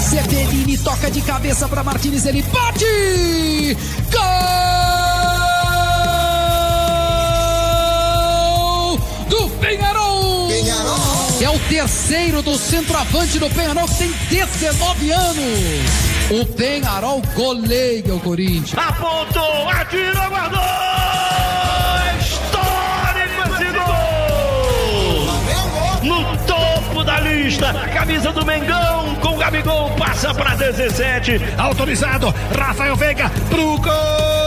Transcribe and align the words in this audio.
Severini 0.00 0.78
toca 0.78 1.10
de 1.10 1.20
cabeça 1.22 1.68
para 1.68 1.82
Martinez, 1.84 2.24
ele 2.26 2.42
bate! 2.42 3.76
Gol 4.10 4.22
do 9.28 9.48
Penharol! 9.58 10.48
Penharol! 10.48 11.42
É 11.42 11.50
o 11.50 11.58
terceiro 11.68 12.42
do 12.42 12.56
centroavante 12.58 13.38
do 13.38 13.48
Penharol, 13.50 13.86
que 13.86 13.96
tem 13.96 14.12
19 14.28 15.12
anos. 15.12 16.11
O 16.32 16.46
Penharol 16.46 17.20
goleia 17.34 18.14
o 18.14 18.20
Corinthians. 18.20 18.72
Apontou, 18.74 19.68
atirou, 19.68 20.30
guardou! 20.30 20.62
Histórico 22.18 23.42
esse 23.52 23.68
gol! 23.76 25.28
No 26.02 26.24
topo 26.46 27.04
da 27.04 27.20
lista, 27.20 27.74
camisa 27.92 28.32
do 28.32 28.46
Mengão 28.46 29.14
com 29.16 29.34
o 29.34 29.36
Gabigol 29.36 29.90
passa 29.90 30.32
para 30.32 30.54
17. 30.54 31.38
Autorizado, 31.58 32.34
Rafael 32.58 32.96
Veiga 32.96 33.30
pro 33.50 33.76
gol 33.76 34.41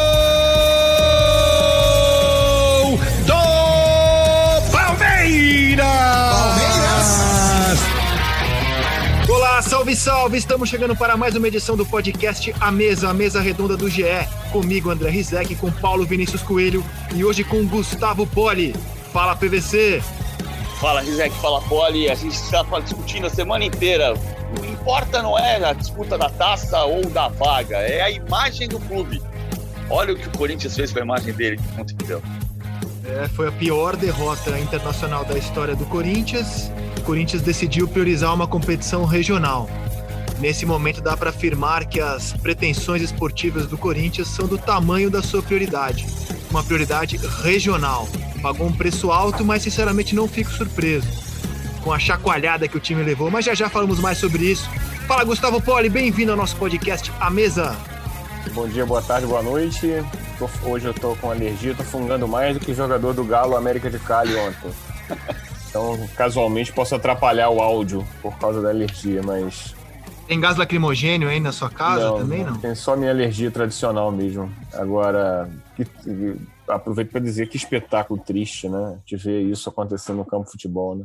Olá, 9.56 9.62
salve, 9.62 9.96
salve! 9.96 10.38
Estamos 10.38 10.68
chegando 10.68 10.98
para 10.98 11.16
mais 11.16 11.34
uma 11.34 11.48
edição 11.48 11.78
do 11.78 11.86
podcast 11.86 12.54
A 12.60 12.70
Mesa, 12.70 13.10
a 13.10 13.14
mesa 13.14 13.40
redonda 13.40 13.78
do 13.78 13.90
GE. 13.90 14.04
Comigo, 14.52 14.90
André 14.90 15.10
Rizek, 15.10 15.56
com 15.56 15.72
Paulo 15.72 16.06
Vinícius 16.06 16.42
Coelho 16.42 16.84
e 17.16 17.24
hoje 17.24 17.42
com 17.46 17.66
Gustavo 17.66 18.28
Poli. 18.28 18.76
Fala, 19.14 19.34
PVC! 19.34 20.04
Fala, 20.82 21.00
Rizek, 21.00 21.34
fala, 21.38 21.62
Poli. 21.62 22.10
A 22.10 22.16
gente 22.16 22.34
está 22.34 22.64
discutindo 22.82 23.28
a 23.28 23.30
semana 23.30 23.64
inteira. 23.64 24.14
O 24.14 24.60
que 24.60 24.68
importa 24.68 25.24
não 25.24 25.40
é 25.40 25.64
a 25.64 25.72
disputa 25.72 26.18
da 26.18 26.30
taça 26.30 26.84
ou 26.84 27.10
da 27.10 27.30
vaga, 27.30 27.78
é 27.78 28.02
a 28.02 28.12
imagem 28.12 28.68
do 28.68 28.78
clube. 28.82 29.22
Olha 29.90 30.16
o 30.16 30.18
que 30.18 30.28
o 30.28 30.38
Corinthians 30.38 30.76
fez 30.76 30.92
com 30.92 31.00
a 31.00 31.04
imagem 31.04 31.34
dele 31.34 31.56
de 31.56 31.78
Montevideo. 31.78 32.22
É, 33.06 33.30
foi 33.30 33.48
a 33.48 33.52
pior 33.54 33.96
derrota 33.96 34.60
internacional 34.60 35.24
da 35.24 35.38
história 35.38 35.78
do 35.78 35.86
Corinthians. 35.86 36.70
Corinthians 37.06 37.44
decidiu 37.44 37.88
priorizar 37.88 38.34
uma 38.34 38.48
competição 38.48 39.06
regional. 39.06 39.70
Nesse 40.40 40.66
momento 40.66 41.02
dá 41.02 41.16
para 41.16 41.30
afirmar 41.30 41.86
que 41.86 42.02
as 42.02 42.34
pretensões 42.34 43.02
esportivas 43.02 43.68
do 43.68 43.78
Corinthians 43.78 44.28
são 44.28 44.48
do 44.48 44.58
tamanho 44.58 45.10
da 45.10 45.22
sua 45.22 45.42
prioridade, 45.42 46.06
uma 46.50 46.64
prioridade 46.64 47.18
regional. 47.44 48.10
Pagou 48.42 48.68
um 48.68 48.74
preço 48.74 49.12
alto, 49.12 49.46
mas 49.46 49.62
sinceramente 49.62 50.16
não 50.16 50.28
fico 50.28 50.52
surpreso 50.52 51.08
com 51.84 51.94
a 51.94 52.00
chacoalhada 52.00 52.68
que 52.68 52.76
o 52.76 52.80
time 52.80 53.04
levou, 53.04 53.30
mas 53.30 53.46
já 53.46 53.54
já 53.54 53.70
falamos 53.70 54.00
mais 54.00 54.18
sobre 54.18 54.44
isso. 54.44 54.68
Fala 55.08 55.24
Gustavo 55.24 55.62
Poli, 55.62 55.88
bem-vindo 55.88 56.32
ao 56.32 56.38
nosso 56.38 56.56
podcast 56.56 57.12
A 57.20 57.30
Mesa. 57.30 57.78
Bom 58.54 58.68
dia, 58.68 58.86
boa 58.86 59.04
tarde, 59.04 59.28
boa 59.28 59.44
noite. 59.44 60.04
Hoje 60.64 60.88
eu 60.88 60.94
tô 60.94 61.16
com 61.18 61.30
alergia, 61.30 61.76
tô 61.76 61.84
fungando 61.84 62.28
mais 62.28 62.56
do 62.56 62.60
que 62.60 62.74
jogador 62.74 63.14
do 63.14 63.24
Galo 63.24 63.56
América 63.56 63.92
de 63.92 64.00
Cali 64.00 64.36
ontem. 64.36 64.72
Então, 65.76 66.08
casualmente, 66.16 66.72
posso 66.72 66.96
atrapalhar 66.96 67.50
o 67.50 67.60
áudio 67.60 68.08
por 68.22 68.34
causa 68.40 68.62
da 68.62 68.70
alergia, 68.70 69.22
mas. 69.22 69.76
Tem 70.26 70.40
gás 70.40 70.56
lacrimogênio 70.56 71.28
aí 71.28 71.38
na 71.42 71.52
sua 71.52 71.70
casa 71.70 72.14
também, 72.18 72.46
não? 72.46 72.58
Tem 72.60 72.74
só 72.74 72.96
minha 72.96 73.12
alergia 73.12 73.52
tradicional 73.52 74.10
mesmo. 74.10 74.50
Agora, 74.74 75.50
que- 75.76 75.84
que- 75.84 76.38
aproveito 76.66 77.12
para 77.12 77.20
dizer 77.20 77.50
que 77.50 77.58
espetáculo 77.58 78.18
triste, 78.22 78.70
né? 78.70 79.00
De 79.06 79.18
ver 79.18 79.42
isso 79.42 79.68
acontecendo 79.68 80.16
no 80.16 80.26
campo 80.26 80.46
de 80.46 80.52
futebol, 80.52 80.96
né? 80.96 81.04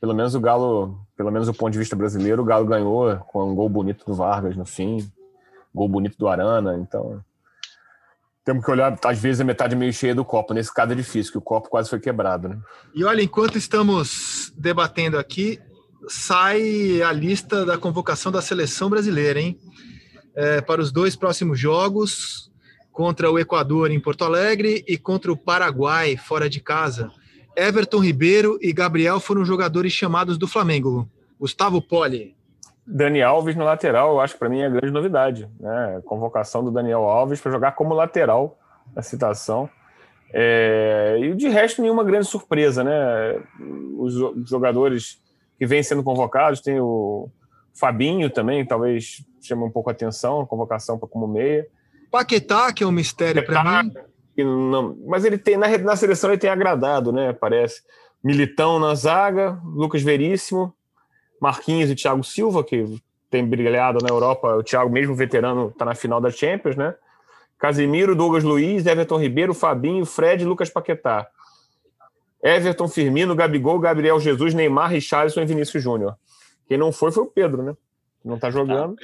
Pelo 0.00 0.14
menos 0.14 0.34
o 0.34 0.40
Galo, 0.40 0.98
pelo 1.14 1.30
menos 1.30 1.46
do 1.46 1.52
ponto 1.52 1.72
de 1.74 1.78
vista 1.78 1.94
brasileiro, 1.94 2.40
o 2.40 2.44
Galo 2.44 2.64
ganhou 2.64 3.16
com 3.28 3.50
um 3.50 3.54
gol 3.54 3.68
bonito 3.68 4.06
do 4.06 4.14
Vargas 4.14 4.56
no 4.56 4.64
fim, 4.64 5.06
gol 5.74 5.90
bonito 5.90 6.16
do 6.16 6.26
Arana, 6.26 6.74
então 6.78 7.20
temos 8.46 8.64
que 8.64 8.70
olhar, 8.70 8.96
às 9.04 9.18
vezes, 9.18 9.40
a 9.40 9.44
metade 9.44 9.74
meio 9.74 9.92
cheia 9.92 10.14
do 10.14 10.24
copo. 10.24 10.54
Nesse 10.54 10.72
caso 10.72 10.92
é 10.92 10.94
difícil, 10.94 11.32
que 11.32 11.38
o 11.38 11.42
copo 11.42 11.68
quase 11.68 11.90
foi 11.90 11.98
quebrado, 11.98 12.48
né? 12.48 12.56
E 12.94 13.02
olha, 13.02 13.20
enquanto 13.20 13.58
estamos 13.58 14.52
debatendo 14.56 15.18
aqui, 15.18 15.58
sai 16.06 17.02
a 17.02 17.10
lista 17.10 17.66
da 17.66 17.76
convocação 17.76 18.30
da 18.30 18.40
seleção 18.40 18.88
brasileira, 18.88 19.40
hein? 19.40 19.58
É, 20.36 20.60
para 20.60 20.80
os 20.80 20.92
dois 20.92 21.16
próximos 21.16 21.58
jogos, 21.58 22.48
contra 22.92 23.28
o 23.28 23.36
Equador 23.36 23.90
em 23.90 23.98
Porto 23.98 24.24
Alegre 24.24 24.84
e 24.86 24.96
contra 24.96 25.32
o 25.32 25.36
Paraguai 25.36 26.16
fora 26.16 26.48
de 26.48 26.60
casa. 26.60 27.10
Everton 27.56 27.98
Ribeiro 27.98 28.60
e 28.62 28.72
Gabriel 28.72 29.18
foram 29.18 29.44
jogadores 29.44 29.92
chamados 29.92 30.38
do 30.38 30.46
Flamengo. 30.46 31.10
Gustavo 31.36 31.82
Poli. 31.82 32.35
Dani 32.86 33.20
Alves 33.22 33.56
no 33.56 33.64
lateral, 33.64 34.12
eu 34.12 34.20
acho 34.20 34.34
que 34.34 34.38
para 34.38 34.48
mim 34.48 34.60
é 34.60 34.66
a 34.66 34.70
grande 34.70 34.92
novidade, 34.92 35.50
né? 35.58 35.96
A 35.98 36.02
convocação 36.02 36.62
do 36.64 36.70
Daniel 36.70 37.04
Alves 37.04 37.40
para 37.40 37.50
jogar 37.52 37.72
como 37.72 37.94
lateral 37.94 38.58
na 38.94 39.02
citação. 39.02 39.68
É, 40.32 41.16
e 41.20 41.34
de 41.34 41.48
resto, 41.48 41.80
nenhuma 41.82 42.04
grande 42.04 42.26
surpresa, 42.26 42.82
né? 42.84 43.40
Os 43.98 44.14
jo- 44.14 44.34
jogadores 44.46 45.20
que 45.58 45.66
vêm 45.66 45.82
sendo 45.82 46.02
convocados, 46.02 46.60
tem 46.60 46.78
o 46.80 47.28
Fabinho 47.74 48.28
também, 48.30 48.64
talvez 48.64 49.24
chame 49.40 49.62
um 49.64 49.70
pouco 49.70 49.88
a 49.90 49.92
atenção, 49.92 50.40
a 50.40 50.46
convocação 50.46 50.98
para 50.98 51.08
como 51.08 51.26
meia. 51.26 51.66
Paquetá, 52.10 52.72
que 52.72 52.82
é 52.84 52.86
um 52.86 52.92
mistério 52.92 53.44
para 53.44 53.82
mim. 53.82 53.92
Que 54.34 54.44
não- 54.44 54.96
mas 55.06 55.24
ele 55.24 55.38
tem, 55.38 55.56
na, 55.56 55.76
na 55.78 55.96
seleção 55.96 56.30
ele 56.30 56.38
tem 56.38 56.50
agradado, 56.50 57.12
né? 57.12 57.32
Parece. 57.32 57.82
Militão 58.22 58.78
na 58.78 58.94
zaga, 58.94 59.58
Lucas 59.64 60.02
Veríssimo, 60.02 60.74
Marquinhos 61.40 61.90
e 61.90 61.94
Thiago 61.94 62.22
Silva, 62.24 62.62
que 62.64 62.84
tem 63.30 63.44
brilhado 63.46 63.98
na 64.02 64.08
Europa. 64.08 64.54
O 64.56 64.62
Thiago, 64.62 64.90
mesmo 64.90 65.14
veterano, 65.14 65.68
está 65.68 65.84
na 65.84 65.94
final 65.94 66.20
da 66.20 66.30
Champions, 66.30 66.76
né? 66.76 66.94
Casimiro, 67.58 68.14
Douglas 68.14 68.44
Luiz, 68.44 68.84
Everton 68.86 69.18
Ribeiro, 69.18 69.54
Fabinho, 69.54 70.04
Fred 70.04 70.42
e 70.42 70.46
Lucas 70.46 70.68
Paquetá. 70.70 71.26
Everton, 72.42 72.86
Firmino, 72.88 73.34
Gabigol, 73.34 73.78
Gabriel 73.78 74.20
Jesus, 74.20 74.54
Neymar, 74.54 74.90
Richarlison 74.90 75.40
e 75.42 75.46
Vinícius 75.46 75.82
Júnior. 75.82 76.16
Quem 76.68 76.76
não 76.78 76.92
foi 76.92 77.10
foi 77.10 77.22
o 77.24 77.26
Pedro, 77.26 77.62
né? 77.62 77.74
Não 78.24 78.36
está 78.36 78.50
jogando. 78.50 78.96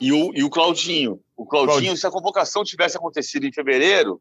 E 0.00 0.12
o, 0.12 0.32
e 0.34 0.42
o 0.44 0.50
Claudinho. 0.50 1.20
O 1.36 1.46
Claudinho, 1.46 1.72
Claudinho. 1.72 1.96
se 1.96 2.06
a 2.06 2.10
convocação 2.10 2.62
tivesse 2.64 2.96
acontecido 2.96 3.44
em 3.46 3.52
fevereiro, 3.52 4.20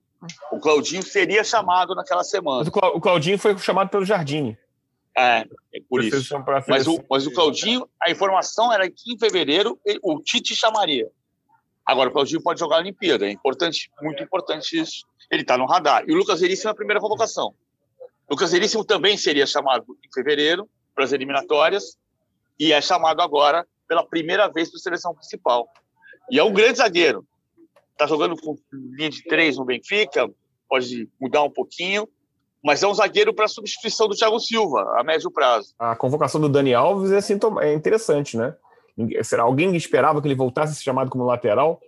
o 0.51 0.59
Claudinho 0.59 1.03
seria 1.03 1.43
chamado 1.43 1.93
naquela 1.95 2.19
Mas 2.21 2.29
semana. 2.29 2.67
o 2.67 2.71
Clau- 2.71 2.95
o 2.95 3.01
Claudinho 3.01 3.37
foi 3.37 3.57
chamado 3.57 3.89
pelo 3.89 4.05
Jardine. 4.05 4.57
É, 5.19 5.45
é 5.73 5.81
por 5.89 6.01
isso. 6.01 6.33
Mas 6.67 6.87
o, 6.87 7.03
mas 7.09 7.27
o 7.27 7.31
Claudinho, 7.31 7.89
a 8.01 8.09
informação 8.09 8.71
era 8.71 8.89
que 8.89 9.13
em 9.13 9.19
fevereiro 9.19 9.77
o 10.01 10.21
Tite 10.21 10.55
chamaria. 10.55 11.09
Agora, 11.85 12.09
o 12.09 12.13
Claudinho 12.13 12.41
pode 12.41 12.59
jogar 12.59 12.77
a 12.77 12.79
Olimpíada. 12.79 13.25
É 13.25 13.31
importante, 13.31 13.91
muito 14.01 14.23
importante 14.23 14.79
isso. 14.79 15.05
Ele 15.29 15.41
está 15.41 15.57
no 15.57 15.65
radar. 15.65 16.05
E 16.07 16.13
o 16.13 16.15
Lucas 16.15 16.39
Veríssimo 16.39 16.69
é 16.69 16.71
a 16.71 16.75
primeira 16.75 17.01
convocação. 17.01 17.53
O 18.29 18.33
Lucas 18.33 18.51
Veríssimo 18.51 18.85
também 18.85 19.17
seria 19.17 19.45
chamado 19.45 19.97
em 20.05 20.13
fevereiro 20.13 20.69
para 20.95 21.03
as 21.03 21.11
eliminatórias 21.11 21.97
e 22.57 22.71
é 22.71 22.79
chamado 22.79 23.21
agora 23.21 23.67
pela 23.87 24.05
primeira 24.05 24.47
vez 24.47 24.69
para 24.69 24.77
a 24.77 24.81
seleção 24.81 25.13
principal. 25.13 25.67
E 26.31 26.39
é 26.39 26.43
um 26.43 26.53
grande 26.53 26.77
zagueiro. 26.77 27.25
Está 27.91 28.05
jogando 28.07 28.37
com 28.37 28.55
linha 28.71 29.09
de 29.09 29.23
três 29.23 29.57
no 29.57 29.65
Benfica, 29.65 30.29
pode 30.69 31.09
mudar 31.19 31.43
um 31.43 31.49
pouquinho, 31.49 32.07
mas 32.63 32.83
é 32.83 32.87
um 32.87 32.93
zagueiro 32.93 33.33
para 33.33 33.47
substituição 33.47 34.07
do 34.07 34.15
Thiago 34.15 34.39
Silva 34.39 34.95
a 34.97 35.03
médio 35.03 35.31
prazo. 35.31 35.73
a 35.79 35.95
convocação 35.95 36.39
do 36.41 36.49
Dani 36.49 36.73
Alves 36.73 37.11
é, 37.11 37.21
sintoma- 37.21 37.63
é 37.63 37.73
interessante, 37.73 38.37
né? 38.37 38.53
Será 39.23 39.43
alguém 39.43 39.75
esperava 39.75 40.21
que 40.21 40.27
ele 40.27 40.35
voltasse 40.35 40.73
a 40.73 40.75
ser 40.75 40.83
chamado 40.83 41.09
como 41.09 41.23
lateral? 41.23 41.79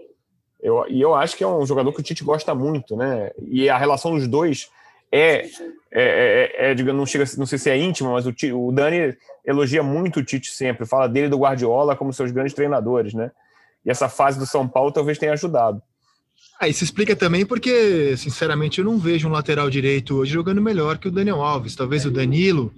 Eu, 0.62 0.86
e 0.88 1.02
eu 1.02 1.14
acho 1.14 1.36
que 1.36 1.44
é 1.44 1.48
um 1.48 1.66
jogador 1.66 1.92
que 1.92 2.00
o 2.00 2.04
Tite 2.04 2.24
gosta 2.24 2.56
muito, 2.56 2.96
né? 2.96 3.32
E 3.42 3.70
a 3.70 3.78
relação 3.78 4.12
dos 4.16 4.28
dois 4.28 4.70
é, 5.12 5.46
é, 5.46 5.50
é, 5.92 6.72
é, 6.72 6.74
digamos, 6.74 6.98
não 6.98 7.06
chega, 7.06 7.26
não 7.38 7.46
sei 7.46 7.58
se 7.58 7.70
é 7.70 7.78
íntima, 7.78 8.12
mas 8.12 8.26
o, 8.26 8.34
o 8.56 8.72
Dani 8.72 9.18
elogia 9.44 9.84
muito 9.84 10.20
o 10.20 10.24
Tite 10.24 10.52
sempre, 10.52 10.86
fala 10.86 11.10
dele 11.10 11.28
do 11.28 11.38
Guardiola 11.40 11.98
como 11.98 12.14
seus 12.14 12.32
grandes 12.32 12.54
treinadores, 12.54 13.14
né? 13.14 13.32
E 13.84 13.90
essa 13.90 14.08
fase 14.08 14.40
do 14.40 14.46
São 14.46 14.68
Paulo 14.68 14.92
talvez 14.92 15.18
tenha 15.18 15.34
ajudado. 15.34 15.82
Ah, 16.62 16.68
isso 16.68 16.84
explica 16.84 17.16
também 17.16 17.44
porque, 17.44 18.16
sinceramente, 18.16 18.78
eu 18.78 18.86
não 18.86 19.00
vejo 19.00 19.28
um 19.28 19.32
lateral 19.32 19.68
direito 19.68 20.16
hoje 20.16 20.32
jogando 20.32 20.62
melhor 20.62 21.00
que 21.00 21.08
o 21.08 21.12
Daniel 21.12 21.42
Alves. 21.42 21.76
Talvez 21.76 22.06
o 22.06 22.12
Danilo, 22.12 22.72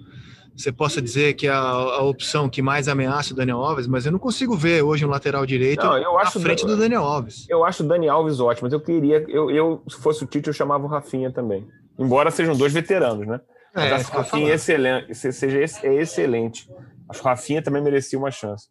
você 0.56 0.72
possa 0.72 1.02
dizer 1.02 1.34
que 1.34 1.46
é 1.46 1.50
a, 1.50 1.58
a 1.58 2.02
opção 2.02 2.48
que 2.48 2.62
mais 2.62 2.88
ameaça 2.88 3.34
o 3.34 3.36
Daniel 3.36 3.58
Alves, 3.58 3.86
mas 3.86 4.06
eu 4.06 4.12
não 4.12 4.18
consigo 4.18 4.56
ver 4.56 4.82
hoje 4.82 5.04
um 5.04 5.10
lateral 5.10 5.44
direito 5.44 5.84
Não, 5.84 5.98
eu 5.98 6.18
à 6.18 6.22
acho 6.22 6.40
frente 6.40 6.64
do 6.64 6.78
Daniel 6.78 7.02
Alves. 7.02 7.46
Eu 7.46 7.62
acho 7.62 7.82
o 7.84 7.86
Dani 7.86 8.08
Alves 8.08 8.40
ótimo, 8.40 8.64
mas 8.64 8.72
eu 8.72 8.80
queria, 8.80 9.22
eu, 9.28 9.50
eu 9.50 9.82
se 9.86 9.96
fosse 9.96 10.24
o 10.24 10.26
Tite, 10.26 10.48
eu 10.48 10.54
chamava 10.54 10.82
o 10.84 10.88
Rafinha 10.88 11.30
também. 11.30 11.66
Embora 11.98 12.30
sejam 12.30 12.56
dois 12.56 12.72
veteranos, 12.72 13.26
né? 13.26 13.38
Mas 13.74 13.84
É, 13.84 13.94
acho 13.96 14.10
que 14.10 14.16
o 14.16 14.18
Rafinha 14.20 14.50
é 14.52 14.54
excelente, 14.54 15.14
se- 15.14 15.30
seja, 15.32 15.58
é 15.86 15.94
excelente. 15.96 16.66
Acho 17.10 17.20
que 17.20 17.26
o 17.26 17.28
Rafinha 17.28 17.60
também 17.60 17.82
merecia 17.82 18.18
uma 18.18 18.30
chance. 18.30 18.66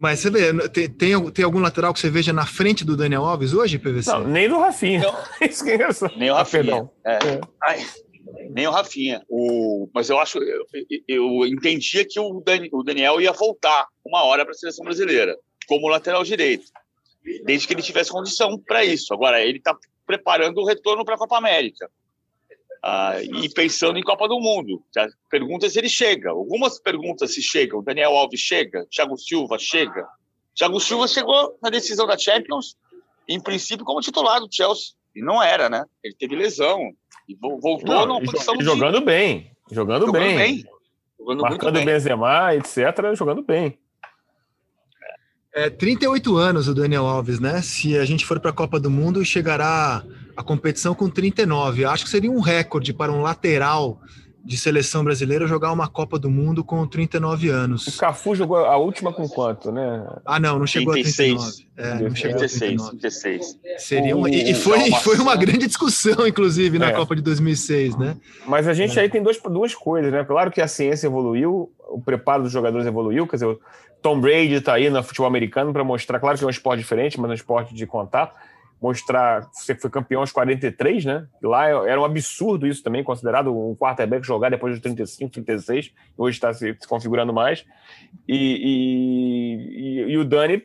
Mas 0.00 0.20
você 0.20 0.30
vê, 0.30 0.68
tem, 0.70 0.88
tem, 0.88 1.30
tem, 1.30 1.44
algum 1.44 1.58
lateral 1.60 1.92
que 1.92 2.00
você 2.00 2.08
veja 2.08 2.32
na 2.32 2.46
frente 2.46 2.86
do 2.86 2.96
Daniel 2.96 3.22
Alves 3.22 3.52
hoje, 3.52 3.78
PVC? 3.78 4.10
Não, 4.10 4.26
nem 4.26 4.48
do 4.48 4.58
Rafinha. 4.58 5.00
Não. 5.02 5.14
nem 6.16 6.30
o 6.30 6.34
Rafinha. 6.34 6.90
Ah, 7.04 7.12
é. 7.12 7.16
É. 7.16 7.40
Ai, 7.62 7.86
nem 8.50 8.66
o 8.66 8.70
Rafinha. 8.70 9.22
O, 9.28 9.90
mas 9.94 10.08
eu 10.08 10.18
acho, 10.18 10.38
eu, 10.38 10.66
eu 11.06 11.46
entendia 11.46 12.06
que 12.08 12.18
o, 12.18 12.40
Dani, 12.40 12.70
o 12.72 12.82
Daniel 12.82 13.20
ia 13.20 13.32
voltar 13.32 13.86
uma 14.02 14.24
hora 14.24 14.42
para 14.42 14.52
a 14.52 14.56
seleção 14.56 14.86
brasileira, 14.86 15.36
como 15.68 15.86
lateral 15.86 16.24
direito, 16.24 16.64
desde 17.44 17.66
que 17.66 17.74
ele 17.74 17.82
tivesse 17.82 18.10
condição 18.10 18.58
para 18.58 18.82
isso. 18.82 19.12
Agora, 19.12 19.44
ele 19.44 19.58
está 19.58 19.76
preparando 20.06 20.62
o 20.62 20.66
retorno 20.66 21.04
para 21.04 21.14
a 21.14 21.18
Copa 21.18 21.36
América. 21.36 21.90
Ah, 22.82 23.22
e 23.22 23.48
pensando 23.50 23.98
em 23.98 24.02
Copa 24.02 24.26
do 24.26 24.40
Mundo. 24.40 24.82
Pergunta 25.30 25.68
se 25.68 25.78
ele 25.78 25.88
chega. 25.88 26.30
Algumas 26.30 26.80
perguntas 26.80 27.34
se 27.34 27.42
chegam. 27.42 27.82
Daniel 27.82 28.16
Alves 28.16 28.40
chega, 28.40 28.86
Thiago 28.90 29.16
Silva 29.18 29.58
chega. 29.58 30.06
Thiago 30.54 30.80
Silva 30.80 31.06
chegou 31.06 31.58
na 31.62 31.70
decisão 31.70 32.06
da 32.06 32.16
Champions, 32.16 32.76
em 33.28 33.40
princípio, 33.40 33.84
como 33.84 34.00
titular 34.00 34.40
do 34.40 34.48
Chelsea. 34.50 34.94
E 35.14 35.22
não 35.22 35.42
era, 35.42 35.68
né? 35.68 35.84
Ele 36.02 36.14
teve 36.18 36.34
lesão. 36.34 36.90
E 37.28 37.36
voltou 37.36 37.94
não, 37.94 38.06
numa 38.06 38.22
posição. 38.22 38.54
Jogando 38.60 38.98
de... 38.98 39.04
bem. 39.04 39.52
Jogando, 39.70 40.06
jogando 40.06 40.24
bem. 40.24 40.36
bem. 40.36 40.64
Jogando 41.18 41.42
Marcando 41.42 41.74
bem. 41.74 41.84
Benzema, 41.84 42.54
etc. 42.54 43.14
Jogando 43.14 43.42
bem. 43.42 43.78
É 45.52 45.68
38 45.68 46.36
anos 46.36 46.68
o 46.68 46.74
Daniel 46.74 47.06
Alves, 47.06 47.40
né? 47.40 47.60
Se 47.60 47.96
a 47.98 48.04
gente 48.04 48.24
for 48.24 48.40
para 48.40 48.50
a 48.50 48.54
Copa 48.54 48.78
do 48.78 48.88
Mundo, 48.88 49.24
chegará 49.24 50.04
a 50.40 50.42
competição 50.42 50.94
com 50.94 51.08
39. 51.08 51.84
Acho 51.84 52.04
que 52.04 52.10
seria 52.10 52.30
um 52.30 52.40
recorde 52.40 52.92
para 52.92 53.12
um 53.12 53.20
lateral 53.20 54.00
de 54.42 54.56
seleção 54.56 55.04
brasileira 55.04 55.46
jogar 55.46 55.70
uma 55.70 55.86
Copa 55.86 56.18
do 56.18 56.30
Mundo 56.30 56.64
com 56.64 56.86
39 56.86 57.50
anos. 57.50 57.86
O 57.86 57.98
Cafu 57.98 58.34
jogou 58.34 58.56
a 58.56 58.74
última 58.78 59.12
com 59.12 59.28
quanto, 59.28 59.70
né? 59.70 60.06
Ah, 60.24 60.40
não, 60.40 60.58
não 60.58 60.66
chegou 60.66 60.94
36. 60.94 61.32
a 61.32 61.44
39. 61.44 61.66
É, 61.76 62.08
não 62.08 62.16
chegou 62.16 62.38
36, 62.38 62.82
a 62.82 62.90
36. 62.90 63.58
Seria 63.76 64.16
uma, 64.16 64.30
e, 64.30 64.54
foi, 64.54 64.90
foi 64.92 65.18
uma 65.18 65.36
grande 65.36 65.66
discussão, 65.66 66.26
inclusive, 66.26 66.78
na 66.78 66.88
é. 66.88 66.92
Copa 66.92 67.14
de 67.14 67.20
2006, 67.20 67.96
né? 67.98 68.16
Mas 68.46 68.66
a 68.66 68.72
gente 68.72 68.98
é. 68.98 69.02
aí 69.02 69.10
tem 69.10 69.22
dois, 69.22 69.38
duas 69.42 69.74
coisas, 69.74 70.10
né? 70.10 70.24
Claro 70.24 70.50
que 70.50 70.62
a 70.62 70.66
ciência 70.66 71.06
evoluiu, 71.06 71.70
o 71.90 72.00
preparo 72.00 72.44
dos 72.44 72.52
jogadores 72.52 72.86
evoluiu, 72.86 73.26
quer 73.26 73.36
dizer, 73.36 73.46
o 73.46 73.60
Tom 74.00 74.18
Brady 74.18 74.54
está 74.54 74.72
aí 74.74 74.88
no 74.88 75.02
futebol 75.02 75.28
americano 75.28 75.70
para 75.70 75.84
mostrar, 75.84 76.18
claro 76.18 76.38
que 76.38 76.44
é 76.44 76.46
um 76.46 76.50
esporte 76.50 76.80
diferente, 76.80 77.20
mas 77.20 77.28
é 77.28 77.32
um 77.32 77.34
esporte 77.34 77.74
de 77.74 77.86
contato 77.86 78.34
mostrar 78.80 79.48
você 79.52 79.74
foi 79.74 79.90
campeão 79.90 80.22
aos 80.22 80.32
43, 80.32 81.04
né? 81.04 81.26
Lá 81.42 81.68
era 81.68 82.00
um 82.00 82.04
absurdo 82.04 82.66
isso 82.66 82.82
também, 82.82 83.04
considerado 83.04 83.54
um 83.54 83.76
quarterback 83.76 84.26
jogar 84.26 84.50
depois 84.50 84.74
dos 84.74 84.82
35, 84.82 85.30
36, 85.30 85.92
hoje 86.16 86.36
está 86.36 86.52
se, 86.54 86.76
se, 86.80 86.88
configurando 86.88 87.32
mais. 87.32 87.64
E, 88.26 90.06
e, 90.06 90.12
e, 90.12 90.16
o 90.16 90.24
Dani 90.24 90.62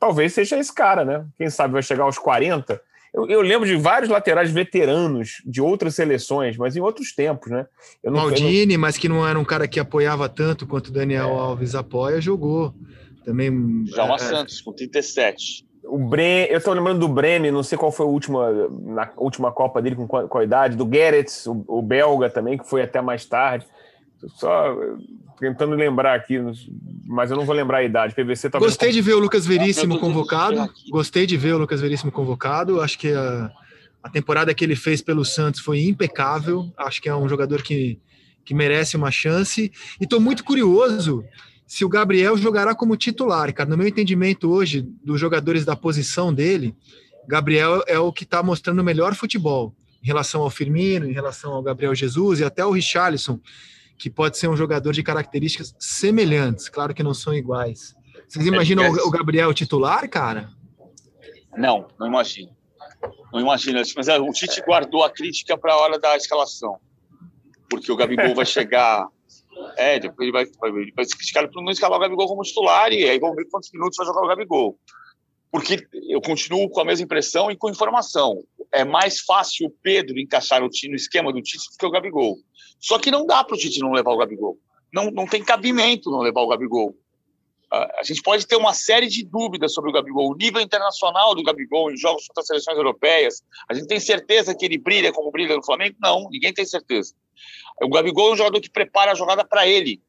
talvez 0.00 0.32
seja 0.32 0.58
esse 0.58 0.74
cara, 0.74 1.04
né? 1.04 1.26
Quem 1.36 1.50
sabe 1.50 1.74
vai 1.74 1.82
chegar 1.82 2.04
aos 2.04 2.18
40. 2.18 2.80
Eu, 3.12 3.26
eu, 3.26 3.40
lembro 3.40 3.66
de 3.66 3.74
vários 3.76 4.10
laterais 4.10 4.50
veteranos 4.50 5.42
de 5.44 5.60
outras 5.60 5.94
seleções, 5.94 6.56
mas 6.56 6.76
em 6.76 6.80
outros 6.80 7.14
tempos, 7.14 7.50
né? 7.50 7.66
Eu 8.02 8.12
não, 8.12 8.20
Maldini, 8.20 8.72
eu 8.72 8.78
não... 8.78 8.80
mas 8.82 8.96
que 8.98 9.08
não 9.08 9.26
era 9.26 9.38
um 9.38 9.44
cara 9.44 9.66
que 9.66 9.80
apoiava 9.80 10.28
tanto 10.28 10.66
quanto 10.66 10.88
o 10.88 10.92
Daniel 10.92 11.28
é. 11.28 11.32
Alves 11.32 11.74
apoia, 11.74 12.20
jogou. 12.20 12.74
Também. 13.24 13.84
Jalma 13.86 14.14
é... 14.14 14.18
Santos, 14.18 14.60
com 14.60 14.72
37. 14.72 15.67
O 15.88 15.98
Bre... 15.98 16.46
Eu 16.50 16.58
estou 16.58 16.74
lembrando 16.74 17.00
do 17.00 17.08
Bremen, 17.08 17.50
não 17.50 17.62
sei 17.62 17.78
qual 17.78 17.90
foi 17.90 18.06
a 18.06 18.08
última, 18.08 18.68
na 18.82 19.10
última 19.16 19.50
Copa 19.50 19.80
dele, 19.80 19.96
com 19.96 20.06
qual, 20.06 20.28
qual 20.28 20.44
idade, 20.44 20.76
do 20.76 20.88
Gerets, 20.88 21.46
o, 21.46 21.64
o, 21.66 21.82
belga 21.82 22.28
também, 22.28 22.58
que 22.58 22.68
foi 22.68 22.82
até 22.82 23.00
mais 23.00 23.24
tarde. 23.24 23.66
Só 24.26 24.76
tentando 25.38 25.74
lembrar 25.74 26.14
aqui, 26.14 26.38
mas 27.06 27.30
eu 27.30 27.36
não 27.36 27.44
vou 27.44 27.54
lembrar 27.54 27.78
a 27.78 27.84
idade. 27.84 28.14
PVC 28.14 28.50
talvez. 28.50 28.72
Gostei 28.72 28.90
de 28.90 29.00
ver 29.00 29.14
o 29.14 29.18
Lucas 29.18 29.46
Veríssimo 29.46 29.98
convocado. 29.98 30.68
Gostei 30.90 31.26
de 31.26 31.36
ver 31.36 31.54
o 31.54 31.58
Lucas 31.58 31.80
Veríssimo 31.80 32.10
convocado. 32.10 32.80
Acho 32.80 32.98
que 32.98 33.12
a, 33.12 33.50
a 34.02 34.10
temporada 34.10 34.52
que 34.52 34.64
ele 34.64 34.76
fez 34.76 35.00
pelo 35.00 35.24
Santos 35.24 35.60
foi 35.60 35.82
impecável. 35.82 36.70
Acho 36.76 37.00
que 37.00 37.08
é 37.08 37.14
um 37.14 37.28
jogador 37.28 37.62
que, 37.62 37.98
que 38.44 38.52
merece 38.52 38.96
uma 38.96 39.10
chance. 39.10 39.72
E 40.00 40.04
estou 40.04 40.20
muito 40.20 40.42
curioso 40.42 41.24
se 41.68 41.84
o 41.84 41.88
Gabriel 41.88 42.34
jogará 42.38 42.74
como 42.74 42.96
titular, 42.96 43.52
cara. 43.52 43.68
No 43.68 43.76
meu 43.76 43.86
entendimento 43.86 44.50
hoje, 44.50 44.80
dos 45.04 45.20
jogadores 45.20 45.66
da 45.66 45.76
posição 45.76 46.32
dele, 46.32 46.74
Gabriel 47.28 47.84
é 47.86 47.98
o 47.98 48.10
que 48.10 48.24
está 48.24 48.42
mostrando 48.42 48.80
o 48.80 48.84
melhor 48.84 49.14
futebol 49.14 49.74
em 50.02 50.06
relação 50.06 50.40
ao 50.40 50.48
Firmino, 50.48 51.04
em 51.06 51.12
relação 51.12 51.52
ao 51.52 51.62
Gabriel 51.62 51.94
Jesus 51.94 52.40
e 52.40 52.44
até 52.44 52.64
o 52.64 52.70
Richarlison, 52.70 53.38
que 53.98 54.08
pode 54.08 54.38
ser 54.38 54.48
um 54.48 54.56
jogador 54.56 54.94
de 54.94 55.02
características 55.02 55.74
semelhantes, 55.78 56.70
claro 56.70 56.94
que 56.94 57.02
não 57.02 57.12
são 57.12 57.34
iguais. 57.34 57.94
Vocês 58.26 58.46
imaginam 58.46 58.84
é, 58.84 58.90
o 58.90 59.10
Gabriel 59.10 59.52
titular, 59.52 60.08
cara? 60.08 60.48
Não, 61.54 61.86
não 62.00 62.06
imagino. 62.06 62.56
Não 63.30 63.40
imagino. 63.40 63.78
Mas 63.94 64.08
é, 64.08 64.18
o 64.18 64.32
Tite 64.32 64.62
guardou 64.62 65.04
a 65.04 65.10
crítica 65.10 65.58
para 65.58 65.74
a 65.74 65.76
hora 65.76 65.98
da 65.98 66.16
escalação. 66.16 66.78
Porque 67.68 67.92
o 67.92 67.96
Gabigol 67.96 68.34
vai 68.34 68.46
chegar 68.46 69.06
é, 69.76 69.98
depois 69.98 70.28
ele 70.28 70.32
vai, 70.32 70.44
vai, 70.60 70.70
vai 70.70 71.06
para 71.32 71.62
não 71.62 71.70
escalar 71.70 71.98
o 71.98 72.00
Gabigol 72.00 72.28
como 72.28 72.42
titular 72.42 72.92
e 72.92 73.08
aí 73.08 73.18
vamos 73.18 73.36
ver 73.36 73.46
quantos 73.50 73.70
minutos 73.72 73.96
vai 73.96 74.06
jogar 74.06 74.22
o 74.22 74.28
Gabigol. 74.28 74.78
Porque 75.50 75.86
eu 76.08 76.20
continuo 76.20 76.68
com 76.68 76.80
a 76.80 76.84
mesma 76.84 77.04
impressão 77.04 77.50
e 77.50 77.56
com 77.56 77.70
informação. 77.70 78.42
É 78.72 78.84
mais 78.84 79.20
fácil 79.20 79.68
o 79.68 79.70
Pedro 79.82 80.18
encaixar 80.18 80.62
o 80.62 80.68
time 80.68 80.92
no 80.92 80.96
esquema 80.96 81.32
do 81.32 81.40
Tite 81.40 81.70
do 81.72 81.78
que 81.78 81.86
o 81.86 81.90
Gabigol. 81.90 82.36
Só 82.78 82.98
que 82.98 83.10
não 83.10 83.26
dá 83.26 83.42
para 83.42 83.54
o 83.54 83.58
Tite 83.58 83.80
não 83.80 83.92
levar 83.92 84.12
o 84.12 84.18
Gabigol. 84.18 84.58
Não, 84.92 85.10
não 85.10 85.26
tem 85.26 85.42
cabimento 85.42 86.10
não 86.10 86.20
levar 86.20 86.42
o 86.42 86.48
Gabigol. 86.48 86.94
A 87.70 88.02
gente 88.02 88.22
pode 88.22 88.46
ter 88.46 88.56
uma 88.56 88.72
série 88.72 89.06
de 89.06 89.24
dúvidas 89.24 89.74
sobre 89.74 89.90
o 89.90 89.92
Gabigol, 89.92 90.30
o 90.30 90.36
nível 90.36 90.60
internacional 90.60 91.34
do 91.34 91.42
Gabigol 91.42 91.92
em 91.92 91.96
jogos 91.98 92.26
contra 92.26 92.42
seleções 92.42 92.76
europeias. 92.76 93.42
A 93.68 93.74
gente 93.74 93.86
tem 93.86 94.00
certeza 94.00 94.54
que 94.54 94.64
ele 94.64 94.78
brilha 94.78 95.12
como 95.12 95.30
brilha 95.30 95.54
no 95.54 95.64
Flamengo? 95.64 95.96
Não, 96.00 96.28
ninguém 96.30 96.52
tem 96.52 96.64
certeza. 96.64 97.14
O 97.82 97.90
Gabigol 97.90 98.30
é 98.30 98.32
um 98.32 98.36
jogador 98.36 98.60
que 98.60 98.70
prepara 98.70 99.12
a 99.12 99.14
jogada 99.14 99.44
para 99.44 99.66
ele. 99.66 100.00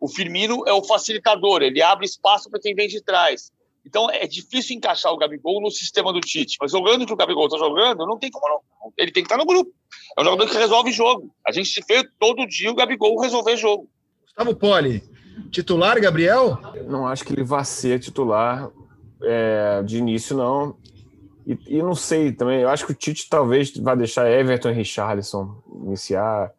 O 0.00 0.08
Firmino 0.08 0.64
é 0.66 0.72
o 0.72 0.82
facilitador, 0.82 1.62
ele 1.62 1.82
abre 1.82 2.06
espaço 2.06 2.50
para 2.50 2.60
quem 2.60 2.74
vem 2.74 2.88
de 2.88 3.02
trás. 3.02 3.52
Então 3.86 4.10
é 4.10 4.26
difícil 4.26 4.76
encaixar 4.76 5.12
o 5.12 5.16
Gabigol 5.18 5.60
no 5.60 5.70
sistema 5.70 6.10
do 6.10 6.20
Tite. 6.20 6.56
Mas 6.58 6.72
jogando 6.72 7.06
que 7.06 7.12
o 7.12 7.16
Gabigol 7.16 7.46
está 7.46 7.58
jogando, 7.58 8.06
não 8.06 8.18
tem 8.18 8.30
como 8.30 8.48
não. 8.48 8.92
Ele 8.98 9.12
tem 9.12 9.22
que 9.22 9.26
estar 9.26 9.36
tá 9.36 9.44
no 9.44 9.46
grupo. 9.46 9.70
É 10.16 10.22
um 10.22 10.24
jogador 10.24 10.50
que 10.50 10.56
resolve 10.56 10.90
jogo. 10.90 11.34
A 11.46 11.52
gente 11.52 11.84
vê 11.86 12.02
todo 12.18 12.46
dia 12.46 12.70
o 12.70 12.74
Gabigol 12.74 13.20
resolver 13.20 13.56
jogo. 13.58 13.88
Gustavo 14.22 14.56
Poli, 14.56 15.02
titular, 15.50 16.00
Gabriel? 16.00 16.58
Não 16.86 17.06
acho 17.06 17.24
que 17.24 17.32
ele 17.32 17.44
vá 17.44 17.64
ser 17.64 17.98
titular 18.00 18.70
é, 19.22 19.82
de 19.82 19.98
início, 19.98 20.36
não. 20.36 20.76
E, 21.46 21.58
e, 21.66 21.82
não 21.82 21.94
sei 21.94 22.32
também. 22.32 22.60
Eu 22.60 22.68
acho 22.68 22.86
que 22.86 22.92
o 22.92 22.94
Tite 22.94 23.28
talvez 23.28 23.74
vá 23.76 23.94
deixar 23.94 24.30
Everton 24.30 24.70
e 24.70 24.74
Richarlison 24.74 25.56
iniciar. 25.84 26.50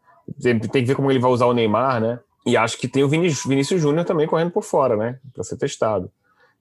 Tem, 0.42 0.58
tem, 0.60 0.82
que 0.82 0.88
ver 0.88 0.96
como 0.96 1.12
ele 1.12 1.20
vai 1.20 1.32
usar 1.32 1.46
o 1.46 1.54
Neymar, 1.54 2.00
né? 2.00 2.20
E 2.46 2.56
acho 2.56 2.78
que 2.78 2.88
tem 2.88 3.04
o 3.04 3.10
Vinícius, 3.10 3.46
Vinícius 3.46 3.82
Júnior 3.82 4.06
também 4.06 4.28
correndo 4.28 4.52
por 4.52 4.64
fora, 4.64 4.96
né? 4.96 5.20
Para 5.34 5.44
ser 5.44 5.58
testado. 5.58 6.12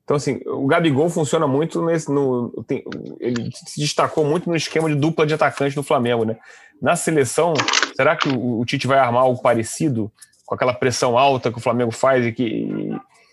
Então, 0.04 0.16
assim, 0.16 0.40
o 0.46 0.66
Gabigol 0.66 1.08
funciona 1.08 1.46
muito 1.46 1.82
nesse. 1.84 2.10
No, 2.10 2.50
tem, 2.66 2.84
ele 3.20 3.50
se 3.52 3.80
destacou 3.80 4.24
muito 4.24 4.48
no 4.48 4.56
esquema 4.56 4.88
de 4.88 4.94
dupla 4.94 5.26
de 5.26 5.34
atacantes 5.34 5.74
do 5.74 5.82
Flamengo, 5.82 6.24
né? 6.24 6.36
Na 6.80 6.96
seleção, 6.96 7.54
será 7.96 8.16
que 8.16 8.28
o, 8.28 8.60
o 8.60 8.64
Tite 8.64 8.86
vai 8.86 8.98
armar 8.98 9.22
algo 9.22 9.40
parecido 9.40 10.10
com 10.46 10.54
aquela 10.54 10.74
pressão 10.74 11.16
alta 11.18 11.50
que 11.50 11.58
o 11.58 11.62
Flamengo 11.62 11.90
faz? 11.90 12.26
E 12.26 12.32
que, 12.32 12.68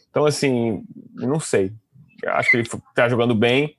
então, 0.10 0.26
assim, 0.26 0.84
não 1.16 1.40
sei. 1.40 1.72
Acho 2.26 2.52
que 2.52 2.58
ele 2.58 2.68
está 2.68 3.10
jogando 3.10 3.34
bem, 3.34 3.76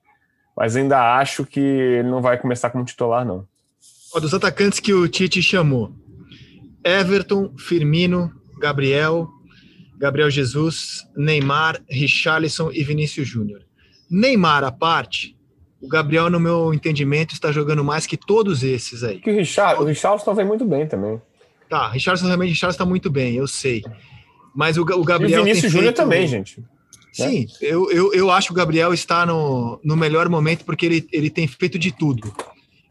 mas 0.57 0.77
ainda 0.77 1.19
acho 1.19 1.45
que 1.45 1.61
ele 1.61 2.09
não 2.09 2.21
vai 2.21 2.39
começar 2.39 2.71
como 2.71 2.85
titular, 2.85 3.25
não. 3.25 3.47
dos 4.15 4.35
atacantes 4.35 4.81
que 4.81 4.93
o 4.93 5.07
Tite 5.09 5.43
chamou, 5.43 5.95
Everton, 6.85 7.55
Firmino, 7.57 8.33
Gabriel, 8.59 9.29
Gabriel 9.99 10.31
Jesus, 10.31 11.07
Neymar, 11.17 11.81
Richarlison 11.89 12.71
e 12.73 12.83
Vinícius 12.83 13.29
Júnior. 13.29 13.63
Neymar 14.11 14.65
à 14.65 14.73
parte, 14.73 15.37
o 15.81 15.89
Gabriel, 15.89 16.29
no 16.29 16.39
meu 16.39 16.73
entendimento, 16.75 17.35
está 17.35 17.51
jogando 17.51 17.85
mais 17.85 18.07
que 18.07 18.17
todos 18.17 18.63
esses 18.63 19.03
aí. 19.03 19.21
Que 19.21 19.31
o, 19.31 19.35
Richard, 19.37 19.81
o 19.81 19.85
Richarlison 19.85 20.35
vem 20.35 20.45
muito 20.45 20.65
bem 20.65 20.87
também. 20.87 21.21
Tá, 21.73 21.89
Richarlison 21.89 22.29
também, 22.29 22.49
Richarlison 22.49 22.77
está 22.77 22.85
muito 22.85 23.11
bem, 23.11 23.35
eu 23.35 23.47
sei. 23.47 23.83
Mas 24.55 24.77
o, 24.77 24.83
o 24.83 25.05
Gabriel. 25.05 25.41
E 25.41 25.43
o 25.43 25.45
Vinícius 25.45 25.73
Júnior 25.73 25.93
também, 25.93 26.27
gente. 26.27 26.61
Né? 26.61 26.67
Sim, 27.13 27.47
eu, 27.61 27.91
eu, 27.91 28.13
eu 28.15 28.31
acho 28.31 28.49
que 28.49 28.53
o 28.53 28.57
Gabriel 28.57 28.93
está 28.93 29.25
no, 29.27 29.79
no 29.85 29.97
melhor 29.97 30.29
momento 30.29 30.65
porque 30.65 30.87
ele, 30.87 31.07
ele 31.13 31.31
tem 31.31 31.47
feito 31.47 31.79
de 31.79 31.93
tudo 31.93 32.33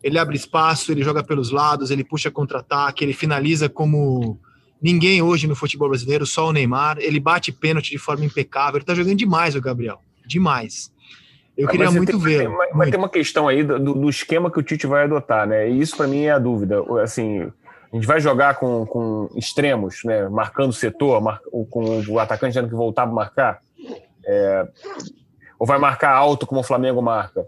ele 0.03 0.17
abre 0.17 0.35
espaço, 0.35 0.91
ele 0.91 1.03
joga 1.03 1.23
pelos 1.23 1.51
lados, 1.51 1.91
ele 1.91 2.03
puxa 2.03 2.31
contra-ataque, 2.31 3.03
ele 3.03 3.13
finaliza 3.13 3.69
como 3.69 4.39
ninguém 4.81 5.21
hoje 5.21 5.47
no 5.47 5.55
futebol 5.55 5.89
brasileiro, 5.89 6.25
só 6.25 6.47
o 6.47 6.51
Neymar. 6.51 6.97
Ele 6.99 7.19
bate 7.19 7.51
pênalti 7.51 7.91
de 7.91 7.97
forma 7.97 8.25
impecável. 8.25 8.77
Ele 8.77 8.85
tá 8.85 8.95
jogando 8.95 9.15
demais 9.15 9.55
o 9.55 9.61
Gabriel. 9.61 10.01
Demais. 10.25 10.91
Eu 11.55 11.65
mas 11.65 11.71
queria 11.71 11.91
muito 11.91 12.17
ver. 12.17 12.49
Mas, 12.49 12.69
mas 12.73 12.89
tem 12.89 12.97
uma 12.99 13.09
questão 13.09 13.47
aí 13.47 13.63
do, 13.63 13.77
do, 13.77 14.09
esquema 14.09 14.49
que 14.49 14.57
o 14.57 14.63
Tite 14.63 14.87
vai 14.87 15.03
adotar, 15.03 15.45
né? 15.45 15.69
E 15.69 15.79
isso 15.79 15.95
para 15.95 16.07
mim 16.07 16.23
é 16.23 16.31
a 16.31 16.39
dúvida. 16.39 16.81
Assim, 17.03 17.51
a 17.91 17.95
gente 17.95 18.07
vai 18.07 18.21
jogar 18.21 18.55
com, 18.55 18.85
com 18.85 19.29
extremos, 19.35 20.03
né? 20.05 20.29
Marcando 20.29 20.69
o 20.69 20.73
setor, 20.73 21.19
mar, 21.21 21.41
com 21.69 22.01
o 22.07 22.19
atacante 22.19 22.53
tendo 22.53 22.69
que 22.69 22.75
voltar 22.75 23.05
para 23.05 23.13
marcar. 23.13 23.59
É, 24.25 24.67
ou 25.59 25.67
vai 25.67 25.77
marcar 25.77 26.13
alto 26.13 26.47
como 26.47 26.61
o 26.61 26.63
Flamengo 26.63 27.01
marca? 27.01 27.45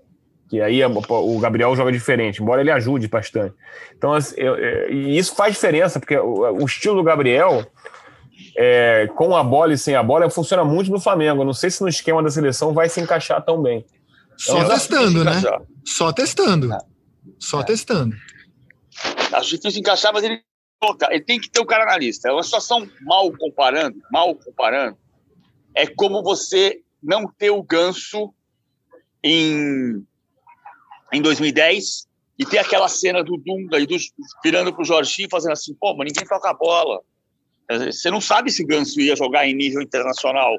Que 0.49 0.61
aí 0.61 0.81
o 0.83 1.39
Gabriel 1.39 1.75
joga 1.75 1.91
diferente, 1.91 2.41
embora 2.41 2.61
ele 2.61 2.71
ajude 2.71 3.07
bastante. 3.07 3.55
Então, 3.97 4.15
eu, 4.35 4.55
eu, 4.55 4.91
e 4.91 5.17
isso 5.17 5.33
faz 5.33 5.53
diferença, 5.53 5.99
porque 5.99 6.17
o, 6.17 6.61
o 6.61 6.65
estilo 6.65 6.97
do 6.97 7.03
Gabriel, 7.03 7.65
é, 8.57 9.07
com 9.15 9.35
a 9.35 9.43
bola 9.43 9.73
e 9.73 9.77
sem 9.77 9.95
a 9.95 10.03
bola, 10.03 10.29
funciona 10.29 10.65
muito 10.65 10.91
no 10.91 10.99
Flamengo. 10.99 11.45
Não 11.45 11.53
sei 11.53 11.71
se 11.71 11.81
no 11.81 11.87
esquema 11.87 12.21
da 12.21 12.29
seleção 12.29 12.73
vai 12.73 12.89
se 12.89 12.99
encaixar 12.99 13.41
tão 13.43 13.61
bem. 13.61 13.85
Só 14.37 14.57
então, 14.57 14.69
testando, 14.69 15.23
né? 15.23 15.41
Só 15.85 16.11
testando. 16.11 16.73
É. 16.73 16.77
Só 17.39 17.61
é. 17.61 17.63
testando. 17.63 18.15
Acho 19.33 19.49
difícil 19.49 19.79
encaixar, 19.79 20.13
mas 20.13 20.23
ele, 20.23 20.41
ele 21.09 21.21
tem 21.21 21.39
que 21.39 21.49
ter 21.49 21.59
o 21.59 21.65
cara 21.65 21.85
na 21.85 21.97
lista. 21.97 22.29
É 22.29 22.31
uma 22.31 22.43
situação 22.43 22.87
mal 23.01 23.31
comparando, 23.33 23.99
mal 24.11 24.35
comparando. 24.35 24.97
É 25.75 25.87
como 25.87 26.21
você 26.21 26.81
não 27.01 27.27
ter 27.27 27.49
o 27.49 27.63
ganso 27.63 28.33
em, 29.23 30.05
em 31.11 31.21
2010 31.21 32.07
e 32.37 32.45
ter 32.45 32.59
aquela 32.59 32.87
cena 32.87 33.23
do 33.23 33.37
Dunga 33.37 33.79
e 33.79 33.85
do, 33.85 33.95
virando 34.43 34.73
pro 34.73 34.85
Jorginho 34.85 35.29
fazendo 35.29 35.53
assim, 35.53 35.73
pô, 35.73 35.95
mas 35.95 36.07
ninguém 36.07 36.27
toca 36.27 36.49
a 36.49 36.53
bola. 36.53 37.01
Você 37.69 38.11
não 38.11 38.21
sabe 38.21 38.51
se 38.51 38.65
Ganso 38.65 38.99
ia 38.99 39.15
jogar 39.15 39.47
em 39.47 39.55
nível 39.55 39.81
internacional 39.81 40.53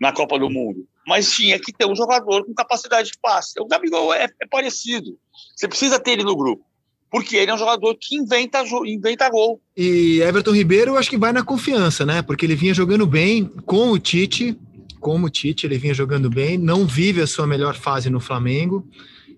na 0.00 0.12
Copa 0.12 0.38
do 0.38 0.50
Mundo, 0.50 0.86
mas 1.06 1.30
tinha 1.30 1.58
que 1.58 1.72
ter 1.72 1.86
um 1.86 1.94
jogador 1.94 2.44
com 2.44 2.52
capacidade 2.54 3.12
de 3.12 3.18
passe. 3.20 3.60
O 3.60 3.66
Gabigol 3.66 4.12
é, 4.12 4.24
é 4.24 4.46
parecido. 4.46 5.18
Você 5.54 5.68
precisa 5.68 6.00
ter 6.00 6.12
ele 6.12 6.24
no 6.24 6.36
grupo 6.36 6.69
porque 7.10 7.36
ele 7.36 7.50
é 7.50 7.54
um 7.54 7.58
jogador 7.58 7.96
que 8.00 8.16
inventa, 8.16 8.62
inventa 8.86 9.28
gol. 9.28 9.60
E 9.76 10.20
Everton 10.20 10.52
Ribeiro, 10.52 10.96
acho 10.96 11.10
que 11.10 11.18
vai 11.18 11.32
na 11.32 11.42
confiança, 11.42 12.06
né? 12.06 12.22
Porque 12.22 12.46
ele 12.46 12.54
vinha 12.54 12.72
jogando 12.72 13.06
bem 13.06 13.46
com 13.66 13.90
o 13.90 13.98
Tite, 13.98 14.56
como 15.00 15.26
o 15.26 15.30
Tite, 15.30 15.66
ele 15.66 15.78
vinha 15.78 15.92
jogando 15.92 16.30
bem, 16.30 16.56
não 16.56 16.86
vive 16.86 17.20
a 17.20 17.26
sua 17.26 17.46
melhor 17.46 17.74
fase 17.74 18.08
no 18.08 18.20
Flamengo, 18.20 18.86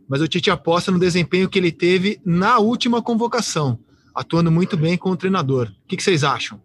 mas 0.06 0.20
o 0.20 0.28
Tite 0.28 0.50
aposta 0.50 0.90
no 0.90 0.98
desempenho 0.98 1.48
que 1.48 1.58
ele 1.58 1.72
teve 1.72 2.20
na 2.24 2.58
última 2.58 3.00
convocação, 3.00 3.78
atuando 4.14 4.50
muito 4.50 4.76
bem 4.76 4.98
com 4.98 5.10
o 5.10 5.16
treinador. 5.16 5.68
O 5.84 5.88
que, 5.88 5.96
que 5.96 6.02
vocês 6.02 6.22
acham? 6.22 6.60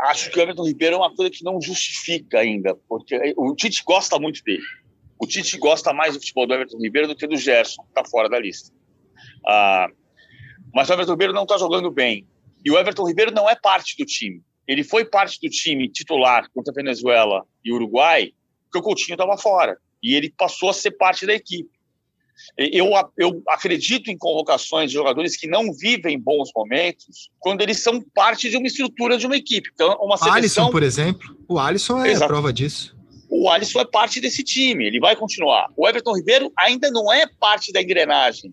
Acho 0.00 0.30
que 0.30 0.38
o 0.38 0.42
Everton 0.42 0.66
Ribeiro 0.66 0.96
é 0.96 0.98
uma 0.98 1.14
coisa 1.14 1.30
que 1.30 1.44
não 1.44 1.60
justifica 1.60 2.38
ainda, 2.38 2.74
porque 2.88 3.34
o 3.36 3.54
Tite 3.54 3.82
gosta 3.84 4.18
muito 4.18 4.42
dele. 4.42 4.62
O 5.18 5.26
Tite 5.26 5.58
gosta 5.58 5.92
mais 5.92 6.14
do 6.14 6.20
futebol 6.20 6.46
do 6.46 6.54
Everton 6.54 6.78
Ribeiro 6.78 7.08
do 7.08 7.16
que 7.16 7.26
do 7.26 7.36
Gerson, 7.36 7.82
que 7.82 7.88
está 7.88 8.04
fora 8.04 8.28
da 8.28 8.38
lista. 8.38 8.72
Ah, 9.46 9.88
mas 10.74 10.88
o 10.88 10.92
Everton 10.92 11.12
Ribeiro 11.12 11.32
não 11.32 11.42
está 11.42 11.56
jogando 11.56 11.90
bem. 11.90 12.26
E 12.64 12.70
o 12.70 12.78
Everton 12.78 13.06
Ribeiro 13.06 13.30
não 13.30 13.48
é 13.48 13.54
parte 13.54 13.96
do 13.96 14.04
time. 14.04 14.42
Ele 14.66 14.82
foi 14.82 15.04
parte 15.04 15.38
do 15.40 15.48
time 15.48 15.88
titular 15.88 16.48
contra 16.54 16.72
a 16.72 16.74
Venezuela 16.74 17.44
e 17.64 17.72
Uruguai, 17.72 18.32
porque 18.64 18.78
o 18.78 18.82
Coutinho 18.82 19.14
estava 19.14 19.36
fora. 19.36 19.76
E 20.02 20.14
ele 20.14 20.32
passou 20.36 20.70
a 20.70 20.74
ser 20.74 20.92
parte 20.92 21.26
da 21.26 21.34
equipe. 21.34 21.70
Eu, 22.58 22.90
eu 23.16 23.42
acredito 23.48 24.10
em 24.10 24.18
convocações 24.18 24.90
de 24.90 24.94
jogadores 24.94 25.36
que 25.36 25.46
não 25.46 25.72
vivem 25.72 26.18
bons 26.18 26.50
momentos 26.54 27.30
quando 27.38 27.60
eles 27.60 27.80
são 27.82 28.02
parte 28.14 28.50
de 28.50 28.56
uma 28.56 28.66
estrutura 28.66 29.16
de 29.16 29.26
uma 29.26 29.36
equipe. 29.36 29.70
Então, 29.72 29.96
uma 30.00 30.16
seleção... 30.16 30.34
Alisson, 30.34 30.70
por 30.70 30.82
exemplo. 30.82 31.36
O 31.46 31.58
Alisson 31.58 32.04
é 32.04 32.10
Exato. 32.10 32.28
prova 32.28 32.52
disso. 32.52 32.96
O 33.28 33.48
Alisson 33.48 33.80
é 33.80 33.84
parte 33.84 34.20
desse 34.20 34.42
time, 34.42 34.86
ele 34.86 35.00
vai 35.00 35.16
continuar. 35.16 35.68
O 35.76 35.88
Everton 35.88 36.14
Ribeiro 36.16 36.52
ainda 36.56 36.90
não 36.90 37.12
é 37.12 37.26
parte 37.26 37.72
da 37.72 37.80
engrenagem. 37.80 38.52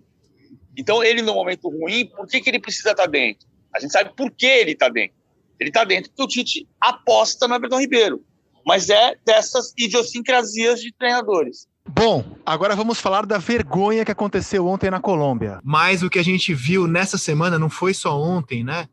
Então, 0.77 1.03
ele, 1.03 1.21
no 1.21 1.33
momento 1.33 1.69
ruim, 1.69 2.05
por 2.05 2.27
que, 2.27 2.39
que 2.41 2.49
ele 2.49 2.59
precisa 2.59 2.91
estar 2.91 3.07
dentro? 3.07 3.47
A 3.73 3.79
gente 3.79 3.91
sabe 3.91 4.11
por 4.15 4.31
que 4.31 4.45
ele 4.45 4.71
está 4.71 4.89
dentro. 4.89 5.15
Ele 5.59 5.69
está 5.69 5.83
dentro 5.83 6.09
porque 6.09 6.23
o 6.23 6.27
Tite 6.27 6.67
aposta 6.79 7.47
no 7.47 7.55
Everton 7.55 7.79
Ribeiro. 7.79 8.23
Mas 8.65 8.89
é 8.89 9.15
dessas 9.25 9.73
idiosincrasias 9.77 10.81
de 10.81 10.91
treinadores. 10.93 11.67
Bom, 11.87 12.23
agora 12.45 12.75
vamos 12.75 12.99
falar 12.99 13.25
da 13.25 13.37
vergonha 13.37 14.05
que 14.05 14.11
aconteceu 14.11 14.67
ontem 14.67 14.89
na 14.89 14.99
Colômbia. 14.99 15.59
Mas 15.63 16.03
o 16.03 16.09
que 16.09 16.19
a 16.19 16.23
gente 16.23 16.53
viu 16.53 16.87
nessa 16.87 17.17
semana 17.17 17.57
não 17.57 17.69
foi 17.69 17.93
só 17.93 18.19
ontem, 18.19 18.63
né? 18.63 18.87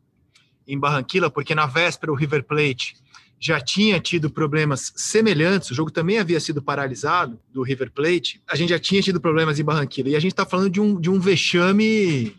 Em 0.67 0.77
Barranquilla, 0.77 1.29
porque 1.29 1.55
na 1.55 1.65
véspera 1.65 2.11
o 2.11 2.15
River 2.15 2.43
Plate 2.43 2.95
já 3.39 3.61
tinha 3.61 3.99
tido 3.99 4.29
problemas 4.29 4.91
semelhantes, 4.95 5.71
o 5.71 5.73
jogo 5.73 5.89
também 5.89 6.19
havia 6.19 6.39
sido 6.39 6.61
paralisado 6.61 7.39
do 7.53 7.63
River 7.63 7.91
Plate, 7.91 8.41
a 8.47 8.55
gente 8.55 8.69
já 8.69 8.79
tinha 8.79 9.01
tido 9.01 9.21
problemas 9.21 9.59
em 9.59 9.63
Barranquilla, 9.63 10.09
e 10.09 10.15
a 10.15 10.19
gente 10.19 10.33
está 10.33 10.45
falando 10.45 10.69
de 10.69 10.81
um, 10.81 10.99
de 10.99 11.09
um 11.09 11.19
vexame 11.19 12.35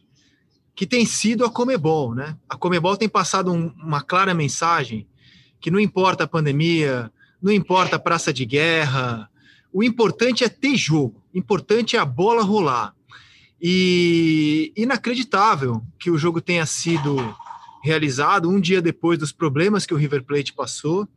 que 0.75 0.87
tem 0.87 1.07
sido 1.07 1.45
a 1.45 1.51
Comebol, 1.51 2.15
né? 2.15 2.37
A 2.49 2.57
Comebol 2.57 2.97
tem 2.97 3.09
passado 3.09 3.51
um, 3.51 3.73
uma 3.83 4.03
clara 4.03 4.35
mensagem 4.35 5.07
que 5.61 5.71
não 5.71 5.81
importa 5.81 6.25
a 6.25 6.29
pandemia, 6.29 7.11
não 7.41 7.53
importa 7.53 7.97
a 7.97 7.99
praça 7.99 8.33
de 8.33 8.45
guerra, 8.45 9.31
o 9.73 9.83
importante 9.83 10.45
é 10.45 10.49
ter 10.49 10.77
jogo, 10.77 11.23
o 11.35 11.39
importante 11.39 11.97
é 11.97 11.99
a 11.99 12.05
bola 12.05 12.43
rolar. 12.43 12.95
E 13.61 14.73
inacreditável 14.75 15.83
que 15.99 16.11
o 16.11 16.17
jogo 16.17 16.41
tenha 16.41 16.65
sido 16.65 17.17
realizado 17.83 18.49
um 18.49 18.61
dia 18.61 18.83
depois 18.83 19.19
dos 19.19 19.33
problemas 19.33 19.87
que 19.87 19.95
o 19.95 19.97
River 19.97 20.25
Plate 20.25 20.53
passou. 20.53 21.09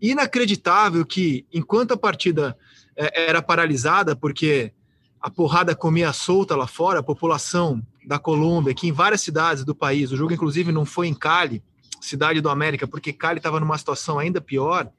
Inacreditável 0.00 1.04
que, 1.04 1.46
enquanto 1.52 1.92
a 1.92 1.96
partida 1.96 2.56
é, 2.96 3.28
era 3.28 3.40
paralisada, 3.40 4.16
porque 4.16 4.72
a 5.20 5.30
porrada 5.30 5.74
comia 5.74 6.12
solta 6.12 6.56
lá 6.56 6.66
fora, 6.66 7.00
a 7.00 7.02
população 7.02 7.82
da 8.06 8.18
Colômbia, 8.18 8.74
que 8.74 8.88
em 8.88 8.92
várias 8.92 9.20
cidades 9.20 9.64
do 9.64 9.74
país, 9.74 10.10
o 10.10 10.16
jogo 10.16 10.32
inclusive 10.32 10.72
não 10.72 10.84
foi 10.84 11.08
em 11.08 11.14
Cali, 11.14 11.62
cidade 12.00 12.40
do 12.40 12.48
América, 12.48 12.86
porque 12.86 13.12
Cali 13.12 13.38
estava 13.38 13.60
numa 13.60 13.76
situação 13.76 14.18
ainda 14.18 14.40
pior, 14.40 14.90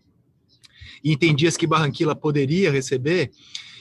e 1.03 1.13
entendia 1.13 1.51
que 1.51 1.65
Barranquilla 1.65 2.13
poderia 2.13 2.71
receber, 2.71 3.31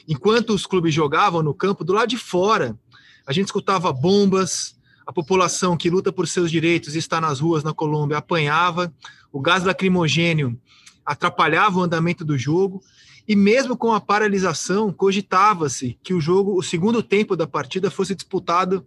enquanto 0.06 0.50
os 0.50 0.64
clubes 0.64 0.94
jogavam 0.94 1.42
no 1.42 1.52
campo, 1.52 1.84
do 1.84 1.92
lado 1.92 2.08
de 2.08 2.16
fora, 2.16 2.78
a 3.26 3.32
gente 3.32 3.46
escutava 3.46 3.92
bombas, 3.92 4.77
a 5.08 5.12
população 5.12 5.74
que 5.74 5.88
luta 5.88 6.12
por 6.12 6.28
seus 6.28 6.50
direitos 6.50 6.94
e 6.94 6.98
está 6.98 7.18
nas 7.18 7.40
ruas 7.40 7.64
na 7.64 7.72
Colômbia 7.72 8.18
apanhava, 8.18 8.92
o 9.32 9.40
gás 9.40 9.64
lacrimogênio 9.64 10.60
atrapalhava 11.02 11.78
o 11.78 11.82
andamento 11.82 12.26
do 12.26 12.36
jogo, 12.36 12.82
e 13.26 13.34
mesmo 13.34 13.74
com 13.74 13.94
a 13.94 14.02
paralisação, 14.02 14.92
cogitava-se 14.92 15.98
que 16.02 16.12
o 16.12 16.20
jogo, 16.20 16.58
o 16.58 16.62
segundo 16.62 17.02
tempo 17.02 17.34
da 17.36 17.46
partida 17.46 17.90
fosse 17.90 18.14
disputado 18.14 18.86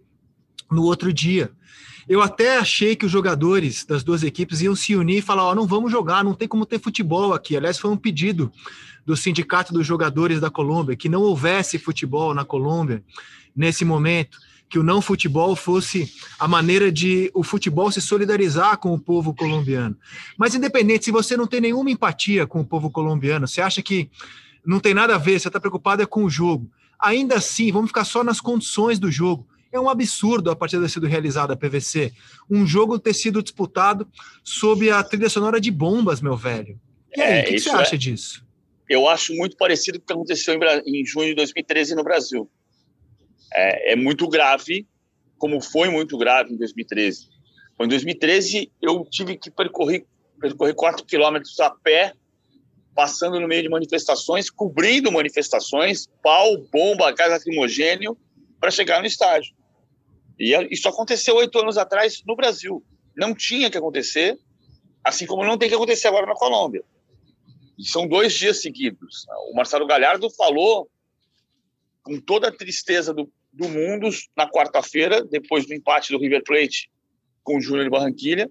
no 0.70 0.84
outro 0.84 1.12
dia. 1.12 1.52
Eu 2.08 2.22
até 2.22 2.60
achei 2.60 2.96
que 2.96 3.08
os 3.08 3.12
jogadores 3.12 3.84
das 3.84 4.04
duas 4.04 4.22
equipes 4.22 4.62
iam 4.62 4.76
se 4.76 4.96
unir 4.96 5.18
e 5.18 5.22
falar: 5.24 5.46
Ó, 5.46 5.52
oh, 5.52 5.56
não 5.56 5.66
vamos 5.66 5.92
jogar, 5.92 6.24
não 6.24 6.36
tem 6.36 6.48
como 6.48 6.68
ter 6.68 6.80
futebol 6.80 7.34
aqui. 7.34 7.58
Aliás, 7.58 7.80
foi 7.80 7.90
um 7.90 7.98
pedido 7.98 8.52
do 9.04 9.18
Sindicato 9.18 9.74
dos 9.74 9.88
Jogadores 9.88 10.40
da 10.40 10.52
Colômbia 10.52 10.96
que 10.96 11.10
não 11.10 11.22
houvesse 11.22 11.80
futebol 11.80 12.32
na 12.36 12.46
Colômbia 12.46 13.04
nesse 13.56 13.84
momento 13.84 14.38
que 14.72 14.80
o 14.80 14.84
não 14.84 15.02
futebol 15.02 15.54
fosse 15.54 16.14
a 16.40 16.48
maneira 16.48 16.90
de 16.90 17.30
o 17.34 17.44
futebol 17.44 17.92
se 17.92 18.02
solidarizar 18.02 18.78
com 18.78 18.94
o 18.94 19.00
povo 19.00 19.36
colombiano. 19.36 19.98
Mas 20.38 20.56
independente, 20.56 21.06
se 21.06 21.12
você 21.12 21.36
não 21.36 21.46
tem 21.46 21.60
nenhuma 21.60 21.92
empatia 21.92 22.48
com 22.48 22.62
o 22.62 22.66
povo 22.66 22.90
colombiano, 22.90 23.46
você 23.46 23.60
acha 23.60 23.82
que 23.82 24.10
não 24.66 24.80
tem 24.80 24.94
nada 24.94 25.16
a 25.16 25.18
ver, 25.18 25.38
você 25.38 25.50
está 25.50 25.60
preocupado 25.60 26.02
é 26.02 26.06
com 26.06 26.24
o 26.24 26.30
jogo. 26.30 26.72
Ainda 26.98 27.36
assim, 27.36 27.70
vamos 27.70 27.90
ficar 27.90 28.06
só 28.06 28.24
nas 28.24 28.40
condições 28.40 28.98
do 28.98 29.12
jogo. 29.12 29.46
É 29.74 29.80
um 29.80 29.90
absurdo 29.90 30.50
a 30.50 30.56
partida 30.56 30.84
ter 30.84 30.90
sido 30.90 31.06
realizada 31.06 31.54
a 31.54 31.58
PVC. 31.58 32.14
Um 32.50 32.66
jogo 32.66 32.98
ter 32.98 33.14
sido 33.14 33.44
disputado 33.44 34.08
sob 34.42 34.90
a 34.90 35.04
trilha 35.04 35.30
sonora 35.30 35.60
de 35.60 35.70
bombas, 35.70 36.22
meu 36.22 36.38
velho. 36.38 36.80
E 37.14 37.22
aí, 37.22 37.40
é, 37.40 37.42
o 37.42 37.46
que, 37.46 37.54
que, 37.56 37.60
você 37.60 37.70
acha 37.72 37.96
é, 37.96 37.98
disso? 37.98 38.46
Eu 38.90 39.10
acho 39.10 39.34
muito 39.34 39.58
parecido 39.58 40.00
com 40.00 40.04
o 40.04 40.08
que 40.08 40.14
aconteceu 40.14 40.54
em, 40.54 41.02
em 41.02 41.06
junho 41.06 41.30
de 41.30 41.36
2013 41.36 41.94
no 41.94 42.04
Brasil 42.06 42.50
é, 43.54 43.94
é 43.94 43.96
muito 43.96 44.28
grave, 44.28 44.88
como 45.38 45.62
foi 45.62 45.90
muito 45.90 46.18
grave 46.18 46.54
em 46.54 46.58
2013. 46.58 47.30
Em 47.80 47.88
2013, 47.88 48.72
eu 48.82 49.04
tive 49.10 49.38
que 49.38 49.50
percorrer, 49.50 50.06
percorrer 50.40 50.76
4 50.76 51.06
quilômetros 51.06 51.60
a 51.60 51.70
pé, 51.70 52.14
passando 52.94 53.40
no 53.40 53.48
meio 53.48 53.64
de 53.64 53.70
manifestações, 53.70 54.50
cobrindo 54.50 55.12
manifestações, 55.12 56.08
pau, 56.22 56.58
bomba, 56.72 57.12
gás 57.12 57.32
lacrimogênio, 57.32 58.18
para 58.60 58.70
chegar 58.70 59.00
no 59.00 59.08
estádio. 59.08 59.56
E 60.40 60.54
isso 60.72 60.88
aconteceu 60.88 61.36
oito 61.36 61.58
anos 61.60 61.78
atrás 61.78 62.22
no 62.26 62.36
Brasil. 62.36 62.84
Não 63.16 63.34
tinha 63.34 63.70
que 63.70 63.78
acontecer, 63.78 64.38
assim 65.04 65.26
como 65.26 65.44
não 65.44 65.58
tem 65.58 65.70
que 65.70 65.76
acontecer 65.76 66.08
agora 66.08 66.28
na 66.28 66.36
Colômbia. 66.36 66.84
E 67.78 67.84
são 67.84 68.08
dois 68.08 68.34
dias 68.34 68.62
seguidos. 68.62 69.26
O 69.52 69.56
Marcelo 69.56 69.88
Galhardo 69.88 70.30
falou 70.30 70.88
com 72.04 72.20
toda 72.20 72.50
a 72.50 72.56
tristeza 72.56 73.14
do, 73.14 73.32
do 73.52 73.68
mundo 73.68 74.10
na 74.36 74.50
quarta-feira, 74.50 75.24
depois 75.24 75.66
do 75.66 75.74
empate 75.74 76.12
do 76.12 76.20
River 76.20 76.44
Plate 76.44 76.90
com 77.44 77.58
o 77.58 77.62
Júnior 77.62 77.84
de 77.84 77.90
Barranquilha. 77.90 78.50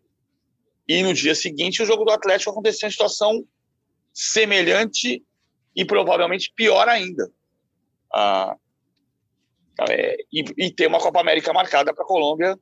E 0.86 1.02
no 1.02 1.14
dia 1.14 1.34
seguinte, 1.34 1.82
o 1.82 1.86
jogo 1.86 2.04
do 2.04 2.10
Atlético 2.10 2.50
aconteceu 2.50 2.88
em 2.88 2.92
situação 2.92 3.44
semelhante 4.12 5.22
e 5.74 5.84
provavelmente 5.84 6.52
pior 6.54 6.88
ainda. 6.88 7.30
Ah, 8.12 8.56
é, 9.88 10.16
e, 10.32 10.44
e 10.58 10.70
ter 10.74 10.88
uma 10.88 10.98
Copa 10.98 11.20
América 11.20 11.52
marcada 11.52 11.94
para 11.94 12.04
a 12.04 12.06
Colômbia 12.06 12.58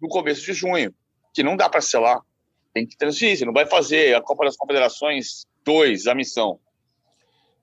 no 0.00 0.08
começo 0.08 0.44
de 0.44 0.52
junho, 0.52 0.94
que 1.32 1.42
não 1.42 1.56
dá 1.56 1.68
para 1.68 1.80
selar. 1.80 2.20
Tem 2.72 2.86
que 2.86 2.96
transferir, 2.96 3.36
você 3.36 3.44
não 3.44 3.52
vai 3.52 3.66
fazer 3.66 4.14
a 4.14 4.22
Copa 4.22 4.44
das 4.44 4.56
Confederações 4.56 5.46
2, 5.64 6.06
a 6.06 6.14
missão. 6.14 6.58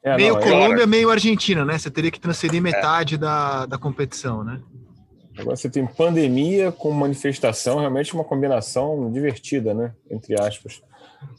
É, 0.03 0.15
meio 0.15 0.33
não, 0.33 0.41
Colômbia, 0.41 0.87
meio 0.87 1.09
Argentina, 1.09 1.63
né? 1.63 1.77
Você 1.77 1.91
teria 1.91 2.09
que 2.09 2.19
transferir 2.19 2.61
metade 2.61 3.15
é. 3.15 3.17
da, 3.17 3.65
da 3.65 3.77
competição, 3.77 4.43
né? 4.43 4.59
Agora 5.37 5.55
você 5.55 5.69
tem 5.69 5.85
pandemia 5.85 6.71
com 6.71 6.91
manifestação, 6.91 7.79
realmente 7.79 8.13
uma 8.13 8.23
combinação 8.23 9.11
divertida, 9.11 9.73
né? 9.73 9.93
Entre 10.09 10.39
aspas. 10.39 10.81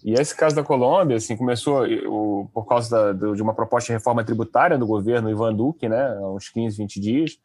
E 0.05 0.15
esse 0.15 0.35
caso 0.37 0.55
da 0.55 0.63
Colômbia, 0.63 1.17
assim, 1.17 1.37
começou 1.37 1.85
o, 2.07 2.49
por 2.53 2.67
causa 2.67 3.13
da, 3.13 3.33
de 3.33 3.43
uma 3.43 3.55
proposta 3.55 3.89
de 3.89 3.93
reforma 3.93 4.25
tributária 4.25 4.79
do 4.79 4.87
governo 4.87 5.31
Ivan 5.31 5.55
Duque, 5.55 5.89
né? 5.89 6.19
Há 6.21 6.31
uns 6.31 6.49
15, 6.49 6.77
20 6.77 7.01
dias. 7.01 7.39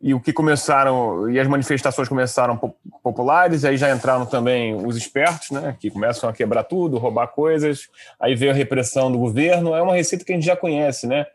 E 0.00 0.12
o 0.12 0.20
que 0.20 0.32
começaram, 0.32 1.30
e 1.30 1.40
as 1.40 1.48
manifestações 1.48 2.08
começaram 2.08 2.58
populares, 3.02 3.64
aí 3.64 3.76
já 3.76 3.94
entraram 3.94 4.26
também 4.26 4.74
os 4.74 4.96
espertos, 4.96 5.50
né? 5.50 5.76
Que 5.80 5.90
começam 5.90 6.28
a 6.28 6.32
quebrar 6.32 6.64
tudo, 6.64 6.98
roubar 6.98 7.28
coisas. 7.28 7.88
Aí 8.20 8.34
veio 8.34 8.52
a 8.52 8.54
repressão 8.54 9.10
do 9.10 9.18
governo. 9.18 9.74
É 9.74 9.80
uma 9.80 9.94
receita 9.94 10.24
que 10.24 10.32
a 10.32 10.34
gente 10.34 10.44
já 10.44 10.56
conhece, 10.56 11.06
né? 11.06 11.26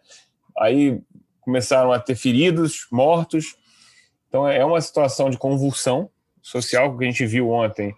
Aí 0.57 1.01
começaram 1.41 1.91
a 1.91 1.99
ter 1.99 2.15
feridos, 2.15 2.85
mortos 2.91 3.57
então 4.29 4.47
é 4.47 4.63
uma 4.63 4.79
situação 4.79 5.29
de 5.29 5.37
convulsão 5.37 6.09
social 6.41 6.95
que 6.95 7.03
a 7.03 7.07
gente 7.07 7.25
viu 7.25 7.49
ontem. 7.49 7.93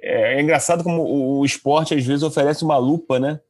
É, 0.00 0.34
é 0.34 0.40
engraçado 0.40 0.84
como 0.84 1.02
o, 1.02 1.44
esporte 1.44 1.94
às 1.94 2.04
vezes 2.04 2.22
oferece 2.22 2.62
uma 2.62 2.76
lupa, 2.76 3.18
né? 3.18 3.40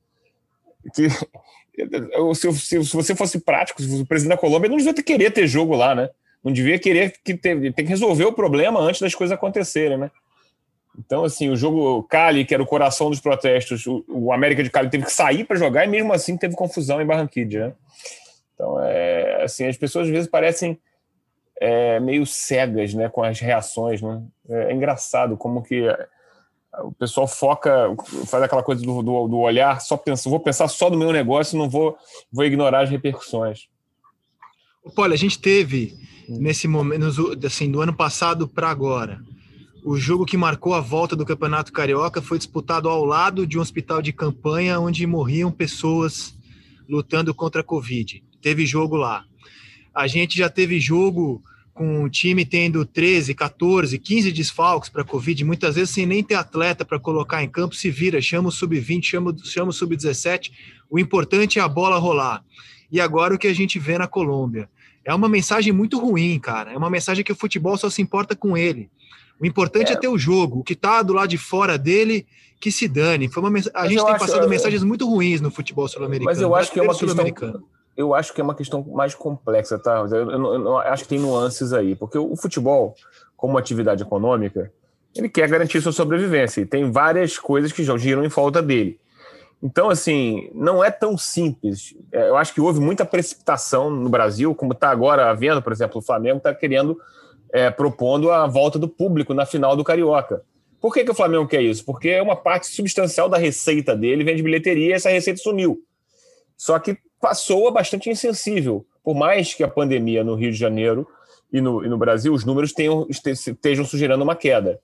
Que, 0.95 1.11
se, 1.11 2.53
se, 2.55 2.85
se, 2.85 2.97
você 2.97 3.15
fosse 3.15 3.41
prático, 3.41 3.83
se 3.83 4.01
o 4.01 4.07
presidente 4.07 4.37
da 4.37 4.41
Colômbia 4.41 4.71
não 4.71 4.77
devia 4.77 4.95
ter, 4.95 5.03
querer 5.03 5.33
ter 5.33 5.47
jogo 5.49 5.75
lá, 5.75 5.95
né? 5.95 6.09
Não 6.45 6.53
devia 6.53 6.79
querer 6.79 7.15
que 7.25 7.35
ter, 7.35 7.73
tem 7.73 7.85
que 7.85 7.91
resolver 7.91 8.25
o 8.25 8.33
problema 8.33 8.79
antes 8.81 9.01
das 9.01 9.15
coisas 9.15 9.35
acontecerem, 9.35 9.97
né? 9.97 10.11
Então, 10.99 11.25
assim, 11.25 11.49
o 11.49 11.57
jogo 11.57 12.05
Cali, 12.05 12.45
que 12.45 12.55
era 12.55 12.63
o 12.63 12.67
coração 12.67 13.11
dos 13.11 13.19
protestos, 13.19 13.87
o, 13.87 14.05
o 14.09 14.33
América 14.33 14.63
de 14.63 14.71
Cali 14.71 14.91
teve 14.91 15.05
que 15.05 15.13
sair 15.13 15.45
para 15.45 15.57
jogar 15.57 15.85
e 15.85 15.89
mesmo 15.89 16.13
assim 16.13 16.37
teve 16.37 16.55
confusão 16.55 17.01
em 17.01 17.07
Barranquilla, 17.07 17.69
né? 17.69 17.75
Então, 18.55 18.81
é, 18.81 19.43
assim, 19.43 19.67
as 19.67 19.77
pessoas 19.77 20.07
às 20.07 20.13
vezes 20.13 20.31
parecem 20.31 20.79
é, 21.61 21.99
meio 21.99 22.25
cegas 22.25 22.95
né, 22.95 23.09
com 23.09 23.23
as 23.23 23.41
reações. 23.41 24.01
Né? 24.01 24.23
É, 24.49 24.71
é 24.71 24.73
engraçado 24.73 25.37
como 25.37 25.63
que 25.63 25.89
o 26.83 26.93
pessoal 26.93 27.27
foca, 27.27 27.95
faz 28.27 28.43
aquela 28.43 28.63
coisa 28.63 28.83
do, 28.83 29.03
do, 29.03 29.29
do 29.29 29.39
olhar, 29.39 29.81
só 29.81 29.97
pensa, 29.97 30.29
vou 30.29 30.41
pensar 30.41 30.69
só 30.69 30.91
no 30.91 30.97
meu 30.97 31.13
negócio, 31.13 31.59
não 31.59 31.69
vou, 31.69 31.97
vou 32.33 32.45
ignorar 32.45 32.83
as 32.83 32.91
repercussões. 32.91 33.69
Olha, 34.97 35.15
a 35.15 35.19
gente 35.19 35.41
teve. 35.41 35.97
Nesse 36.29 36.67
momento, 36.69 37.07
assim, 37.45 37.71
do 37.71 37.81
ano 37.81 37.95
passado 37.95 38.49
para 38.49 38.71
agora, 38.71 39.21
o 39.85 39.99
jogo 39.99 40.25
que 40.25 40.37
marcou 40.37 40.73
a 40.73 40.81
volta 40.81 41.15
do 41.15 41.27
Campeonato 41.27 41.73
Carioca 41.73 42.23
foi 42.23 42.39
disputado 42.39 42.89
ao 42.89 43.05
lado 43.05 43.47
de 43.47 43.59
um 43.59 43.61
hospital 43.61 44.01
de 44.01 44.13
campanha 44.13 44.81
onde 44.81 45.07
morriam 45.07 45.53
pessoas 45.53 46.35
lutando 46.89 47.35
contra 47.35 47.61
a 47.61 47.65
Covid. 47.65 48.23
Teve 48.41 48.65
jogo 48.65 48.97
lá. 48.97 49.25
A 49.95 50.07
gente 50.07 50.39
já 50.39 50.49
teve 50.49 50.81
jogo 50.81 51.43
com 51.75 52.05
o 52.05 52.09
time 52.09 52.45
tendo 52.45 52.85
13, 52.87 53.35
14, 53.35 53.99
15 53.99 54.33
desfalques 54.33 54.89
para 54.89 55.05
Covid, 55.05 55.45
muitas 55.45 55.75
vezes 55.75 55.91
sem 55.91 56.07
nem 56.07 56.23
ter 56.23 56.37
atleta 56.37 56.85
para 56.85 57.01
colocar 57.01 57.43
em 57.43 57.49
campo, 57.49 57.75
se 57.75 57.91
vira, 57.91 58.23
chama 58.23 58.49
o 58.49 58.53
sub-20, 58.53 59.03
chama, 59.03 59.37
chama 59.43 59.71
o 59.71 59.73
sub-17. 59.73 60.53
O 60.89 60.99
importante 60.99 61.59
é 61.59 61.63
a 61.63 61.69
bola 61.69 61.99
rolar. 61.99 62.45
E 62.91 63.01
agora 63.01 63.35
o 63.35 63.39
que 63.39 63.49
a 63.49 63.55
gente 63.55 63.79
vê 63.79 63.99
na 63.99 64.07
Colômbia. 64.07 64.69
É 65.05 65.15
uma 65.15 65.29
mensagem 65.29 65.73
muito 65.73 65.99
ruim, 65.99 66.39
cara. 66.39 66.73
É 66.73 66.77
uma 66.77 66.91
mensagem 66.91 67.25
que 67.25 67.33
o 67.33 67.37
futebol 67.37 67.77
só 67.77 67.91
se 67.91 68.01
importa 68.01 68.35
com 68.35 68.57
ele. 68.57 68.91
O 69.41 69.47
importante 69.47 69.91
é, 69.91 69.95
é 69.95 69.99
ter 69.99 70.09
o 70.09 70.19
jogo. 70.19 70.61
O 70.61 70.65
que 70.65 70.73
está 70.73 71.03
do 71.03 71.13
lado 71.13 71.29
de 71.29 71.39
fora 71.39 71.77
dele, 71.77 72.27
que 72.61 72.71
se 72.73 72.89
dane. 72.89 73.29
Foi 73.29 73.43
uma 73.43 73.51
mens... 73.51 73.69
A 73.75 73.87
gente 73.87 74.03
tem 74.03 74.15
acho, 74.15 74.27
passado 74.27 74.49
mensagens 74.49 74.83
muito 74.83 75.09
ruins 75.09 75.41
no 75.41 75.51
futebol 75.51 75.87
sul-americano. 75.87 76.31
Mas 76.31 76.41
eu 76.41 76.55
acho 76.55 76.73
que 76.73 76.81
é 76.81 76.83
uma 76.83 76.95
questão 76.95 77.25
eu 77.97 78.15
acho 78.15 78.35
que 78.35 78.41
é 78.41 78.45
uma 78.45 78.55
questão 78.55 78.83
mais 78.83 79.15
complexa, 79.15 79.79
tá? 79.79 79.99
Eu, 79.99 80.07
eu, 80.09 80.31
eu, 80.31 80.55
eu, 80.55 80.79
acho 80.79 81.05
que 81.05 81.11
tem 81.11 81.19
nuances 81.19 81.73
aí, 81.73 81.95
porque 81.95 82.19
o, 82.19 82.35
futebol, 82.37 82.95
como 83.37 83.57
atividade 83.57 84.03
econômica, 84.03 84.73
ele 85.15 85.29
quer 85.29 85.49
garantir 85.49 85.81
sua 85.81 85.93
sobrevivência 85.93 86.61
e 86.61 86.67
tem 86.67 86.91
várias 86.91 87.39
coisas 87.39 87.71
que 87.71 87.85
já 87.85 87.97
giram 87.97 88.25
em 88.25 88.29
volta 88.29 88.61
dele. 88.61 88.99
Então, 89.65 89.89
assim, 89.89 90.51
não 90.53 90.85
é 90.85 90.91
tão 90.91 91.17
simples. 91.17 91.97
É, 92.13 92.29
eu 92.29 92.37
acho 92.37 92.53
que 92.53 92.61
houve 92.61 92.81
muita 92.81 93.03
precipitação 93.03 93.89
no 93.89 94.11
Brasil, 94.11 94.55
como 94.55 94.75
está 94.75 94.91
agora 94.91 95.31
havendo, 95.31 95.63
por 95.63 95.73
exemplo, 95.73 96.01
o 96.01 96.03
Flamengo 96.03 96.37
está 96.37 96.55
querendo, 96.55 97.01
é, 97.51 97.71
propondo 97.71 98.31
a 98.31 98.47
volta 98.47 98.79
do 98.79 98.87
público 98.87 99.33
na 99.33 99.47
final 99.47 99.75
do 99.75 99.83
Carioca. 99.83 100.43
Por 100.79 100.93
que, 100.93 101.03
que 101.03 101.11
o 101.11 101.15
Flamengo 101.15 101.49
quer 101.49 101.63
isso? 101.63 101.83
Porque 101.83 102.11
é 102.11 102.21
uma 102.21 102.37
parte 102.37 102.67
substancial 102.67 103.27
da 103.27 103.39
receita 103.39 103.97
dele 103.97 104.23
vem 104.23 104.37
de 104.37 104.43
bilheteria 104.43 104.91
e 104.91 104.93
essa 104.93 105.09
receita 105.09 105.41
sumiu. 105.41 105.79
Só 106.59 106.79
que 106.79 106.99
passou 107.19 107.73
bastante 107.73 108.11
insensível. 108.11 108.85
Por 109.03 109.15
mais 109.15 109.55
que 109.55 109.65
a 109.65 109.69
pandemia 109.69 110.23
no 110.23 110.35
Rio 110.35 110.53
de 110.53 110.59
Janeiro 110.59 111.09
e 111.51 111.63
no, 111.63 111.83
e 111.83 111.89
no 111.89 111.97
Brasil, 111.97 112.35
os 112.35 112.45
números 112.45 112.75
tenham, 112.75 113.07
estejam 113.09 113.87
sugerindo 113.87 114.23
uma 114.23 114.37
queda. 114.37 114.79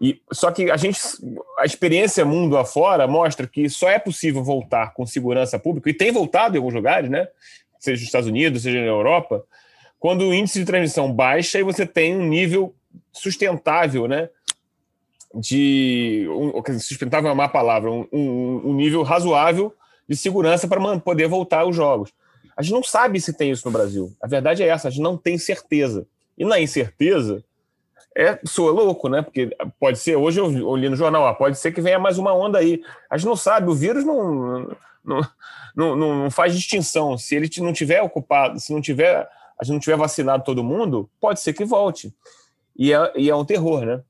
E, 0.00 0.22
só 0.32 0.52
que 0.52 0.70
a 0.70 0.76
gente, 0.76 1.00
a 1.58 1.64
experiência 1.64 2.24
mundo 2.24 2.56
afora 2.56 3.06
mostra 3.08 3.46
que 3.46 3.68
só 3.68 3.88
é 3.88 3.98
possível 3.98 4.44
voltar 4.44 4.94
com 4.94 5.04
segurança 5.04 5.58
pública, 5.58 5.90
e 5.90 5.94
tem 5.94 6.12
voltado 6.12 6.56
em 6.56 6.58
alguns 6.58 6.74
lugares, 6.74 7.10
né? 7.10 7.26
seja 7.78 8.00
nos 8.00 8.06
Estados 8.06 8.28
Unidos, 8.28 8.62
seja 8.62 8.80
na 8.80 8.86
Europa, 8.86 9.44
quando 9.98 10.22
o 10.22 10.34
índice 10.34 10.60
de 10.60 10.64
transmissão 10.64 11.12
baixa 11.12 11.58
e 11.58 11.62
você 11.62 11.86
tem 11.86 12.16
um 12.16 12.26
nível 12.26 12.74
sustentável, 13.12 14.06
né? 14.06 14.28
De. 15.34 16.26
Um, 16.30 16.78
sustentável 16.78 17.28
é 17.28 17.32
uma 17.32 17.42
má 17.44 17.48
palavra, 17.48 17.90
um, 17.90 18.06
um, 18.12 18.70
um 18.70 18.74
nível 18.74 19.02
razoável 19.02 19.74
de 20.08 20.16
segurança 20.16 20.66
para 20.66 20.98
poder 20.98 21.28
voltar 21.28 21.60
aos 21.60 21.76
jogos. 21.76 22.12
A 22.56 22.62
gente 22.62 22.72
não 22.72 22.82
sabe 22.82 23.20
se 23.20 23.32
tem 23.32 23.50
isso 23.50 23.66
no 23.66 23.72
Brasil. 23.72 24.12
A 24.20 24.26
verdade 24.26 24.62
é 24.62 24.68
essa, 24.68 24.88
a 24.88 24.90
gente 24.90 25.02
não 25.02 25.16
tem 25.16 25.36
certeza. 25.36 26.06
E 26.36 26.44
na 26.44 26.58
incerteza, 26.58 27.44
é, 28.16 28.38
soa 28.44 28.72
louco, 28.72 29.08
né? 29.08 29.22
Porque 29.22 29.50
pode 29.78 29.98
ser, 29.98 30.16
hoje 30.16 30.40
eu, 30.40 30.76
li 30.76 30.88
no 30.88 30.96
jornal, 30.96 31.22
ó, 31.22 31.34
pode 31.34 31.58
ser 31.58 31.72
que 31.72 31.80
venha 31.80 31.98
mais 31.98 32.18
uma 32.18 32.34
onda 32.34 32.58
aí. 32.58 32.80
A 33.10 33.16
gente 33.16 33.28
não 33.28 33.36
sabe, 33.36 33.70
o 33.70 33.74
vírus 33.74 34.04
não, 34.04 34.76
não, 35.04 35.20
não, 35.76 35.96
não 35.96 36.30
faz 36.30 36.54
distinção. 36.54 37.16
Se 37.16 37.36
ele 37.36 37.48
não 37.58 37.72
tiver 37.72 38.02
ocupado, 38.02 38.58
se 38.58 38.72
não 38.72 38.80
tiver, 38.80 39.28
a 39.60 39.64
gente 39.64 39.74
não 39.74 39.80
tiver 39.80 39.96
vacinado 39.96 40.44
todo 40.44 40.64
mundo, 40.64 41.08
pode 41.20 41.40
ser 41.40 41.52
que 41.52 41.64
volte. 41.64 42.12
E 42.76 42.92
é, 42.92 43.12
e 43.16 43.28
é 43.30 43.34
um 43.34 43.44
terror, 43.44 43.84
né? 43.84 44.00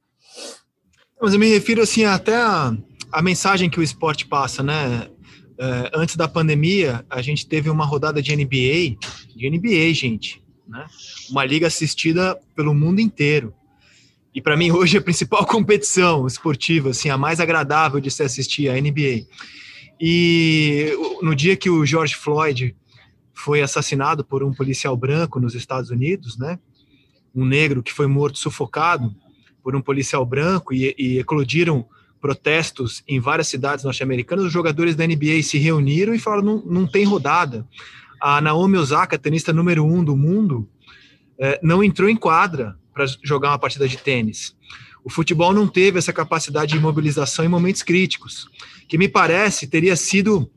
Mas 1.21 1.33
eu 1.33 1.39
me 1.39 1.49
refiro 1.49 1.83
assim 1.83 2.05
até 2.05 2.37
a, 2.37 2.73
a 3.11 3.23
mensagem 3.23 3.69
que 3.69 3.81
o 3.81 3.83
esporte 3.83 4.27
passa, 4.27 4.63
né? 4.63 5.09
Uh, 5.61 5.91
antes 5.93 6.15
da 6.15 6.29
pandemia, 6.29 7.05
a 7.11 7.21
gente 7.21 7.47
teve 7.47 7.69
uma 7.69 7.85
rodada 7.85 8.23
de 8.23 8.35
NBA, 8.35 8.97
de 9.35 9.51
NBA, 9.51 9.93
gente, 9.93 10.41
né? 10.69 10.87
Uma 11.31 11.45
liga 11.45 11.67
assistida 11.67 12.39
pelo 12.55 12.73
mundo 12.73 13.01
inteiro. 13.01 13.53
E 14.39 14.41
para 14.41 14.57
mim 14.57 14.71
hoje 14.71 14.97
é 14.97 15.01
a 15.01 15.03
principal 15.03 15.43
competição 15.51 16.25
esportiva, 16.25 16.91
assim, 16.91 17.11
a 17.11 17.19
mais 17.19 17.41
agradável 17.41 17.99
de 17.99 18.09
se 18.09 18.23
assistir 18.23 18.69
a 18.69 18.81
NBA. 18.81 19.27
E 20.01 20.93
no 21.21 21.35
dia 21.35 21.57
que 21.57 21.69
o 21.69 21.85
George 21.85 22.15
Floyd 22.15 22.73
foi 23.35 23.63
assassinado 23.63 24.25
por 24.25 24.45
um 24.45 24.55
policial 24.55 24.97
branco 24.97 25.41
nos 25.41 25.57
Estados 25.57 25.91
Unidos, 25.91 26.39
né? 26.39 26.57
Um 27.35 27.45
negro 27.45 27.83
que 27.83 27.93
foi 27.93 28.07
morto 28.07 28.39
sufocado 28.39 29.13
por 29.61 29.75
um 29.75 29.81
policial 29.81 30.25
branco 30.25 30.73
e, 30.73 30.95
e 30.97 31.19
eclodiram 31.19 31.85
protestos 32.21 33.03
em 33.09 33.19
várias 33.19 33.49
cidades 33.49 33.85
norte-americanas, 33.85 34.45
os 34.45 34.53
jogadores 34.53 34.95
da 34.95 35.05
NBA 35.05 35.43
se 35.43 35.59
reuniram 35.59 36.15
e 36.15 36.19
falaram: 36.21 36.45
não, 36.45 36.65
não 36.65 36.87
tem 36.87 37.05
rodada. 37.05 37.67
A 38.21 38.41
Naomi 38.41 38.79
Osaka, 38.79 39.19
tenista 39.19 39.53
número 39.53 39.85
um 39.85 40.05
do 40.05 40.17
mundo, 40.17 40.69
é, 41.37 41.59
não 41.61 41.83
entrou 41.83 42.09
em 42.09 42.17
quadra 42.17 42.79
para 42.99 43.07
jogar 43.23 43.51
uma 43.51 43.59
partida 43.59 43.87
de 43.87 43.97
tênis. 43.97 44.57
O 45.05 45.11
futebol 45.11 45.55
não 45.55 45.69
teve 45.69 45.99
essa 45.99 46.13
capacidade 46.13 46.73
de 46.73 46.81
mobilização 46.81 47.45
em 47.45 47.49
momentos 47.49 47.83
críticos, 47.83 48.49
que 48.89 48.99
me 48.99 49.09
parece 49.09 49.69
teria 49.69 49.95
sido 49.95 50.51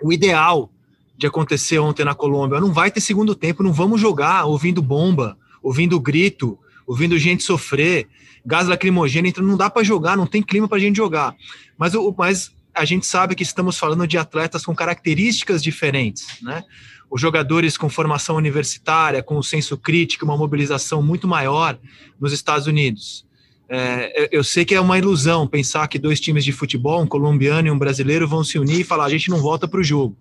o 0.00 0.12
ideal 0.12 0.70
de 1.18 1.26
acontecer 1.26 1.80
ontem 1.80 2.04
na 2.04 2.14
Colômbia. 2.14 2.60
Não 2.60 2.72
vai 2.72 2.92
ter 2.92 3.00
segundo 3.00 3.34
tempo, 3.34 3.64
não 3.64 3.72
vamos 3.72 4.00
jogar 4.00 4.44
ouvindo 4.44 4.80
bomba, 4.80 5.36
ouvindo 5.60 5.98
grito, 5.98 6.56
ouvindo 6.86 7.18
gente 7.18 7.42
sofrer, 7.42 8.06
gás 8.46 8.68
lacrimogêneo, 8.68 9.28
então 9.28 9.42
não 9.42 9.56
dá 9.56 9.68
para 9.68 9.82
jogar, 9.82 10.16
não 10.16 10.26
tem 10.26 10.42
clima 10.42 10.68
para 10.68 10.76
a 10.76 10.80
gente 10.80 10.96
jogar. 10.96 11.34
Mas, 11.76 11.94
o, 11.94 12.14
mas 12.16 12.52
a 12.72 12.84
gente 12.84 13.04
sabe 13.04 13.34
que 13.34 13.42
estamos 13.42 13.76
falando 13.76 14.06
de 14.06 14.16
atletas 14.16 14.64
com 14.64 14.74
características 14.74 15.62
diferentes, 15.62 16.40
né? 16.40 16.62
Os 17.10 17.20
jogadores 17.20 17.76
com 17.76 17.88
formação 17.88 18.36
universitária, 18.36 19.22
com 19.22 19.38
um 19.38 19.42
senso 19.42 19.76
crítico, 19.76 20.24
uma 20.24 20.36
mobilização 20.36 21.02
muito 21.02 21.28
maior 21.28 21.78
nos 22.20 22.32
Estados 22.32 22.66
Unidos. 22.66 23.24
É, 23.68 24.28
eu 24.30 24.44
sei 24.44 24.64
que 24.64 24.74
é 24.74 24.80
uma 24.80 24.98
ilusão 24.98 25.46
pensar 25.46 25.88
que 25.88 25.98
dois 25.98 26.20
times 26.20 26.44
de 26.44 26.52
futebol, 26.52 27.02
um 27.02 27.06
colombiano 27.06 27.68
e 27.68 27.70
um 27.70 27.78
brasileiro, 27.78 28.28
vão 28.28 28.44
se 28.44 28.58
unir 28.58 28.80
e 28.80 28.84
falar: 28.84 29.04
a 29.04 29.10
gente 29.10 29.30
não 29.30 29.38
volta 29.38 29.66
para 29.66 29.80
o 29.80 29.84
jogo. 29.84 30.16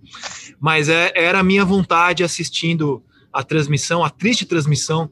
Mas 0.60 0.88
é, 0.88 1.12
era 1.16 1.40
a 1.40 1.44
minha 1.44 1.66
vontade 1.66 2.24
assistindo 2.24 3.04
a 3.32 3.44
transmissão, 3.44 4.04
a 4.04 4.10
triste 4.10 4.46
transmissão 4.46 5.10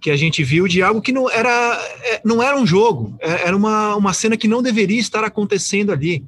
que 0.00 0.10
a 0.10 0.16
gente 0.16 0.42
viu 0.42 0.66
de 0.66 0.82
algo 0.82 1.02
que 1.02 1.12
não 1.12 1.30
era, 1.30 1.50
é, 2.02 2.20
não 2.24 2.42
era 2.42 2.56
um 2.56 2.66
jogo, 2.66 3.16
é, 3.20 3.46
era 3.46 3.56
uma, 3.56 3.96
uma 3.96 4.12
cena 4.12 4.36
que 4.36 4.48
não 4.48 4.62
deveria 4.62 5.00
estar 5.00 5.24
acontecendo 5.24 5.92
ali. 5.92 6.24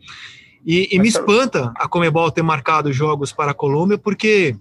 E, 0.66 0.88
e 0.92 0.98
me 0.98 1.08
espanta 1.08 1.72
a 1.76 1.88
Comebol 1.88 2.30
ter 2.30 2.42
marcado 2.42 2.92
jogos 2.92 3.32
para 3.32 3.52
a 3.52 3.54
Colômbia, 3.54 3.96
porque 3.96 4.54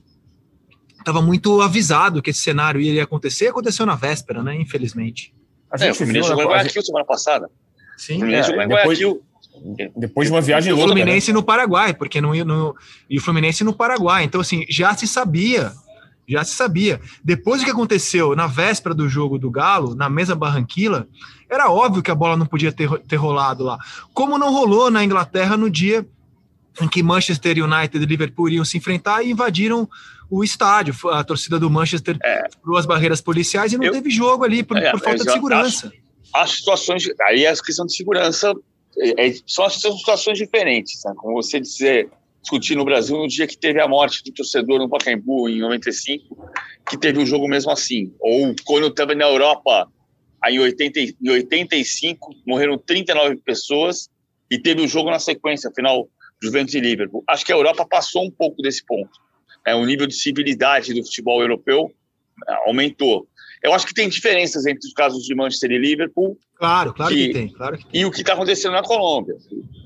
estava 1.00 1.22
muito 1.22 1.62
avisado 1.62 2.22
que 2.22 2.30
esse 2.30 2.42
cenário 2.42 2.80
iria 2.80 3.04
acontecer, 3.04 3.48
aconteceu 3.48 3.86
na 3.86 3.96
véspera, 3.96 4.44
né? 4.44 4.56
Infelizmente. 4.56 5.34
A 5.72 5.84
é, 5.84 5.92
o 5.92 5.96
Fluminense 5.96 6.28
jogou 6.28 6.44
em 6.44 6.48
Guayaquil 6.48 6.82
semana 6.82 7.06
passada. 7.06 7.50
Sim, 7.98 8.16
o 8.16 8.20
Fluminense 8.20 8.50
é, 8.50 8.52
jogou 8.52 8.64
em 8.64 8.68
Guayaquil. 8.68 9.22
Depois 9.96 10.28
de 10.28 10.34
uma 10.34 10.42
viagem 10.42 10.72
longa. 10.72 10.86
O 10.86 10.88
Fluminense 10.88 11.32
né? 11.32 11.34
no 11.34 11.44
Paraguai, 11.44 11.94
porque 11.94 12.22
não, 12.22 12.34
no, 12.34 12.76
e 13.10 13.18
o 13.18 13.22
Fluminense 13.22 13.64
no 13.64 13.74
Paraguai. 13.74 14.24
Então, 14.24 14.40
assim, 14.40 14.66
já 14.70 14.96
se 14.96 15.08
sabia, 15.08 15.74
já 16.28 16.44
se 16.44 16.56
sabia. 16.56 17.02
Depois 17.24 17.62
do 17.62 17.66
que 17.66 17.72
aconteceu 17.72 18.36
na 18.36 18.48
véspera 18.48 18.96
do 18.96 19.10
jogo 19.10 19.38
do 19.38 19.52
Galo, 19.52 19.96
na 19.96 20.10
mesa 20.10 20.36
Barranquilla, 20.36 21.08
era 21.50 21.70
óbvio 21.70 22.02
que 22.02 22.12
a 22.12 22.16
bola 22.16 22.38
não 22.38 22.46
podia 22.46 22.72
ter, 22.72 22.90
ter 23.00 23.16
rolado 23.18 23.64
lá. 23.64 23.78
Como 24.14 24.38
não 24.38 24.54
rolou 24.54 24.90
na 24.90 25.04
Inglaterra 25.04 25.58
no 25.58 25.70
dia 25.70 26.06
em 26.82 26.88
que 26.88 27.04
Manchester 27.04 27.64
United 27.64 28.04
e 28.04 28.06
Liverpool 28.06 28.50
iam 28.50 28.66
se 28.66 28.78
enfrentar 28.78 29.24
e 29.24 29.32
invadiram 29.32 29.90
o 30.30 30.44
estádio. 30.44 30.96
A 31.12 31.24
torcida 31.24 31.60
do 31.60 31.70
Manchester 31.70 32.18
é. 32.24 32.48
as 32.78 32.86
barreiras 32.86 33.22
policiais 33.22 33.74
e 33.74 33.78
não 33.78 33.86
eu, 33.86 33.92
teve 33.92 34.10
jogo 34.10 34.44
ali 34.44 34.64
por, 34.64 34.78
é, 34.78 34.92
por 34.92 35.00
falta 35.00 35.24
de 35.24 35.32
segurança. 35.32 35.88
Acho, 35.88 36.00
as 36.34 36.52
situações, 36.52 37.04
aí 37.24 37.46
a 37.48 37.56
questão 37.56 37.86
de 37.86 37.96
segurança 37.96 38.54
é, 38.98 39.28
é, 39.28 39.34
são, 39.46 39.70
são 39.70 39.98
situações 39.98 40.38
diferentes, 40.38 41.02
né? 41.06 41.14
como 41.18 41.42
você 41.42 41.60
dizer, 41.60 42.10
discutir 42.42 42.76
no 42.76 42.86
Brasil 42.86 43.18
no 43.18 43.28
dia 43.28 43.48
que 43.48 43.58
teve 43.58 43.82
a 43.82 43.88
morte 43.88 44.24
do 44.24 44.32
torcedor 44.32 44.80
no 44.80 44.90
Pacaembu 44.90 45.50
em 45.50 45.60
95, 45.60 46.50
que 46.88 46.98
teve 46.98 47.20
um 47.20 47.26
jogo 47.26 47.48
mesmo 47.48 47.72
assim, 47.72 48.14
ou 48.20 48.56
quando 48.66 48.88
estava 48.88 49.16
na 49.16 49.26
Europa 49.26 49.88
aí 50.42 50.56
em, 50.56 50.60
80, 50.60 51.00
em 51.00 51.30
85 51.30 52.36
morreram 52.48 52.78
39 52.78 53.38
pessoas 53.38 54.10
e 54.50 54.58
teve 54.58 54.82
o 54.82 54.86
um 54.86 54.88
jogo 54.88 55.12
na 55.12 55.20
sequência, 55.20 55.72
final 55.76 56.08
Juventus 56.42 56.74
e 56.74 56.80
Liverpool. 56.80 57.24
Acho 57.28 57.46
que 57.46 57.52
a 57.52 57.56
Europa 57.56 57.86
passou 57.86 58.26
um 58.26 58.32
pouco 58.32 58.62
desse 58.62 58.86
ponto. 58.86 59.12
É, 59.66 59.76
o 59.76 59.86
nível 59.86 60.08
de 60.08 60.16
civilidade 60.16 60.94
do 60.94 61.04
futebol 61.04 61.42
europeu 61.42 61.92
é, 62.48 62.54
aumentou. 62.68 63.28
Eu 63.62 63.74
acho 63.74 63.86
que 63.86 63.94
tem 63.94 64.08
diferenças 64.08 64.66
entre 64.66 64.88
os 64.88 64.94
casos 64.94 65.26
de 65.26 65.36
Manchester 65.36 65.72
e 65.72 65.78
Liverpool. 65.78 66.38
Claro, 66.56 66.94
claro 66.94 67.14
que, 67.14 67.28
que 67.28 67.34
tem. 67.34 67.50
Claro 67.50 67.78
que 67.78 67.86
tem. 67.86 68.02
E 68.02 68.06
o 68.06 68.12
que 68.12 68.22
está 68.22 68.34
acontecendo 68.34 68.72
na 68.72 68.84
Colômbia. 68.84 69.36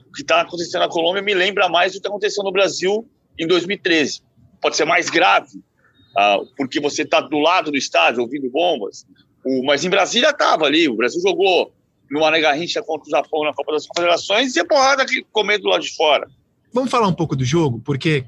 O 0.07 0.11
que 0.13 0.21
está 0.21 0.41
acontecendo 0.41 0.81
na 0.81 0.89
Colômbia 0.89 1.23
me 1.23 1.33
lembra 1.33 1.67
mais 1.67 1.93
do 1.93 2.01
que 2.01 2.07
aconteceu 2.07 2.43
no 2.43 2.51
Brasil 2.51 3.07
em 3.37 3.47
2013. 3.47 4.21
Pode 4.61 4.77
ser 4.77 4.85
mais 4.85 5.09
grave, 5.09 5.57
uh, 5.57 6.45
porque 6.55 6.79
você 6.79 7.01
está 7.01 7.19
do 7.19 7.39
lado 7.39 7.71
do 7.71 7.77
estádio 7.77 8.21
ouvindo 8.21 8.49
bombas. 8.49 9.05
O, 9.43 9.65
mas 9.65 9.83
em 9.83 9.89
Brasília 9.89 10.29
estava 10.29 10.65
ali. 10.65 10.87
O 10.87 10.95
Brasil 10.95 11.19
jogou 11.19 11.73
numa 12.11 12.29
negarrincha 12.29 12.81
contra 12.83 13.07
o 13.07 13.09
Japão 13.09 13.43
na 13.43 13.53
Copa 13.53 13.71
das 13.73 13.87
Confederações 13.87 14.55
e 14.55 14.59
a 14.59 14.65
porrada 14.65 15.01
aqui 15.01 15.25
comendo 15.31 15.63
do 15.63 15.69
lado 15.69 15.81
de 15.81 15.95
fora. 15.95 16.29
Vamos 16.73 16.89
falar 16.89 17.07
um 17.07 17.13
pouco 17.13 17.35
do 17.35 17.45
jogo, 17.45 17.79
porque 17.79 18.25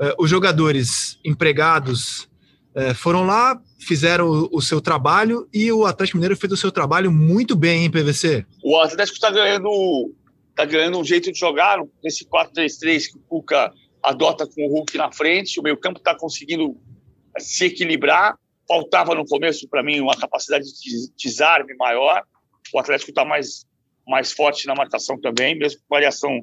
uh, 0.00 0.22
os 0.22 0.28
jogadores 0.28 1.18
empregados 1.24 2.28
uh, 2.74 2.92
foram 2.96 3.24
lá, 3.24 3.60
fizeram 3.78 4.28
o, 4.28 4.48
o, 4.56 4.60
seu 4.60 4.80
trabalho 4.80 5.48
e 5.54 5.70
o 5.70 5.86
Atlético 5.86 6.18
Mineiro 6.18 6.36
fez 6.36 6.52
o 6.52 6.56
seu 6.56 6.72
trabalho 6.72 7.12
muito 7.12 7.54
bem, 7.54 7.84
em 7.84 7.90
PVC? 7.90 8.44
O 8.64 8.76
Atlético 8.80 9.14
está 9.14 9.30
ganhando, 9.30 10.12
tá 10.56 10.64
ganhando 10.64 10.98
um 10.98 11.04
jeito 11.04 11.30
de 11.30 11.38
jogar 11.38 11.78
nesse 12.02 12.26
4-3-3 12.26 13.12
que 13.12 13.16
o 13.16 13.20
Cuca 13.28 13.72
adota 14.02 14.44
com 14.44 14.66
o 14.66 14.70
Hulk 14.70 14.98
na 14.98 15.12
frente, 15.12 15.60
o 15.60 15.62
meio 15.62 15.76
campo 15.76 15.98
está 15.98 16.16
conseguindo 16.16 16.76
se 17.38 17.66
equilibrar, 17.66 18.36
faltava 18.66 19.14
no 19.14 19.24
começo 19.24 19.68
para 19.68 19.84
mim 19.84 20.00
uma 20.00 20.16
capacidade 20.16 20.64
de 20.64 21.12
desarme 21.16 21.74
maior, 21.76 22.24
o 22.74 22.78
Atlético 22.80 23.12
está 23.12 23.24
mais, 23.24 23.64
mais 24.06 24.32
forte 24.32 24.66
na 24.66 24.74
marcação 24.74 25.18
também, 25.20 25.56
mesmo 25.56 25.80
com 25.80 25.94
variação 25.94 26.40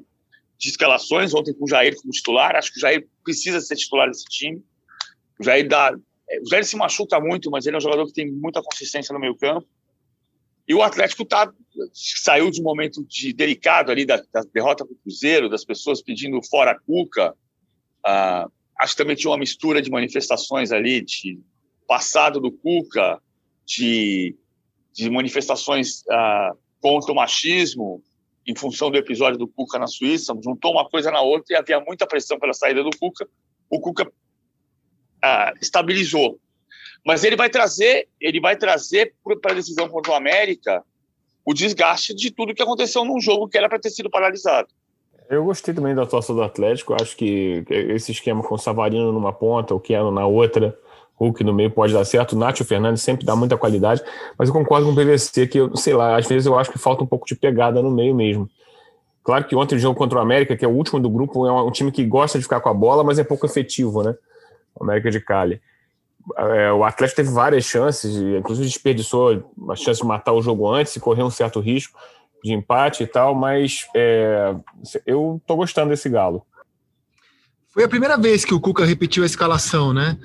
de 0.58 0.68
escalações, 0.68 1.34
ontem 1.34 1.54
com 1.54 1.64
o 1.64 1.68
Jair 1.68 1.94
como 1.96 2.10
titular, 2.10 2.56
acho 2.56 2.72
que 2.72 2.78
o 2.78 2.80
Jair 2.80 3.06
precisa 3.22 3.60
ser 3.60 3.76
titular 3.76 4.08
desse 4.08 4.24
time, 4.24 4.62
o 5.38 5.44
Jair 5.44 5.68
dá 5.68 5.94
é, 6.28 6.40
o 6.40 6.48
Jair 6.48 6.64
se 6.64 6.76
machuca 6.76 7.20
muito, 7.20 7.50
mas 7.50 7.66
ele 7.66 7.76
é 7.76 7.78
um 7.78 7.82
jogador 7.82 8.06
que 8.06 8.12
tem 8.12 8.30
muita 8.30 8.62
consistência 8.62 9.12
no 9.12 9.20
meio 9.20 9.36
campo. 9.36 9.66
E 10.68 10.74
o 10.74 10.82
Atlético 10.82 11.24
tá, 11.24 11.52
saiu 11.92 12.50
de 12.50 12.60
um 12.60 12.64
momento 12.64 13.04
de 13.04 13.32
delicado 13.32 13.92
ali 13.92 14.04
da, 14.04 14.16
da 14.32 14.42
derrota 14.52 14.84
para 14.84 14.92
o 14.92 14.96
Cruzeiro, 14.96 15.48
das 15.48 15.64
pessoas 15.64 16.02
pedindo 16.02 16.40
fora 16.42 16.72
a 16.72 16.78
Cuca. 16.78 17.34
Ah, 18.04 18.48
acho 18.80 18.94
que 18.94 18.98
também 18.98 19.14
tinha 19.14 19.30
uma 19.30 19.38
mistura 19.38 19.80
de 19.80 19.90
manifestações 19.90 20.72
ali, 20.72 21.02
de 21.02 21.38
passado 21.86 22.40
do 22.40 22.50
Cuca, 22.50 23.22
de, 23.64 24.34
de 24.92 25.08
manifestações 25.08 26.02
ah, 26.10 26.52
contra 26.80 27.12
o 27.12 27.14
machismo, 27.14 28.02
em 28.46 28.54
função 28.54 28.90
do 28.90 28.96
episódio 28.96 29.38
do 29.38 29.48
Cuca 29.48 29.78
na 29.78 29.86
Suíça. 29.86 30.34
Juntou 30.42 30.72
uma 30.72 30.88
coisa 30.88 31.10
na 31.10 31.20
outra 31.20 31.54
e 31.54 31.56
havia 31.56 31.80
muita 31.80 32.06
pressão 32.06 32.38
pela 32.38 32.52
saída 32.52 32.82
do 32.82 32.90
Cuca. 32.98 33.28
O 33.68 33.80
Cuca 33.80 34.10
ah, 35.22 35.52
estabilizou. 35.60 36.38
Mas 37.04 37.24
ele 37.24 37.36
vai 37.36 37.50
trazer, 37.50 38.08
ele 38.20 38.40
vai 38.40 38.56
trazer 38.56 39.14
para 39.40 39.52
a 39.52 39.54
decisão 39.54 39.88
contra 39.88 40.12
o 40.12 40.14
América 40.14 40.84
o 41.44 41.54
desgaste 41.54 42.14
de 42.14 42.30
tudo 42.32 42.54
que 42.54 42.62
aconteceu 42.62 43.04
num 43.04 43.20
jogo 43.20 43.48
que 43.48 43.56
era 43.56 43.68
para 43.68 43.78
ter 43.78 43.90
sido 43.90 44.10
paralisado. 44.10 44.68
Eu 45.28 45.44
gostei 45.44 45.74
também 45.74 45.94
da 45.94 46.02
atuação 46.02 46.34
do 46.34 46.42
Atlético. 46.42 46.94
Acho 47.00 47.16
que 47.16 47.64
esse 47.68 48.12
esquema 48.12 48.42
com 48.42 48.54
o 48.54 48.58
Savarino 48.58 49.12
numa 49.12 49.32
ponta, 49.32 49.74
o 49.74 49.80
Keno 49.80 50.10
na 50.10 50.26
outra, 50.26 50.76
Hulk 51.16 51.42
no 51.42 51.52
meio 51.52 51.70
pode 51.70 51.92
dar 51.92 52.04
certo. 52.04 52.34
O 52.34 52.38
Nacho 52.38 52.64
Fernandes 52.64 53.02
sempre 53.02 53.24
dá 53.24 53.34
muita 53.34 53.56
qualidade. 53.56 54.02
Mas 54.38 54.48
eu 54.48 54.54
concordo 54.54 54.86
com 54.86 54.92
o 54.92 54.94
PVC 54.94 55.46
que, 55.46 55.58
eu, 55.58 55.76
sei 55.76 55.94
lá, 55.94 56.16
às 56.16 56.26
vezes 56.26 56.46
eu 56.46 56.58
acho 56.58 56.70
que 56.70 56.78
falta 56.78 57.02
um 57.02 57.06
pouco 57.06 57.26
de 57.26 57.34
pegada 57.34 57.82
no 57.82 57.90
meio 57.90 58.14
mesmo. 58.14 58.48
Claro 59.24 59.44
que 59.44 59.56
ontem 59.56 59.74
o 59.74 59.78
jogo 59.78 59.98
contra 59.98 60.18
o 60.18 60.22
América, 60.22 60.56
que 60.56 60.64
é 60.64 60.68
o 60.68 60.72
último 60.72 61.00
do 61.00 61.10
grupo, 61.10 61.46
é 61.46 61.52
um 61.52 61.70
time 61.70 61.90
que 61.90 62.04
gosta 62.04 62.38
de 62.38 62.44
ficar 62.44 62.60
com 62.60 62.68
a 62.68 62.74
bola, 62.74 63.02
mas 63.02 63.18
é 63.18 63.24
pouco 63.24 63.44
efetivo, 63.44 64.02
né? 64.02 64.14
América 64.80 65.10
de 65.10 65.20
Cali. 65.20 65.60
É, 66.38 66.72
o 66.72 66.84
Atlético 66.84 67.16
teve 67.16 67.30
várias 67.30 67.64
chances, 67.64 68.16
inclusive 68.16 68.68
desperdiçou 68.68 69.50
a 69.70 69.76
chance 69.76 70.00
de 70.00 70.06
matar 70.06 70.32
o 70.32 70.42
jogo 70.42 70.68
antes 70.68 70.94
e 70.94 71.00
correu 71.00 71.26
um 71.26 71.30
certo 71.30 71.60
risco 71.60 71.98
de 72.44 72.52
empate 72.52 73.02
e 73.02 73.06
tal, 73.06 73.34
mas 73.34 73.86
é, 73.94 74.54
eu 75.04 75.40
tô 75.46 75.56
gostando 75.56 75.90
desse 75.90 76.08
Galo. 76.08 76.46
Foi 77.68 77.84
a 77.84 77.88
primeira 77.88 78.16
vez 78.16 78.44
que 78.44 78.54
o 78.54 78.60
Cuca 78.60 78.84
repetiu 78.84 79.22
a 79.22 79.26
escalação, 79.26 79.92
né? 79.92 80.16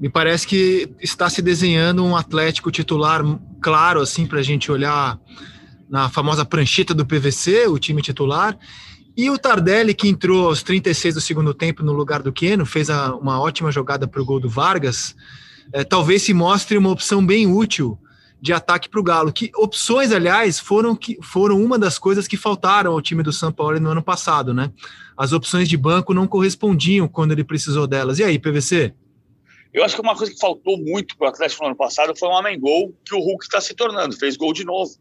Me 0.00 0.08
parece 0.08 0.46
que 0.46 0.88
está 0.98 1.28
se 1.28 1.42
desenhando 1.42 2.02
um 2.02 2.16
Atlético 2.16 2.70
titular 2.70 3.22
claro, 3.60 4.00
assim, 4.00 4.26
para 4.26 4.40
a 4.40 4.42
gente 4.42 4.72
olhar 4.72 5.20
na 5.90 6.08
famosa 6.08 6.44
prancheta 6.44 6.94
do 6.94 7.04
PVC, 7.04 7.66
o 7.66 7.78
time 7.78 8.00
titular, 8.00 8.58
e 9.16 9.28
o 9.28 9.36
Tardelli, 9.36 9.92
que 9.92 10.08
entrou 10.08 10.46
aos 10.46 10.62
36 10.62 11.16
do 11.16 11.20
segundo 11.20 11.52
tempo 11.52 11.82
no 11.82 11.92
lugar 11.92 12.22
do 12.22 12.32
Queno, 12.32 12.64
fez 12.64 12.88
a, 12.88 13.14
uma 13.14 13.38
ótima 13.38 13.70
jogada 13.70 14.08
para 14.08 14.22
o 14.22 14.24
gol 14.24 14.40
do 14.40 14.48
Vargas, 14.48 15.14
é, 15.72 15.84
talvez 15.84 16.22
se 16.22 16.32
mostre 16.32 16.78
uma 16.78 16.88
opção 16.90 17.24
bem 17.24 17.46
útil 17.46 17.98
de 18.40 18.54
ataque 18.54 18.88
para 18.88 19.00
o 19.00 19.02
Galo. 19.02 19.30
Que 19.30 19.50
opções, 19.54 20.12
aliás, 20.12 20.58
foram, 20.58 20.96
que, 20.96 21.18
foram 21.22 21.62
uma 21.62 21.78
das 21.78 21.98
coisas 21.98 22.26
que 22.26 22.38
faltaram 22.38 22.92
ao 22.92 23.02
time 23.02 23.22
do 23.22 23.32
São 23.32 23.52
Paulo 23.52 23.78
no 23.78 23.90
ano 23.90 24.02
passado, 24.02 24.54
né? 24.54 24.72
As 25.14 25.32
opções 25.32 25.68
de 25.68 25.76
banco 25.76 26.14
não 26.14 26.26
correspondiam 26.26 27.06
quando 27.06 27.32
ele 27.32 27.44
precisou 27.44 27.86
delas. 27.86 28.18
E 28.18 28.24
aí, 28.24 28.38
PVC? 28.38 28.94
Eu 29.72 29.84
acho 29.84 29.94
que 29.94 30.00
uma 30.00 30.16
coisa 30.16 30.32
que 30.32 30.40
faltou 30.40 30.76
muito 30.78 31.16
para 31.16 31.26
o 31.26 31.30
Atlético 31.30 31.62
no 31.62 31.68
ano 31.68 31.76
passado 31.76 32.16
foi 32.18 32.28
um 32.28 32.32
homem 32.32 32.58
gol 32.58 32.92
que 33.04 33.14
o 33.14 33.20
Hulk 33.20 33.44
está 33.44 33.60
se 33.60 33.74
tornando. 33.74 34.16
Fez 34.16 34.36
gol 34.36 34.52
de 34.52 34.64
novo. 34.64 34.92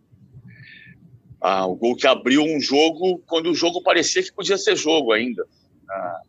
Ah, 1.41 1.65
o 1.65 1.75
gol 1.75 1.95
que 1.95 2.05
abriu 2.05 2.43
um 2.43 2.59
jogo 2.59 3.21
quando 3.25 3.49
o 3.49 3.55
jogo 3.55 3.81
parecia 3.81 4.21
que 4.21 4.31
podia 4.31 4.57
ser 4.57 4.75
jogo 4.75 5.11
ainda. 5.11 5.43
Ah. 5.89 6.21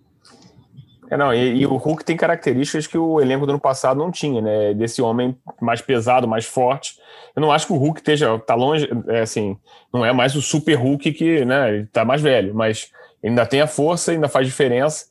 É, 1.10 1.16
não, 1.16 1.34
e, 1.34 1.62
e, 1.62 1.66
o 1.66 1.76
Hulk 1.76 2.04
tem 2.04 2.16
características 2.16 2.86
que 2.86 2.96
o 2.96 3.20
elenco 3.20 3.44
do 3.44 3.50
ano 3.50 3.60
passado 3.60 3.98
não 3.98 4.12
tinha, 4.12 4.40
né? 4.40 4.72
Desse 4.74 5.02
homem 5.02 5.36
mais 5.60 5.82
pesado, 5.82 6.28
mais 6.28 6.44
forte. 6.44 6.94
Eu 7.34 7.42
não 7.42 7.50
acho 7.50 7.66
que 7.66 7.72
o 7.72 7.76
Hulk 7.76 7.98
esteja 7.98 8.38
tá 8.38 8.54
longe, 8.54 8.88
é 9.08 9.20
assim, 9.20 9.58
não 9.92 10.06
é 10.06 10.12
mais 10.12 10.36
o 10.36 10.40
super 10.40 10.76
Hulk 10.76 11.12
que, 11.12 11.44
né, 11.44 11.74
ele 11.74 11.86
tá 11.86 12.04
mais 12.04 12.22
velho, 12.22 12.54
mas 12.54 12.92
ainda 13.24 13.44
tem 13.44 13.60
a 13.60 13.66
força, 13.66 14.12
ainda 14.12 14.28
faz 14.28 14.46
diferença. 14.46 15.06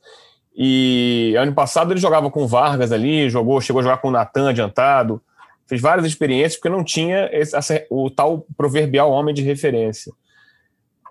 E 0.62 1.36
ano 1.40 1.54
passado 1.54 1.94
ele 1.94 2.02
jogava 2.02 2.30
com 2.30 2.46
Vargas 2.46 2.92
ali, 2.92 3.30
jogou, 3.30 3.62
chegou 3.62 3.80
a 3.80 3.84
jogar 3.84 3.98
com 3.98 4.10
o 4.10 4.12
Natan 4.12 4.50
adiantado 4.50 5.22
fez 5.70 5.80
várias 5.80 6.08
experiências 6.08 6.56
porque 6.56 6.76
não 6.76 6.84
tinha 6.84 7.30
esse, 7.32 7.56
o 7.92 8.10
tal 8.10 8.44
proverbial 8.58 9.12
homem 9.12 9.36
de 9.36 9.44
referência. 9.44 10.12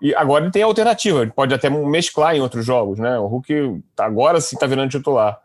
E 0.03 0.13
agora 0.15 0.45
ele 0.45 0.53
tem 0.53 0.63
alternativa, 0.63 1.23
ele 1.23 1.31
pode 1.31 1.55
até 1.55 1.71
mesclar 1.71 2.35
em 2.35 2.41
outros 2.41 2.67
jogos, 2.67 2.99
né? 2.99 3.19
O 3.19 3.27
Hulk 3.27 3.81
tá, 3.95 4.05
agora 4.05 4.41
sim 4.41 4.57
está 4.57 4.67
virando 4.67 4.91
titular. 4.91 5.39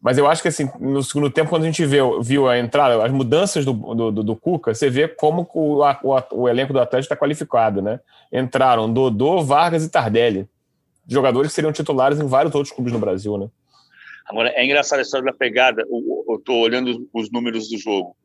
Mas 0.00 0.16
eu 0.16 0.26
acho 0.26 0.40
que 0.40 0.48
assim, 0.48 0.70
no 0.80 1.02
segundo 1.02 1.30
tempo, 1.30 1.50
quando 1.50 1.62
a 1.62 1.66
gente 1.66 1.84
viu, 1.84 2.22
viu 2.22 2.48
a 2.48 2.58
entrada, 2.58 3.04
as 3.04 3.12
mudanças 3.12 3.64
do, 3.64 3.72
do, 3.72 4.10
do, 4.10 4.22
do 4.22 4.36
Cuca, 4.36 4.74
você 4.74 4.88
vê 4.88 5.08
como 5.08 5.48
o, 5.54 5.82
o, 5.82 6.22
o 6.32 6.48
elenco 6.48 6.72
do 6.72 6.80
Atlético 6.80 7.12
está 7.12 7.16
qualificado, 7.16 7.82
né? 7.82 8.00
Entraram 8.32 8.90
Dodô, 8.90 9.42
Vargas 9.42 9.84
e 9.84 9.90
Tardelli. 9.90 10.48
Jogadores 11.08 11.50
que 11.50 11.54
seriam 11.54 11.72
titulares 11.72 12.18
em 12.18 12.26
vários 12.26 12.54
outros 12.54 12.74
clubes 12.74 12.92
no 12.92 12.98
Brasil, 12.98 13.38
né? 13.38 13.48
Agora, 14.26 14.50
é 14.50 14.64
engraçado 14.64 14.98
a 14.98 15.02
história 15.02 15.24
da 15.24 15.32
pegada. 15.32 15.82
Eu 15.82 16.36
estou 16.36 16.58
olhando 16.58 17.08
os 17.12 17.30
números 17.30 17.68
do 17.68 17.78
jogo. 17.78 18.16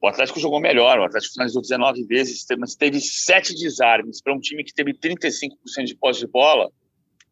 O 0.00 0.08
Atlético 0.08 0.40
jogou 0.40 0.60
melhor, 0.60 0.98
o 0.98 1.04
Atlético 1.04 1.32
finalizou 1.32 1.62
19 1.62 2.04
vezes, 2.04 2.44
mas 2.58 2.74
teve 2.74 3.00
sete 3.00 3.54
desarmes 3.54 4.20
para 4.20 4.34
um 4.34 4.40
time 4.40 4.62
que 4.62 4.74
teve 4.74 4.92
35% 4.92 5.84
de 5.86 5.94
posse 5.94 6.20
de 6.20 6.26
bola. 6.26 6.70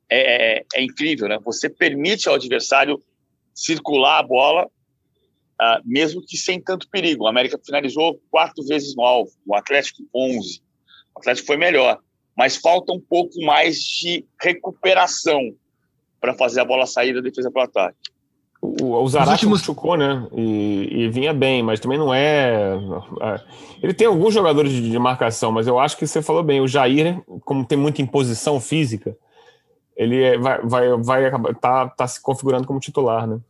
é, 0.09 0.59
é, 0.59 0.65
é 0.75 0.83
incrível, 0.83 1.29
né? 1.29 1.39
Você 1.45 1.69
permite 1.69 2.29
ao 2.29 2.37
adversário 2.37 3.03
circular 3.55 4.21
a 4.21 4.23
bola, 4.23 4.67
uh, 4.67 5.83
mesmo 5.85 6.25
que 6.25 6.37
sem 6.37 6.61
tanto 6.61 6.89
perigo. 6.89 7.25
O 7.25 7.29
América 7.29 7.59
finalizou 7.63 8.21
quatro 8.31 8.65
vezes 8.65 8.95
no 8.95 9.03
alvo, 9.03 9.33
o 9.47 9.55
Atlético 9.55 10.03
11. 10.15 10.63
O 11.15 11.19
Atlético 11.19 11.47
foi 11.47 11.57
melhor, 11.57 11.99
mas 12.37 12.57
falta 12.57 12.93
um 12.93 13.01
pouco 13.01 13.41
mais 13.45 13.77
de 13.77 14.25
recuperação 14.41 15.55
para 16.21 16.35
fazer 16.35 16.61
a 16.61 16.65
bola 16.65 16.87
sair 16.87 17.15
da 17.15 17.21
defesa 17.21 17.51
para 17.51 17.63
o 17.63 17.65
ataque. 17.65 18.13
O, 18.61 18.95
o 18.95 19.09
Zarate 19.09 19.45
últimos... 19.45 19.61
machucou, 19.61 19.97
né? 19.97 20.25
E, 20.33 20.89
e, 20.91 21.09
vinha 21.09 21.35
bem, 21.35 21.65
mas 21.65 21.81
também 21.81 21.99
não 21.99 22.15
é, 22.15 22.79
é. 23.21 23.41
Ele 23.83 23.93
tem 23.93 24.07
alguns 24.07 24.33
jogadores 24.33 24.71
de, 24.71 24.89
de, 24.89 24.99
marcação, 25.01 25.51
mas 25.51 25.67
eu 25.67 25.81
acho 25.81 25.97
que 25.97 26.07
você 26.07 26.23
falou 26.23 26.45
bem. 26.45 26.61
O 26.61 26.69
Jair, 26.69 27.21
como 27.45 27.67
tem 27.67 27.77
muita 27.77 28.01
imposição 28.01 28.61
física, 28.61 29.17
ele 29.97 30.23
é, 30.23 30.39
vai, 30.39 30.63
vai, 30.63 30.97
vai 30.97 31.27
acabar, 31.27 31.55
tá, 31.57 31.89
tá 31.89 32.07
se 32.07 32.23
configurando 32.23 32.65
como 32.65 32.79
titular, 32.79 33.27
né? 33.27 33.41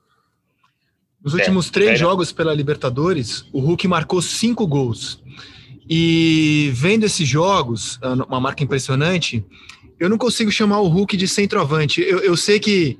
Nos 1.22 1.34
últimos 1.34 1.68
é, 1.68 1.72
três 1.72 1.90
é. 1.90 1.96
jogos 1.96 2.32
pela 2.32 2.54
Libertadores, 2.54 3.44
o 3.52 3.60
Hulk 3.60 3.86
marcou 3.86 4.22
cinco 4.22 4.66
gols. 4.66 5.22
E 5.94 6.70
vendo 6.72 7.04
esses 7.04 7.28
jogos, 7.28 8.00
uma 8.26 8.40
marca 8.40 8.64
impressionante, 8.64 9.44
eu 10.00 10.08
não 10.08 10.16
consigo 10.16 10.50
chamar 10.50 10.80
o 10.80 10.88
Hulk 10.88 11.18
de 11.18 11.28
centroavante. 11.28 12.00
Eu, 12.00 12.20
eu 12.20 12.34
sei 12.34 12.58
que 12.58 12.98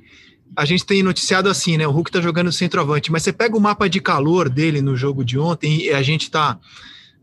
a 0.55 0.63
gente 0.63 0.85
tem 0.85 1.01
noticiado 1.01 1.49
assim, 1.49 1.75
né? 1.75 1.87
O 1.87 1.91
Hulk 1.91 2.11
tá 2.11 2.21
jogando 2.21 2.51
centroavante, 2.51 3.11
mas 3.11 3.23
você 3.23 3.33
pega 3.33 3.57
o 3.57 3.59
mapa 3.59 3.89
de 3.89 3.99
calor 3.99 4.47
dele 4.47 4.79
no 4.79 4.95
jogo 4.95 5.25
de 5.25 5.39
ontem 5.39 5.85
e 5.85 5.89
a 5.89 6.03
gente 6.03 6.29
tá 6.29 6.59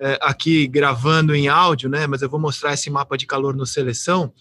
é, 0.00 0.18
aqui 0.20 0.66
gravando 0.66 1.37
em 1.37 1.46
áudio, 1.46 1.88
né? 1.88 2.04
Mas 2.04 2.20
eu 2.20 2.28
vou 2.28 2.40
mostrar 2.40 2.74
esse 2.74 2.90
mapa 2.90 3.16
de 3.16 3.24
calor 3.24 3.54
no 3.54 3.64
seleção. 3.64 4.33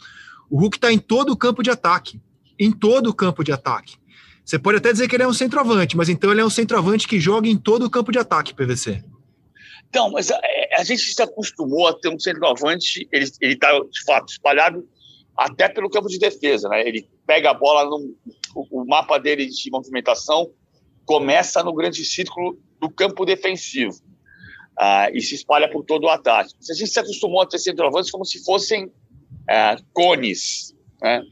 O 0.49 0.59
Hulk 0.59 0.79
tá 0.79 0.91
em 0.91 0.97
todo 0.97 1.31
o 1.31 1.37
campo 1.37 1.61
de 1.61 1.69
ataque. 1.69 2.19
Em 2.57 2.71
todo 2.71 3.11
o 3.11 3.13
campo 3.13 3.43
de 3.43 3.51
ataque. 3.51 3.97
Você 4.43 4.57
pode 4.57 4.79
até 4.79 4.91
dizer 4.91 5.07
que 5.07 5.15
ele 5.15 5.21
é 5.21 5.27
um 5.27 5.33
centroavante, 5.33 5.95
mas 5.95 6.09
então 6.09 6.31
ele 6.31 6.41
é 6.41 6.45
um 6.45 6.49
centroavante 6.49 7.07
que 7.07 7.19
joga 7.19 7.47
em 7.47 7.55
todo 7.55 7.85
o 7.85 7.89
campo 7.89 8.11
de 8.11 8.17
ataque, 8.17 8.51
PVC. 8.51 9.03
Então, 9.89 10.11
mas 10.11 10.29
a, 10.29 10.39
a 10.77 10.83
gente 10.83 11.01
se 11.01 11.21
acostumou 11.21 11.87
a 11.87 11.93
ter 11.93 12.09
um 12.09 12.19
centroavante, 12.19 13.07
ele 13.11 13.25
está 13.41 13.71
de 13.79 14.03
fato 14.05 14.29
espalhado 14.29 14.87
até 15.35 15.67
pelo 15.69 15.89
campo 15.89 16.07
de 16.07 16.19
defesa, 16.19 16.67
né? 16.69 16.87
Ele 16.87 17.09
pega 17.25 17.49
a 17.49 17.53
bola 17.53 17.85
no, 17.85 18.15
o, 18.55 18.85
mapa 18.85 19.17
dele 19.17 19.45
de 19.47 19.71
movimentação 19.71 20.51
começa 21.05 21.63
no 21.63 21.73
grande 21.73 22.03
círculo 22.05 22.59
do 22.79 22.89
campo 22.89 23.25
defensivo 23.25 23.95
uh, 24.77 25.09
e 25.13 25.21
se 25.21 25.35
espalha 25.35 25.69
por 25.69 25.83
todo 25.83 26.03
o 26.03 26.09
ataque. 26.09 26.53
A 26.69 26.73
gente 26.73 26.91
se 26.91 26.99
acostumou 26.99 27.41
a 27.41 27.47
ter 27.47 27.57
centroavantes 27.57 28.11
como 28.11 28.25
se 28.25 28.43
fossem 28.43 28.85
uh, 28.85 29.83
cones. 29.93 30.75
Né? 31.01 31.23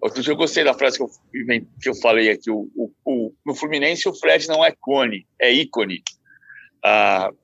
Outro 0.00 0.22
dia 0.22 0.32
eu 0.32 0.36
gostei 0.36 0.64
da 0.64 0.72
frase 0.72 0.96
que 0.96 1.02
eu, 1.02 1.10
que 1.82 1.88
eu 1.88 1.94
falei 1.96 2.30
aqui: 2.30 2.50
o, 2.50 2.70
o, 2.74 2.90
o, 3.04 3.34
no 3.44 3.54
Fluminense 3.54 4.08
o 4.08 4.14
Fred 4.14 4.46
não 4.48 4.64
é 4.64 4.72
cone, 4.80 5.26
é 5.38 5.52
ícone. 5.52 6.02
Uh, 6.78 7.36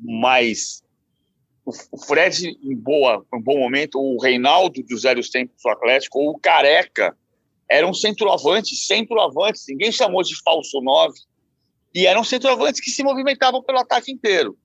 mas 0.00 0.82
o 1.64 1.98
Fred 2.04 2.56
em 2.62 2.74
boa, 2.74 3.24
em 3.34 3.40
bom 3.40 3.58
momento, 3.58 3.98
o 3.98 4.20
Reinaldo 4.20 4.82
dos 4.82 5.02
velhos 5.02 5.30
tempos 5.30 5.62
do 5.62 5.70
Atlético, 5.70 6.18
ou 6.18 6.30
o 6.30 6.38
Careca 6.38 7.16
eram 7.68 7.94
centroavantes, 7.94 8.86
centroavantes, 8.86 9.64
ninguém 9.68 9.92
chamou 9.92 10.22
de 10.22 10.34
falso 10.42 10.80
nove, 10.80 11.18
e 11.94 12.06
eram 12.06 12.24
centroavantes 12.24 12.80
que 12.80 12.90
se 12.90 13.02
movimentavam 13.02 13.62
pelo 13.62 13.78
ataque 13.78 14.10
inteiro. 14.10 14.56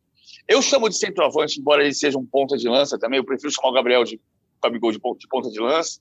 Eu 0.48 0.62
chamo 0.62 0.89
de 0.89 0.98
centroavante, 0.98 1.60
embora 1.60 1.84
ele 1.84 1.93
seja 1.93 2.17
um 2.17 2.26
ponta 2.26 2.58
de 2.58 2.67
lança 2.67 2.98
também, 2.98 3.17
eu 3.17 3.26
prefiro 3.26 3.52
chamar 3.52 3.69
o 3.69 3.74
Gabriel 3.74 4.04
de 4.04 4.19
Gabigol 4.63 4.91
de, 4.91 4.98
de 4.98 5.28
ponta 5.28 5.50
de 5.50 5.60
lança, 5.60 6.00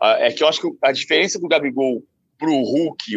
uh, 0.00 0.18
é 0.18 0.32
que 0.32 0.42
eu 0.42 0.48
acho 0.48 0.60
que 0.60 0.68
a 0.82 0.92
diferença 0.92 1.38
do 1.38 1.48
Gabigol 1.48 2.02
para 2.38 2.50
o 2.50 2.62
Hulk, 2.62 3.16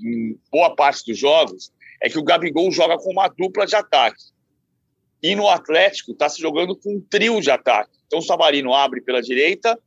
em 0.00 0.38
boa 0.50 0.74
parte 0.74 1.04
dos 1.06 1.18
jogos, 1.18 1.70
é 2.02 2.08
que 2.08 2.18
o 2.18 2.24
Gabigol 2.24 2.70
joga 2.70 2.96
com 2.96 3.10
uma 3.10 3.28
dupla 3.28 3.66
de 3.66 3.76
ataque. 3.76 4.33
E 5.24 5.34
no 5.34 5.48
Atlético 5.48 6.12
está 6.12 6.28
se 6.28 6.38
jogando 6.38 6.76
com 6.76 6.96
um 6.96 7.00
trio 7.00 7.40
de 7.40 7.50
ataque. 7.50 7.96
Então 8.06 8.18
o 8.18 8.22
Savarino 8.22 8.74
abre 8.74 9.00
pela 9.00 9.22
direita, 9.22 9.80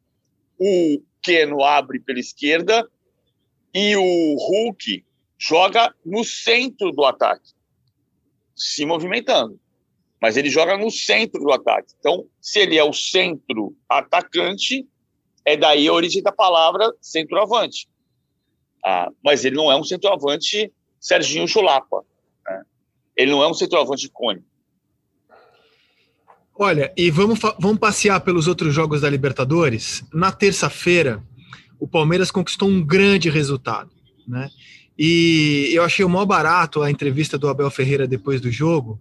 o 0.57 0.99
Keno 1.21 1.63
abre 1.63 1.99
pela 1.99 2.19
esquerda 2.19 2.89
e 3.71 3.95
o 3.95 4.35
Hulk 4.35 5.05
joga 5.37 5.93
no 6.03 6.23
centro 6.23 6.91
do 6.91 7.05
ataque, 7.05 7.51
se 8.55 8.83
movimentando. 8.83 9.59
Mas 10.19 10.37
ele 10.37 10.49
joga 10.49 10.75
no 10.75 10.89
centro 10.89 11.39
do 11.39 11.51
ataque. 11.51 11.93
Então, 11.99 12.25
se 12.41 12.61
ele 12.61 12.75
é 12.75 12.83
o 12.83 12.91
centro 12.91 13.77
atacante, 13.87 14.87
é 15.45 15.55
daí 15.55 15.87
a 15.87 15.93
origem 15.93 16.23
da 16.23 16.31
palavra 16.31 16.91
centroavante. 16.99 17.87
Ah, 18.83 19.11
mas 19.23 19.45
ele 19.45 19.55
não 19.55 19.71
é 19.71 19.75
um 19.75 19.83
centroavante 19.83 20.73
Serginho 20.99 21.47
Chulapa. 21.47 22.03
Né? 22.43 22.63
Ele 23.15 23.29
não 23.29 23.43
é 23.43 23.47
um 23.47 23.53
centroavante 23.53 24.09
Cone. 24.09 24.43
Olha, 26.59 26.91
e 26.97 27.11
vamos, 27.11 27.39
vamos 27.59 27.77
passear 27.77 28.19
pelos 28.21 28.47
outros 28.47 28.73
jogos 28.73 29.01
da 29.01 29.09
Libertadores. 29.09 30.03
Na 30.11 30.31
terça-feira, 30.31 31.23
o 31.79 31.87
Palmeiras 31.87 32.31
conquistou 32.31 32.67
um 32.67 32.83
grande 32.83 33.29
resultado, 33.29 33.91
né? 34.27 34.49
E 34.97 35.69
eu 35.71 35.83
achei 35.83 36.03
o 36.03 36.09
maior 36.09 36.25
barato 36.25 36.81
a 36.81 36.89
entrevista 36.89 37.37
do 37.37 37.47
Abel 37.47 37.69
Ferreira 37.69 38.07
depois 38.07 38.41
do 38.41 38.51
jogo, 38.51 38.99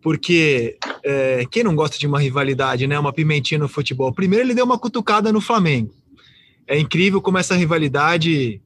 porque 0.00 0.78
é, 1.04 1.44
quem 1.50 1.62
não 1.62 1.76
gosta 1.76 1.98
de 1.98 2.06
uma 2.06 2.18
rivalidade, 2.18 2.86
né? 2.86 2.98
Uma 2.98 3.12
pimentinha 3.12 3.60
no 3.60 3.68
futebol. 3.68 4.10
Primeiro, 4.10 4.46
ele 4.46 4.54
deu 4.54 4.64
uma 4.64 4.78
cutucada 4.78 5.30
no 5.30 5.42
Flamengo. 5.42 5.92
É 6.66 6.78
incrível 6.78 7.20
como 7.20 7.36
essa 7.36 7.54
rivalidade, 7.54 8.58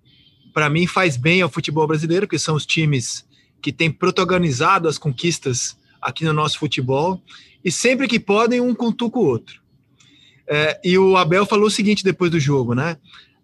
para 0.55 0.71
mim, 0.71 0.87
faz 0.87 1.17
bem 1.17 1.43
ao 1.43 1.51
futebol 1.51 1.85
brasileiro, 1.85 2.29
porque 2.29 2.39
são 2.39 2.55
os 2.55 2.65
times 2.65 3.27
que 3.61 3.73
têm 3.73 3.91
protagonizado 3.91 4.87
as 4.87 4.99
conquistas 4.99 5.77
aqui 6.01 6.25
no 6.25 6.33
nosso 6.33 6.61
futebol 6.61 7.21
e 7.65 7.71
sempre 7.71 8.09
que 8.09 8.19
podem, 8.19 8.61
um 8.61 8.75
cutuca 8.75 9.19
o 9.19 9.25
outro. 9.25 9.61
É, 10.49 10.81
e 10.83 10.99
o 10.99 11.17
Abel 11.17 11.47
falou 11.47 11.67
o 11.67 11.71
seguinte 11.71 12.03
depois 12.03 12.31
do 12.31 12.41
jogo, 12.41 12.75
né? 12.75 12.97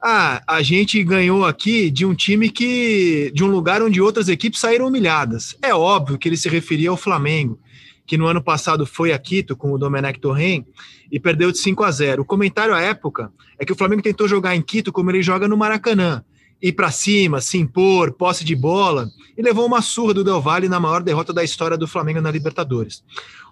Ah, 0.02 0.42
a 0.46 0.62
gente 0.62 1.02
ganhou 1.02 1.44
aqui 1.44 1.90
de 1.90 2.04
um 2.04 2.14
time 2.14 2.50
que. 2.50 3.30
de 3.34 3.42
um 3.42 3.46
lugar 3.48 3.82
onde 3.82 4.00
outras 4.00 4.28
equipes 4.28 4.60
saíram 4.60 4.88
humilhadas. 4.88 5.56
É 5.62 5.74
óbvio 5.74 6.18
que 6.18 6.28
ele 6.28 6.36
se 6.36 6.48
referia 6.48 6.90
ao 6.90 6.96
Flamengo, 6.96 7.58
que 8.06 8.16
no 8.16 8.26
ano 8.26 8.42
passado 8.42 8.84
foi 8.86 9.12
a 9.12 9.18
Quito 9.18 9.56
com 9.56 9.72
o 9.72 9.78
Domenech 9.78 10.20
Torren 10.20 10.66
e 11.10 11.18
perdeu 11.18 11.50
de 11.50 11.58
5 11.58 11.82
a 11.82 11.90
0. 11.90 12.22
O 12.22 12.24
comentário 12.24 12.74
à 12.74 12.80
época 12.80 13.32
é 13.58 13.64
que 13.64 13.72
o 13.72 13.76
Flamengo 13.76 14.02
tentou 14.02 14.28
jogar 14.28 14.54
em 14.54 14.62
Quito 14.62 14.92
como 14.92 15.10
ele 15.10 15.22
joga 15.22 15.48
no 15.48 15.56
Maracanã. 15.56 16.22
Ir 16.62 16.72
para 16.72 16.90
cima, 16.90 17.40
se 17.40 17.58
impor, 17.58 18.12
posse 18.12 18.44
de 18.44 18.54
bola, 18.54 19.10
e 19.36 19.42
levou 19.42 19.66
uma 19.66 19.82
surra 19.82 20.14
do 20.14 20.24
Del 20.24 20.40
Valle 20.40 20.68
na 20.68 20.80
maior 20.80 21.02
derrota 21.02 21.32
da 21.32 21.44
história 21.44 21.76
do 21.76 21.86
Flamengo 21.86 22.20
na 22.20 22.30
Libertadores. 22.30 23.04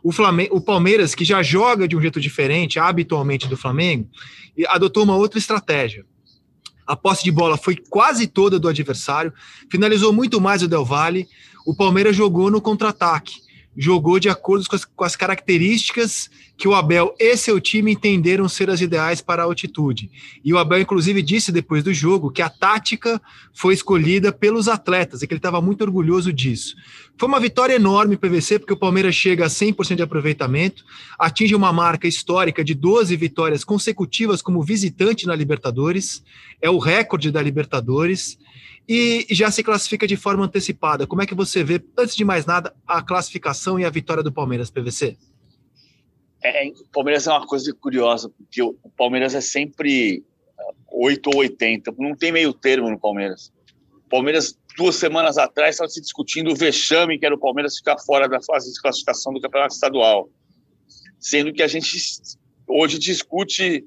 O, 0.05 0.13
Flamengo, 0.13 0.55
o 0.55 0.61
Palmeiras, 0.61 1.15
que 1.15 1.25
já 1.25 1.43
joga 1.43 1.89
de 1.89 1.97
um 1.97 2.01
jeito 2.01 2.21
diferente, 2.21 2.79
habitualmente 2.79 3.49
do 3.49 3.57
Flamengo, 3.57 4.07
adotou 4.69 5.03
uma 5.03 5.17
outra 5.17 5.39
estratégia. 5.39 6.05
A 6.87 6.95
posse 6.95 7.25
de 7.25 7.33
bola 7.33 7.57
foi 7.57 7.77
quase 7.89 8.27
toda 8.27 8.59
do 8.59 8.69
adversário, 8.69 9.33
finalizou 9.71 10.13
muito 10.13 10.39
mais 10.43 10.63
o 10.63 10.69
Del 10.69 10.85
Valle. 10.85 11.27
O 11.67 11.75
Palmeiras 11.75 12.15
jogou 12.15 12.51
no 12.51 12.61
contra-ataque 12.61 13.44
jogou 13.77 14.19
de 14.19 14.29
acordo 14.29 14.69
com 14.69 14.77
as, 14.77 14.85
com 14.85 15.05
as, 15.05 15.17
características 15.17 16.31
que 16.57 16.69
o 16.69 16.75
Abel 16.75 17.15
e 17.19 17.37
seu 17.37 17.61
time 17.61 17.93
entenderam 17.93 18.49
ser 18.49 18.71
as 18.71 18.81
ideais 18.81 19.21
para 19.21 19.43
a 19.43 19.47
altitude. 19.47 20.11
E 20.45 20.53
o 20.53 20.59
Abel, 20.59 20.81
inclusive, 20.81 21.21
disse 21.23 21.51
depois 21.51 21.83
do 21.83 21.93
jogo 21.93 22.31
que 22.31 22.43
a 22.43 22.49
tática 22.49 23.21
foi 23.53 23.75
escolhida 23.75 24.33
pelos 24.33 24.69
atletas 24.69 25.23
e 25.23 25.27
que 25.27 25.35
ele 25.35 25.39
estava 25.39 25.61
muito 25.61 25.83
orgulhoso 25.83 26.33
disso. 26.33 26.77
Foi 27.17 27.29
uma 27.29 27.41
vitória 27.41 27.75
enorme 27.75 28.17
PVC, 28.17 28.59
porque 28.59 28.73
o 28.73 28.77
Palmeiras 28.77 29.15
chega 29.15 29.47
a 29.47 29.49
100% 29.49 29.97
de 29.97 30.03
aproveitamento, 30.03 30.85
atinge 31.19 31.55
uma 31.55 31.73
marca 31.73 32.07
histórica 32.07 32.65
de 32.65 32.75
12 32.75 33.17
vitórias 33.17 33.65
consecutivas 33.65 34.43
como 34.43 34.63
visitante 34.63 35.27
na 35.27 35.35
Libertadores, 35.35 36.23
é 36.61 36.71
o 36.71 36.79
recorde 36.79 37.31
da 37.31 37.43
Libertadores 37.43 38.39
e 38.89 39.27
já 39.31 39.51
se 39.51 39.63
classifica 39.63 40.07
de 40.07 40.17
forma 40.17 40.45
antecipada. 40.45 41.07
Como 41.07 41.23
é 41.23 41.27
que 41.27 41.35
você 41.35 41.65
vê, 41.65 41.83
antes 41.99 42.15
de 42.15 42.25
mais 42.25 42.45
nada, 42.45 42.75
a 42.87 43.03
classificação 43.03 43.81
e 43.81 43.85
a 43.85 43.91
vitória 43.91 44.23
do 44.23 44.33
Palmeiras, 44.33 44.71
PVC? 44.71 45.17
É, 46.43 46.69
o 46.69 46.89
Palmeiras 46.93 47.27
é 47.27 47.31
uma 47.31 47.47
coisa 47.47 47.73
curiosa, 47.75 48.29
porque 48.29 48.63
o 48.63 48.77
Palmeiras 48.97 49.35
é 49.35 49.41
sempre 49.41 50.23
8 50.93 51.31
ou 51.31 51.39
80, 51.39 51.95
não 51.99 52.15
tem 52.15 52.31
meio 52.31 52.53
termo 52.53 52.91
no 52.91 53.01
Palmeiras. 53.01 53.51
O 54.07 54.09
Palmeiras, 54.11 54.59
duas 54.77 54.97
semanas 54.97 55.39
atrás, 55.39 55.77
estava 55.77 55.89
se 55.89 56.01
discutindo 56.01 56.53
o 56.53 56.55
vexame 56.55 57.19
que 57.19 57.25
era 57.25 57.35
o 57.35 57.41
Palmeiras 57.41 57.79
ficar 57.79 57.99
fora 57.99 58.29
da 58.29 58.41
fase 58.43 58.71
de 58.71 58.81
classificação 58.81 59.33
do 59.33 59.41
Campeonato 59.41 59.75
Estadual. 59.75 60.29
Sendo 61.19 61.53
que 61.53 61.63
a 61.63 61.67
gente 61.67 61.97
hoje 62.69 62.99
discute 62.99 63.87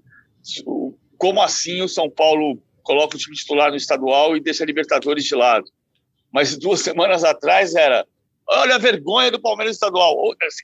como 1.18 1.42
assim 1.42 1.82
o 1.82 1.88
São 1.88 2.10
Paulo 2.10 2.60
coloca 2.88 3.18
o 3.18 3.20
time 3.20 3.36
titular 3.36 3.70
no 3.70 3.76
estadual 3.76 4.38
e 4.38 4.40
deixa 4.40 4.64
a 4.64 4.66
Libertadores 4.66 5.26
de 5.26 5.36
lado. 5.36 5.70
Mas 6.32 6.58
duas 6.58 6.80
semanas 6.80 7.26
atrás 7.26 7.76
era 7.76 8.08
olha 8.50 8.76
a 8.76 8.80
vergonha 8.80 9.30
do 9.30 9.42
Palmeiras 9.42 9.76
estadual. 9.76 10.16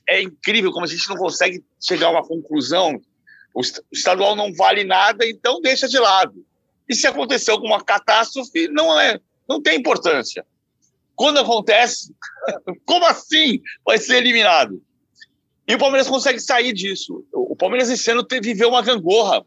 É 0.08 0.22
incrível 0.22 0.72
como 0.72 0.86
a 0.86 0.88
gente 0.88 1.06
não 1.06 1.16
consegue 1.16 1.62
chegar 1.78 2.06
a 2.06 2.10
uma 2.12 2.26
conclusão. 2.26 2.98
O 3.54 3.60
estadual 3.92 4.34
não 4.34 4.54
vale 4.54 4.84
nada, 4.84 5.26
então 5.26 5.60
deixa 5.60 5.86
de 5.86 5.98
lado. 5.98 6.34
E 6.88 6.94
se 6.94 7.06
acontecer 7.06 7.50
alguma 7.50 7.84
catástrofe, 7.84 8.68
não 8.68 8.98
é, 8.98 9.20
não 9.46 9.60
tem 9.60 9.78
importância. 9.78 10.44
Quando 11.14 11.38
acontece, 11.40 12.14
como 12.86 13.04
assim 13.04 13.60
vai 13.84 13.98
ser 13.98 14.16
eliminado? 14.16 14.82
E 15.68 15.74
o 15.74 15.78
Palmeiras 15.78 16.08
consegue 16.08 16.40
sair 16.40 16.72
disso. 16.72 17.24
O 17.32 17.54
Palmeiras 17.54 17.90
esse 17.90 18.10
ano 18.10 18.26
viveu 18.42 18.70
uma 18.70 18.82
gangorra. 18.82 19.44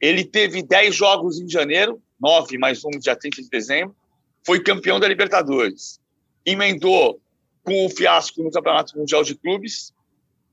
Ele 0.00 0.24
teve 0.24 0.62
10 0.62 0.94
jogos 0.94 1.40
em 1.40 1.48
janeiro, 1.48 2.00
9 2.20 2.58
mais 2.58 2.84
um 2.84 2.90
dia 2.90 3.16
30 3.16 3.42
de 3.42 3.48
dezembro, 3.48 3.96
foi 4.44 4.62
campeão 4.62 5.00
da 5.00 5.08
Libertadores. 5.08 6.00
Emendou 6.44 7.20
com 7.62 7.84
o 7.84 7.90
fiasco 7.90 8.42
no 8.42 8.50
Campeonato 8.50 8.96
Mundial 8.98 9.22
de 9.22 9.34
Clubes 9.34 9.92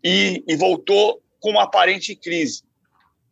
e, 0.03 0.43
e 0.47 0.55
voltou 0.55 1.21
com 1.39 1.51
uma 1.51 1.63
aparente 1.63 2.15
crise. 2.15 2.63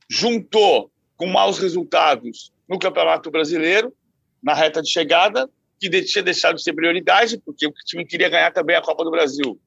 Juntou 0.09 0.91
com 1.17 1.27
maus 1.27 1.57
resultados 1.59 2.51
no 2.67 2.79
Campeonato 2.79 3.29
Brasileiro, 3.29 3.93
na 4.41 4.53
reta 4.53 4.81
de 4.81 4.89
chegada, 4.89 5.49
que 5.79 5.89
tinha 6.03 6.23
deixado 6.23 6.55
de 6.55 6.63
ser 6.63 6.73
prioridade, 6.73 7.37
porque 7.39 7.67
o 7.67 7.73
time 7.85 8.05
queria 8.05 8.29
ganhar 8.29 8.51
também 8.51 8.75
a 8.75 8.81
Copa 8.81 9.03
do 9.03 9.11
Brasil. 9.11 9.59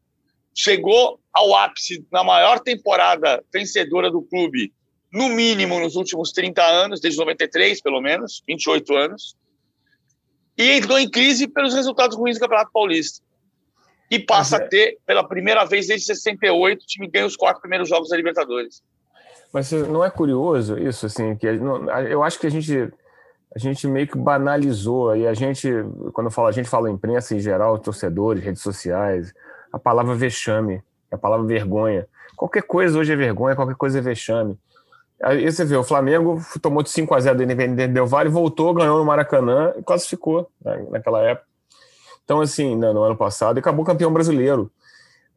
Chegou 0.54 1.20
ao 1.32 1.54
ápice 1.54 2.06
na 2.10 2.24
maior 2.24 2.60
temporada 2.60 3.44
vencedora 3.52 4.10
do 4.10 4.22
clube, 4.22 4.72
no 5.16 5.30
mínimo 5.30 5.80
nos 5.80 5.96
últimos 5.96 6.30
30 6.30 6.62
anos, 6.62 7.00
desde 7.00 7.18
93, 7.18 7.80
pelo 7.80 8.02
menos, 8.02 8.42
28 8.46 8.94
anos, 8.94 9.34
e 10.58 10.72
entrou 10.72 10.98
em 10.98 11.08
crise 11.08 11.48
pelos 11.48 11.72
resultados 11.72 12.14
ruins 12.14 12.36
do 12.36 12.40
Campeonato 12.40 12.70
Paulista. 12.70 13.24
E 14.10 14.18
passa 14.18 14.56
é. 14.56 14.58
a 14.58 14.68
ter, 14.68 14.98
pela 15.06 15.26
primeira 15.26 15.64
vez 15.64 15.86
desde 15.86 16.06
68, 16.06 16.82
o 16.82 16.86
time 16.86 17.08
ganha 17.08 17.24
os 17.24 17.34
quatro 17.34 17.62
primeiros 17.62 17.88
jogos 17.88 18.10
da 18.10 18.16
Libertadores. 18.16 18.82
Mas 19.52 19.72
não 19.72 20.04
é 20.04 20.10
curioso 20.10 20.78
isso, 20.78 21.06
assim, 21.06 21.34
que 21.34 21.46
eu 21.46 22.22
acho 22.22 22.38
que 22.38 22.46
a 22.46 22.50
gente 22.50 22.92
a 23.54 23.58
gente 23.58 23.88
meio 23.88 24.06
que 24.06 24.18
banalizou 24.18 25.16
e 25.16 25.26
a 25.26 25.32
gente, 25.32 25.66
quando 26.12 26.26
eu 26.26 26.30
falo, 26.30 26.48
a 26.48 26.52
gente 26.52 26.68
fala 26.68 26.90
imprensa 26.90 27.34
em 27.34 27.40
geral, 27.40 27.78
torcedores, 27.78 28.44
redes 28.44 28.60
sociais, 28.60 29.32
a 29.72 29.78
palavra 29.78 30.14
vexame, 30.14 30.82
a 31.10 31.16
palavra 31.16 31.46
vergonha. 31.46 32.06
Qualquer 32.36 32.64
coisa 32.64 32.98
hoje 32.98 33.14
é 33.14 33.16
vergonha, 33.16 33.56
qualquer 33.56 33.76
coisa 33.76 33.98
é 33.98 34.02
vexame. 34.02 34.58
Aí 35.22 35.50
você 35.50 35.64
vê, 35.64 35.76
o 35.76 35.84
Flamengo 35.84 36.40
tomou 36.60 36.82
de 36.82 36.90
5 36.90 37.14
a 37.14 37.20
0 37.20 37.38
do 37.38 37.42
Independente 37.42 37.92
Del 37.92 38.06
Vale, 38.06 38.28
voltou, 38.28 38.74
ganhou 38.74 38.98
no 38.98 39.04
Maracanã 39.04 39.72
e 39.78 39.82
classificou 39.82 40.50
né, 40.62 40.86
naquela 40.90 41.22
época. 41.22 41.46
Então, 42.24 42.40
assim, 42.40 42.74
no 42.74 43.02
ano 43.02 43.16
passado, 43.16 43.58
e 43.58 43.60
acabou 43.60 43.84
campeão 43.84 44.12
brasileiro 44.12 44.70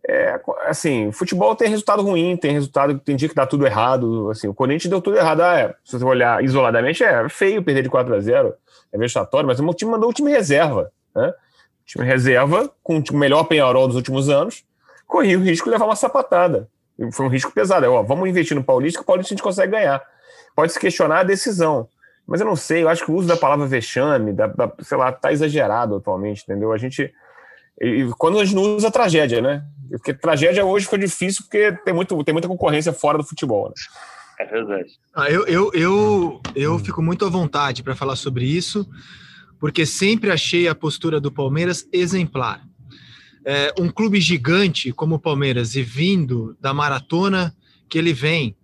é, 0.07 0.39
assim, 0.65 1.11
futebol 1.11 1.55
tem 1.55 1.69
resultado 1.69 2.01
ruim, 2.01 2.35
tem 2.35 2.51
resultado 2.51 2.97
que 2.97 3.05
tem 3.05 3.15
dia 3.15 3.29
que 3.29 3.35
dá 3.35 3.45
tudo 3.45 3.65
errado. 3.65 4.29
Assim, 4.31 4.47
o 4.47 4.53
Corinthians 4.53 4.89
deu 4.89 5.01
tudo 5.01 5.17
errado. 5.17 5.41
Ah, 5.41 5.59
é, 5.59 5.75
se 5.83 5.97
você 5.97 6.05
olhar 6.05 6.43
isoladamente, 6.43 7.03
é 7.03 7.27
feio 7.29 7.63
perder 7.63 7.83
de 7.83 7.89
4 7.89 8.15
a 8.15 8.19
0 8.19 8.53
é 8.91 8.97
vexatório, 8.97 9.45
mas 9.45 9.59
o 9.59 9.73
time 9.73 9.91
mandou 9.91 10.09
o 10.09 10.13
time 10.13 10.31
reserva. 10.31 10.91
Né? 11.15 11.27
O 11.27 11.85
time 11.85 12.05
reserva, 12.05 12.71
com 12.81 12.97
o 12.97 13.15
melhor 13.15 13.43
penharol 13.43 13.85
dos 13.87 13.95
últimos 13.95 14.29
anos, 14.29 14.63
corria 15.05 15.37
o 15.37 15.43
risco 15.43 15.65
de 15.65 15.71
levar 15.71 15.85
uma 15.85 15.95
sapatada. 15.95 16.67
Foi 17.11 17.25
um 17.25 17.29
risco 17.29 17.51
pesado. 17.51 17.85
É, 17.85 17.89
ó, 17.89 18.03
vamos 18.03 18.27
investir 18.27 18.55
no 18.55 18.63
Paulista, 18.63 18.99
que 18.99 19.03
o 19.03 19.05
Paulista 19.05 19.33
a 19.33 19.35
gente 19.35 19.43
consegue 19.43 19.71
ganhar. 19.71 20.01
Pode 20.55 20.71
se 20.73 20.79
questionar 20.79 21.19
a 21.19 21.23
decisão. 21.23 21.87
Mas 22.27 22.41
eu 22.41 22.47
não 22.47 22.55
sei, 22.55 22.83
eu 22.83 22.89
acho 22.89 23.05
que 23.05 23.11
o 23.11 23.15
uso 23.15 23.27
da 23.27 23.35
palavra 23.35 23.65
vexame, 23.65 24.33
da, 24.33 24.47
da 24.47 24.71
sei 24.81 24.97
lá, 24.97 25.11
tá 25.11 25.31
exagerado 25.31 25.95
atualmente, 25.95 26.43
entendeu? 26.43 26.71
A 26.71 26.77
gente 26.77 27.11
e 27.81 28.09
quando 28.17 28.39
a 28.39 28.43
gente 28.43 28.55
não 28.55 28.75
usa 28.75 28.91
tragédia, 28.91 29.41
né? 29.41 29.63
Porque 29.89 30.13
tragédia 30.13 30.65
hoje 30.65 30.85
ficou 30.85 30.99
difícil 30.99 31.43
porque 31.43 31.71
tem, 31.83 31.93
muito, 31.93 32.23
tem 32.23 32.33
muita 32.33 32.47
concorrência 32.47 32.91
fora 32.91 33.17
do 33.17 33.23
futebol. 33.23 33.69
Né? 33.69 33.73
É 34.39 34.45
verdade. 34.45 34.89
Ah, 35.15 35.29
eu, 35.29 35.45
eu, 35.47 35.71
eu, 35.73 36.41
eu 36.55 36.79
fico 36.79 37.01
muito 37.01 37.25
à 37.25 37.29
vontade 37.29 37.81
para 37.81 37.95
falar 37.95 38.15
sobre 38.15 38.45
isso, 38.45 38.87
porque 39.59 39.85
sempre 39.85 40.29
achei 40.29 40.67
a 40.67 40.75
postura 40.75 41.19
do 41.19 41.31
Palmeiras 41.31 41.87
exemplar. 41.91 42.61
É, 43.45 43.73
um 43.79 43.89
clube 43.89 44.19
gigante 44.19 44.91
como 44.91 45.15
o 45.15 45.19
Palmeiras 45.19 45.75
e 45.75 45.81
vindo 45.81 46.55
da 46.59 46.73
maratona 46.73 47.55
que 47.87 47.97
ele 47.97 48.13
vem, 48.13 48.55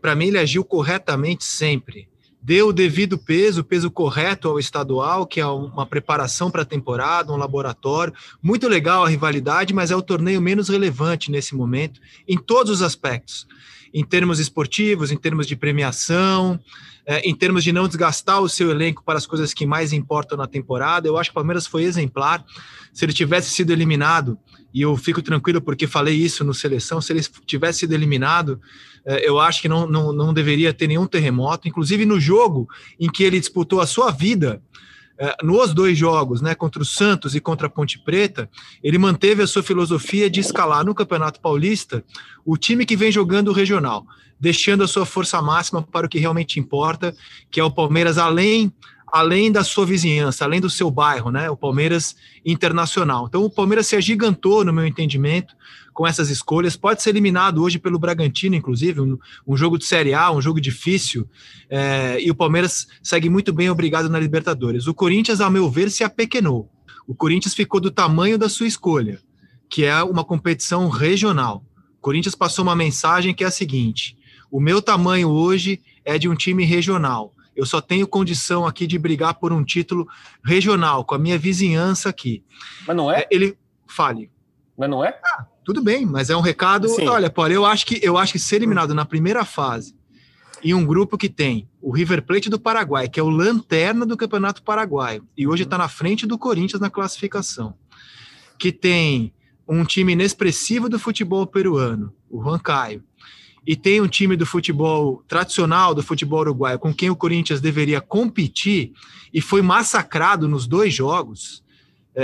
para 0.00 0.14
mim 0.14 0.26
ele 0.26 0.38
agiu 0.38 0.64
corretamente 0.64 1.44
sempre 1.44 2.08
deu 2.40 2.68
o 2.68 2.72
devido 2.72 3.18
peso, 3.18 3.60
o 3.60 3.64
peso 3.64 3.90
correto 3.90 4.48
ao 4.48 4.58
estadual, 4.58 5.26
que 5.26 5.40
é 5.40 5.46
uma 5.46 5.84
preparação 5.84 6.50
para 6.50 6.62
a 6.62 6.64
temporada, 6.64 7.32
um 7.32 7.36
laboratório. 7.36 8.14
Muito 8.42 8.68
legal 8.68 9.04
a 9.04 9.08
rivalidade, 9.08 9.74
mas 9.74 9.90
é 9.90 9.96
o 9.96 10.02
torneio 10.02 10.40
menos 10.40 10.70
relevante 10.70 11.30
nesse 11.30 11.54
momento, 11.54 12.00
em 12.26 12.38
todos 12.38 12.72
os 12.72 12.82
aspectos. 12.82 13.46
Em 13.92 14.04
termos 14.04 14.38
esportivos, 14.38 15.10
em 15.10 15.16
termos 15.16 15.46
de 15.46 15.56
premiação, 15.56 16.58
é, 17.06 17.20
em 17.20 17.34
termos 17.34 17.64
de 17.64 17.72
não 17.72 17.88
desgastar 17.88 18.40
o 18.40 18.48
seu 18.48 18.70
elenco 18.70 19.02
para 19.02 19.16
as 19.16 19.26
coisas 19.26 19.54
que 19.54 19.64
mais 19.64 19.94
importam 19.94 20.36
na 20.36 20.46
temporada. 20.46 21.08
Eu 21.08 21.16
acho 21.16 21.30
que 21.30 21.32
o 21.32 21.34
Palmeiras 21.34 21.66
foi 21.66 21.84
exemplar. 21.84 22.44
Se 22.92 23.04
ele 23.04 23.14
tivesse 23.14 23.50
sido 23.50 23.72
eliminado, 23.72 24.38
e 24.74 24.82
eu 24.82 24.94
fico 24.96 25.22
tranquilo 25.22 25.62
porque 25.62 25.86
falei 25.86 26.14
isso 26.14 26.44
no 26.44 26.52
seleção, 26.52 27.00
se 27.00 27.12
ele 27.12 27.22
tivesse 27.46 27.80
sido 27.80 27.94
eliminado, 27.94 28.60
é, 29.06 29.26
eu 29.26 29.40
acho 29.40 29.62
que 29.62 29.68
não, 29.68 29.86
não, 29.86 30.12
não 30.12 30.34
deveria 30.34 30.74
ter 30.74 30.86
nenhum 30.86 31.06
terremoto. 31.06 31.66
Inclusive 31.66 32.04
no 32.04 32.20
jogo 32.20 32.68
em 33.00 33.10
que 33.10 33.24
ele 33.24 33.40
disputou 33.40 33.80
a 33.80 33.86
sua 33.86 34.10
vida, 34.10 34.60
nos 35.42 35.74
dois 35.74 35.98
jogos, 35.98 36.40
né, 36.40 36.54
contra 36.54 36.80
o 36.80 36.84
Santos 36.84 37.34
e 37.34 37.40
contra 37.40 37.66
a 37.66 37.70
Ponte 37.70 37.98
Preta, 37.98 38.48
ele 38.82 38.98
manteve 38.98 39.42
a 39.42 39.46
sua 39.46 39.62
filosofia 39.62 40.30
de 40.30 40.40
escalar 40.40 40.84
no 40.84 40.94
Campeonato 40.94 41.40
Paulista 41.40 42.04
o 42.44 42.56
time 42.56 42.86
que 42.86 42.96
vem 42.96 43.10
jogando 43.10 43.48
o 43.48 43.52
regional, 43.52 44.06
deixando 44.38 44.84
a 44.84 44.88
sua 44.88 45.04
força 45.04 45.42
máxima 45.42 45.82
para 45.82 46.06
o 46.06 46.08
que 46.08 46.18
realmente 46.18 46.60
importa, 46.60 47.14
que 47.50 47.60
é 47.60 47.64
o 47.64 47.70
Palmeiras 47.70 48.18
além 48.18 48.72
além 49.10 49.50
da 49.50 49.64
sua 49.64 49.86
vizinhança, 49.86 50.44
além 50.44 50.60
do 50.60 50.68
seu 50.68 50.90
bairro, 50.90 51.30
né? 51.30 51.48
O 51.50 51.56
Palmeiras 51.56 52.14
Internacional. 52.44 53.26
Então 53.26 53.42
o 53.42 53.50
Palmeiras 53.50 53.86
se 53.86 53.96
agigantou, 53.96 54.64
no 54.64 54.72
meu 54.72 54.86
entendimento, 54.86 55.54
com 55.98 56.06
essas 56.06 56.30
escolhas. 56.30 56.76
Pode 56.76 57.02
ser 57.02 57.10
eliminado 57.10 57.60
hoje 57.60 57.76
pelo 57.76 57.98
Bragantino, 57.98 58.54
inclusive, 58.54 59.00
um, 59.00 59.18
um 59.44 59.56
jogo 59.56 59.76
de 59.76 59.84
Série 59.84 60.14
A, 60.14 60.30
um 60.30 60.40
jogo 60.40 60.60
difícil. 60.60 61.28
É, 61.68 62.22
e 62.22 62.30
o 62.30 62.36
Palmeiras 62.36 62.86
segue 63.02 63.28
muito 63.28 63.52
bem 63.52 63.68
obrigado 63.68 64.08
na 64.08 64.16
Libertadores. 64.16 64.86
O 64.86 64.94
Corinthians, 64.94 65.40
ao 65.40 65.50
meu 65.50 65.68
ver, 65.68 65.90
se 65.90 66.04
apequenou. 66.04 66.70
O 67.04 67.16
Corinthians 67.16 67.52
ficou 67.52 67.80
do 67.80 67.90
tamanho 67.90 68.38
da 68.38 68.48
sua 68.48 68.68
escolha, 68.68 69.18
que 69.68 69.84
é 69.84 70.00
uma 70.04 70.24
competição 70.24 70.88
regional. 70.88 71.64
O 71.98 72.00
Corinthians 72.00 72.36
passou 72.36 72.62
uma 72.62 72.76
mensagem 72.76 73.34
que 73.34 73.42
é 73.42 73.48
a 73.48 73.50
seguinte: 73.50 74.16
o 74.52 74.60
meu 74.60 74.80
tamanho 74.80 75.28
hoje 75.28 75.82
é 76.04 76.16
de 76.16 76.28
um 76.28 76.36
time 76.36 76.64
regional. 76.64 77.34
Eu 77.56 77.66
só 77.66 77.80
tenho 77.80 78.06
condição 78.06 78.64
aqui 78.64 78.86
de 78.86 79.00
brigar 79.00 79.34
por 79.34 79.52
um 79.52 79.64
título 79.64 80.06
regional, 80.44 81.04
com 81.04 81.16
a 81.16 81.18
minha 81.18 81.36
vizinhança 81.36 82.08
aqui. 82.08 82.44
Mas 82.86 82.96
não 82.96 83.10
é? 83.10 83.22
é 83.22 83.28
ele 83.32 83.58
fale. 83.84 84.30
Mas 84.78 84.88
não 84.88 85.04
é? 85.04 85.18
Ah, 85.24 85.46
tudo 85.68 85.82
bem, 85.82 86.06
mas 86.06 86.30
é 86.30 86.36
um 86.36 86.40
recado. 86.40 86.88
Sim. 86.88 87.06
Olha, 87.06 87.28
Paulo, 87.28 87.52
eu 87.52 87.66
acho 87.66 87.84
que 87.84 88.00
eu 88.02 88.16
acho 88.16 88.32
que 88.32 88.38
ser 88.38 88.56
eliminado 88.56 88.94
na 88.94 89.04
primeira 89.04 89.44
fase 89.44 89.94
em 90.64 90.72
um 90.72 90.82
grupo 90.82 91.18
que 91.18 91.28
tem 91.28 91.68
o 91.82 91.92
River 91.92 92.22
Plate 92.22 92.48
do 92.48 92.58
Paraguai, 92.58 93.06
que 93.06 93.20
é 93.20 93.22
o 93.22 93.28
lanterna 93.28 94.06
do 94.06 94.16
Campeonato 94.16 94.62
Paraguaio, 94.62 95.28
e 95.36 95.46
hoje 95.46 95.64
está 95.64 95.76
na 95.76 95.86
frente 95.86 96.26
do 96.26 96.38
Corinthians 96.38 96.80
na 96.80 96.88
classificação, 96.88 97.74
que 98.58 98.72
tem 98.72 99.30
um 99.68 99.84
time 99.84 100.14
inexpressivo 100.14 100.88
do 100.88 100.98
futebol 100.98 101.46
peruano, 101.46 102.14
o 102.30 102.42
Juan 102.42 102.58
Caio, 102.58 103.04
e 103.66 103.76
tem 103.76 104.00
um 104.00 104.08
time 104.08 104.36
do 104.36 104.46
futebol 104.46 105.22
tradicional, 105.28 105.94
do 105.94 106.02
futebol 106.02 106.40
uruguaio, 106.40 106.78
com 106.78 106.94
quem 106.94 107.10
o 107.10 107.16
Corinthians 107.16 107.60
deveria 107.60 108.00
competir 108.00 108.92
e 109.34 109.42
foi 109.42 109.60
massacrado 109.60 110.48
nos 110.48 110.66
dois 110.66 110.94
jogos, 110.94 111.62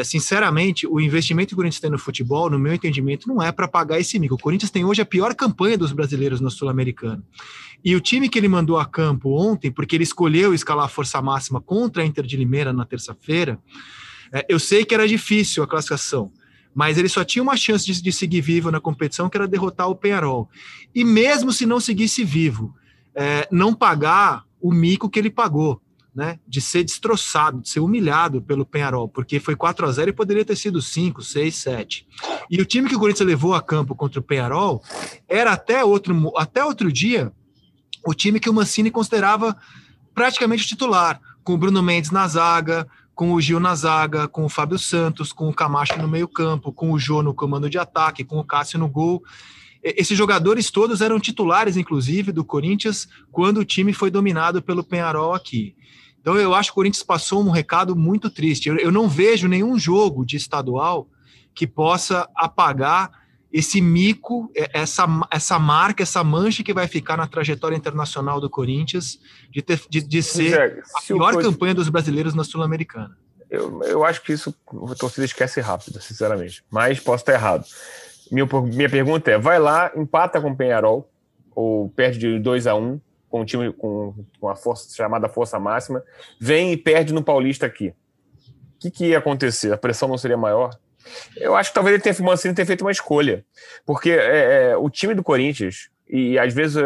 sinceramente, 0.02 0.86
o 0.86 1.00
investimento 1.00 1.48
que 1.48 1.54
o 1.54 1.56
Corinthians 1.56 1.80
tem 1.80 1.90
no 1.90 1.98
futebol, 1.98 2.50
no 2.50 2.58
meu 2.58 2.74
entendimento, 2.74 3.28
não 3.28 3.40
é 3.40 3.52
para 3.52 3.68
pagar 3.68 4.00
esse 4.00 4.18
mico. 4.18 4.34
O 4.34 4.38
Corinthians 4.38 4.70
tem 4.70 4.84
hoje 4.84 5.02
a 5.02 5.06
pior 5.06 5.34
campanha 5.34 5.78
dos 5.78 5.92
brasileiros 5.92 6.40
no 6.40 6.50
Sul-Americano. 6.50 7.22
E 7.84 7.94
o 7.94 8.00
time 8.00 8.28
que 8.28 8.38
ele 8.38 8.48
mandou 8.48 8.78
a 8.78 8.86
campo 8.86 9.38
ontem, 9.38 9.70
porque 9.70 9.94
ele 9.94 10.02
escolheu 10.02 10.54
escalar 10.54 10.86
a 10.86 10.88
força 10.88 11.20
máxima 11.22 11.60
contra 11.60 12.02
a 12.02 12.06
Inter 12.06 12.24
de 12.24 12.36
Limeira 12.36 12.72
na 12.72 12.84
terça-feira, 12.84 13.58
é, 14.32 14.44
eu 14.48 14.58
sei 14.58 14.84
que 14.84 14.94
era 14.94 15.06
difícil 15.06 15.62
a 15.62 15.66
classificação, 15.66 16.32
mas 16.74 16.98
ele 16.98 17.08
só 17.08 17.22
tinha 17.22 17.42
uma 17.42 17.56
chance 17.56 17.86
de, 17.86 18.02
de 18.02 18.10
seguir 18.10 18.40
vivo 18.40 18.70
na 18.70 18.80
competição, 18.80 19.28
que 19.28 19.36
era 19.36 19.46
derrotar 19.46 19.88
o 19.88 19.94
Penharol. 19.94 20.48
E 20.92 21.04
mesmo 21.04 21.52
se 21.52 21.66
não 21.66 21.78
seguisse 21.78 22.24
vivo, 22.24 22.74
é, 23.14 23.46
não 23.52 23.72
pagar 23.72 24.44
o 24.60 24.72
mico 24.72 25.08
que 25.08 25.18
ele 25.18 25.30
pagou 25.30 25.80
né, 26.14 26.38
de 26.46 26.60
ser 26.60 26.84
destroçado, 26.84 27.60
de 27.60 27.68
ser 27.68 27.80
humilhado 27.80 28.40
pelo 28.40 28.64
Penharol, 28.64 29.08
porque 29.08 29.40
foi 29.40 29.56
4 29.56 29.86
a 29.86 29.90
0 29.90 30.10
e 30.10 30.12
poderia 30.12 30.44
ter 30.44 30.56
sido 30.56 30.80
5, 30.80 31.22
6, 31.22 31.54
7. 31.54 32.06
E 32.48 32.60
o 32.60 32.64
time 32.64 32.88
que 32.88 32.94
o 32.94 32.98
Corinthians 32.98 33.26
levou 33.26 33.54
a 33.54 33.60
campo 33.60 33.94
contra 33.94 34.20
o 34.20 34.22
Penharol 34.22 34.82
era 35.28 35.52
até 35.52 35.84
outro, 35.84 36.32
até 36.36 36.64
outro 36.64 36.92
dia 36.92 37.32
o 38.06 38.14
time 38.14 38.38
que 38.38 38.50
o 38.50 38.54
Mancini 38.54 38.90
considerava 38.90 39.56
praticamente 40.14 40.66
titular, 40.66 41.20
com 41.42 41.54
o 41.54 41.58
Bruno 41.58 41.82
Mendes 41.82 42.10
na 42.10 42.28
zaga, 42.28 42.86
com 43.14 43.32
o 43.32 43.40
Gil 43.40 43.58
na 43.58 43.74
zaga, 43.74 44.28
com 44.28 44.44
o 44.44 44.48
Fábio 44.48 44.78
Santos, 44.78 45.32
com 45.32 45.48
o 45.48 45.54
Camacho 45.54 45.98
no 45.98 46.08
meio-campo, 46.08 46.72
com 46.72 46.92
o 46.92 46.98
Jô 46.98 47.22
no 47.22 47.34
comando 47.34 47.70
de 47.70 47.78
ataque, 47.78 48.24
com 48.24 48.38
o 48.38 48.44
Cássio 48.44 48.78
no 48.78 48.88
gol. 48.88 49.22
Esses 49.82 50.16
jogadores 50.16 50.70
todos 50.70 51.00
eram 51.00 51.20
titulares, 51.20 51.76
inclusive, 51.76 52.32
do 52.32 52.44
Corinthians, 52.44 53.08
quando 53.30 53.58
o 53.58 53.64
time 53.64 53.92
foi 53.92 54.10
dominado 54.10 54.62
pelo 54.62 54.82
Penharol 54.82 55.34
aqui. 55.34 55.76
Então 56.24 56.36
eu 56.36 56.54
acho 56.54 56.70
que 56.70 56.72
o 56.72 56.76
Corinthians 56.76 57.02
passou 57.02 57.44
um 57.44 57.50
recado 57.50 57.94
muito 57.94 58.30
triste. 58.30 58.70
Eu, 58.70 58.78
eu 58.78 58.90
não 58.90 59.06
vejo 59.06 59.46
nenhum 59.46 59.78
jogo 59.78 60.24
de 60.24 60.38
estadual 60.38 61.06
que 61.54 61.66
possa 61.66 62.26
apagar 62.34 63.10
esse 63.52 63.78
mico, 63.78 64.50
essa, 64.72 65.06
essa 65.30 65.58
marca, 65.58 66.02
essa 66.02 66.24
mancha 66.24 66.64
que 66.64 66.72
vai 66.72 66.88
ficar 66.88 67.18
na 67.18 67.26
trajetória 67.26 67.76
internacional 67.76 68.40
do 68.40 68.48
Corinthians 68.48 69.20
de, 69.50 69.60
ter, 69.60 69.82
de, 69.90 70.00
de 70.00 70.22
ser 70.22 70.58
é, 70.58 70.82
a 70.96 71.02
pior 71.02 71.36
campanha 71.36 71.74
dos 71.74 71.90
brasileiros 71.90 72.34
na 72.34 72.42
Sul-Americana. 72.42 73.18
Eu, 73.50 73.82
eu 73.82 74.02
acho 74.02 74.22
que 74.22 74.32
isso 74.32 74.54
a 74.90 74.94
torcida 74.94 75.26
esquece 75.26 75.60
rápido, 75.60 76.00
sinceramente. 76.00 76.64
Mas 76.70 76.98
posso 76.98 77.20
estar 77.20 77.34
errado. 77.34 77.66
Minha, 78.32 78.48
minha 78.72 78.88
pergunta 78.88 79.30
é: 79.30 79.38
vai 79.38 79.58
lá, 79.58 79.92
empata 79.94 80.40
com 80.40 80.52
o 80.52 80.56
Penharol, 80.56 81.06
ou 81.54 81.90
perde 81.90 82.18
de 82.18 82.38
2 82.38 82.66
a 82.66 82.74
1 82.74 82.82
um, 82.82 83.00
com 83.34 83.40
um 83.40 83.44
time 83.44 83.72
com, 83.72 84.14
a 84.48 84.54
força 84.54 84.94
chamada 84.94 85.28
força 85.28 85.58
máxima, 85.58 86.04
vem 86.40 86.72
e 86.72 86.76
perde 86.76 87.12
no 87.12 87.20
Paulista 87.20 87.66
aqui. 87.66 87.88
O 87.88 87.94
que, 88.78 88.92
que 88.92 89.06
ia 89.06 89.18
acontecer? 89.18 89.72
A 89.72 89.76
pressão 89.76 90.08
não 90.08 90.16
seria 90.16 90.36
maior? 90.36 90.70
Eu 91.36 91.56
acho 91.56 91.70
que 91.70 91.74
talvez 91.74 91.94
ele 91.94 92.02
tenha, 92.04 92.14
Mancini 92.24 92.54
tenha 92.54 92.64
feito 92.64 92.82
uma 92.82 92.92
escolha. 92.92 93.44
Porque 93.84 94.12
é, 94.12 94.70
é, 94.70 94.76
o 94.76 94.88
time 94.88 95.14
do 95.14 95.22
Corinthians, 95.24 95.90
e 96.08 96.38
às 96.38 96.54
vezes 96.54 96.76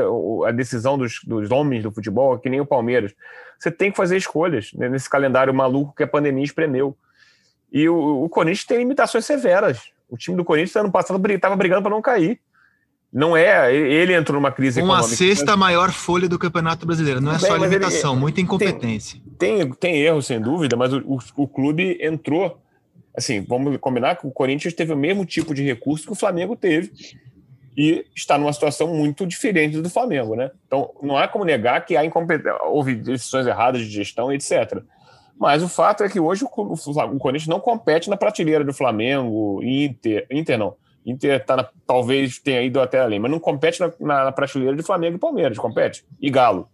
a 0.46 0.51
decisão 0.51 0.96
dos, 0.96 1.20
dos 1.22 1.51
homens 1.51 1.82
do 1.82 1.92
futebol, 1.92 2.36
é 2.36 2.38
que 2.38 2.49
nem 2.49 2.62
o 2.62 2.66
Palmeiras, 2.66 3.14
você 3.59 3.70
tem 3.70 3.90
que 3.90 3.96
fazer 3.99 4.16
escolhas 4.16 4.72
né, 4.72 4.88
nesse 4.88 5.11
calendário 5.11 5.53
maluco 5.53 5.94
que 5.94 6.03
a 6.03 6.09
pandemia 6.09 6.44
espremeu. 6.44 6.96
E 7.70 7.90
o, 7.90 8.24
o 8.24 8.28
Corinthians 8.30 8.64
tem 8.64 8.78
limitações 8.78 9.26
severas. 9.26 9.90
O 10.09 10.16
time 10.16 10.34
do 10.34 10.46
Corinthians, 10.46 10.74
ano 10.76 10.90
passado, 10.90 11.22
estava 11.30 11.57
brigando 11.57 11.82
para 11.82 11.90
não 11.90 12.01
cair. 12.01 12.40
Não 13.13 13.37
é, 13.37 13.75
ele 13.75 14.15
entrou 14.15 14.39
numa 14.39 14.53
crise 14.53 14.81
Uma 14.81 14.95
econômica. 14.97 15.09
Uma 15.09 15.17
sexta 15.17 15.57
maior 15.57 15.91
folha 15.91 16.29
do 16.29 16.39
Campeonato 16.39 16.87
Brasileiro. 16.87 17.21
Não 17.21 17.33
é 17.33 17.39
Bem, 17.39 17.47
só 17.47 17.57
limitação, 17.57 18.13
ele, 18.13 18.21
muita 18.21 18.41
incompetência. 18.41 19.21
Tem, 19.39 19.59
tem, 19.59 19.73
tem 19.73 19.97
erro, 20.03 20.21
sem 20.21 20.41
dúvida, 20.41 20.77
mas 20.77 20.93
o, 20.93 20.99
o, 21.07 21.19
o 21.37 21.49
clube 21.49 21.99
entrou 22.03 22.61
assim, 23.19 23.45
vamos 23.47 23.77
combinar 23.79 24.17
que 24.17 24.27
o 24.27 24.31
Corinthians 24.31 24.73
teve 24.75 24.93
o 24.93 24.97
mesmo 24.97 25.25
tipo 25.25 25.53
de 25.53 25.63
recurso 25.63 26.07
que 26.07 26.13
o 26.13 26.17
Flamengo 26.17 26.55
teve 26.55 26.93
e 27.77 28.05
está 28.15 28.39
numa 28.39 28.53
situação 28.53 28.95
muito 28.95 29.27
diferente 29.27 29.81
do 29.81 29.91
Flamengo, 29.91 30.35
né? 30.35 30.51
Então, 30.67 30.91
não 31.03 31.17
há 31.17 31.29
como 31.29 31.45
negar 31.45 31.85
que 31.85 31.97
há 31.97 32.03
houve 32.67 32.95
decisões 32.95 33.47
erradas 33.47 33.83
de 33.83 33.91
gestão, 33.91 34.33
etc. 34.33 34.83
Mas 35.39 35.63
o 35.63 35.69
fato 35.69 36.03
é 36.03 36.09
que 36.09 36.19
hoje 36.19 36.45
o, 36.45 36.49
o 36.49 37.19
Corinthians 37.19 37.49
não 37.49 37.61
compete 37.61 38.11
na 38.11 38.17
prateleira 38.17 38.65
do 38.65 38.73
Flamengo, 38.73 39.61
Inter, 39.63 40.27
Inter 40.31 40.59
não. 40.59 40.75
Inter 41.05 41.44
tá 41.44 41.57
na, 41.57 41.68
talvez 41.86 42.38
tenha 42.38 42.62
ido 42.62 42.80
até 42.80 43.01
além, 43.01 43.18
mas 43.18 43.30
não 43.30 43.40
compete 43.40 43.80
na, 43.80 43.92
na, 44.01 44.24
na 44.24 44.32
prateleira 44.32 44.76
de 44.76 44.82
Flamengo 44.82 45.16
e 45.16 45.20
Palmeiras, 45.20 45.59
compete. 45.59 46.05
E 46.20 46.30
Galo. 46.30 46.68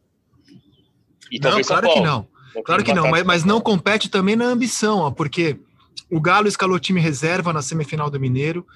E 1.30 1.38
não, 1.38 1.62
claro 1.62 1.92
que 1.92 2.00
não. 2.00 2.28
Claro 2.64 2.84
que 2.84 2.94
não, 2.94 3.10
mas, 3.10 3.24
mas 3.24 3.44
não 3.44 3.60
compete 3.60 4.08
também 4.08 4.36
na 4.36 4.44
ambição, 4.44 4.98
ó, 4.98 5.10
porque 5.10 5.58
o 6.10 6.20
Galo 6.20 6.46
escalou 6.46 6.78
time 6.78 7.00
reserva 7.00 7.52
na 7.52 7.62
semifinal 7.62 8.08
do 8.08 8.20
Mineiro. 8.20 8.66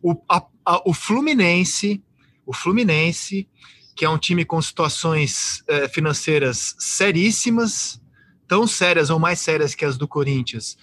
O, 0.00 0.14
a, 0.28 0.44
a, 0.64 0.82
o 0.88 0.94
Fluminense, 0.94 2.02
o 2.44 2.52
Fluminense, 2.52 3.48
que 3.96 4.04
é 4.04 4.08
um 4.08 4.18
time 4.18 4.44
com 4.44 4.60
situações 4.60 5.64
é, 5.66 5.88
financeiras 5.88 6.76
seríssimas, 6.78 8.00
tão 8.46 8.66
sérias 8.66 9.10
ou 9.10 9.18
mais 9.18 9.40
sérias 9.40 9.74
que 9.74 9.84
as 9.84 9.96
do 9.96 10.06
Corinthians, 10.06 10.76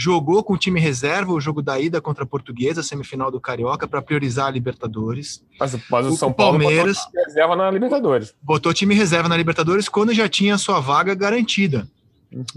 jogou 0.00 0.42
com 0.42 0.54
o 0.54 0.56
time 0.56 0.80
reserva 0.80 1.30
o 1.30 1.38
jogo 1.38 1.60
da 1.60 1.78
ida 1.78 2.00
contra 2.00 2.24
a 2.24 2.26
Portuguesa, 2.26 2.82
semifinal 2.82 3.30
do 3.30 3.38
Carioca, 3.38 3.86
para 3.86 4.00
priorizar 4.00 4.46
a 4.46 4.50
Libertadores. 4.50 5.44
Mas, 5.58 5.76
mas 5.90 6.06
o, 6.06 6.08
o 6.08 6.16
São 6.16 6.32
Paulo 6.32 6.58
Palmeiras 6.58 6.96
botou 6.96 7.12
time 7.12 7.24
reserva 7.26 7.56
na 7.56 7.70
Libertadores. 7.70 8.34
Botou 8.40 8.72
time 8.72 8.94
reserva 8.94 9.28
na 9.28 9.36
Libertadores 9.36 9.90
quando 9.90 10.14
já 10.14 10.26
tinha 10.26 10.54
a 10.54 10.58
sua 10.58 10.80
vaga 10.80 11.14
garantida 11.14 11.86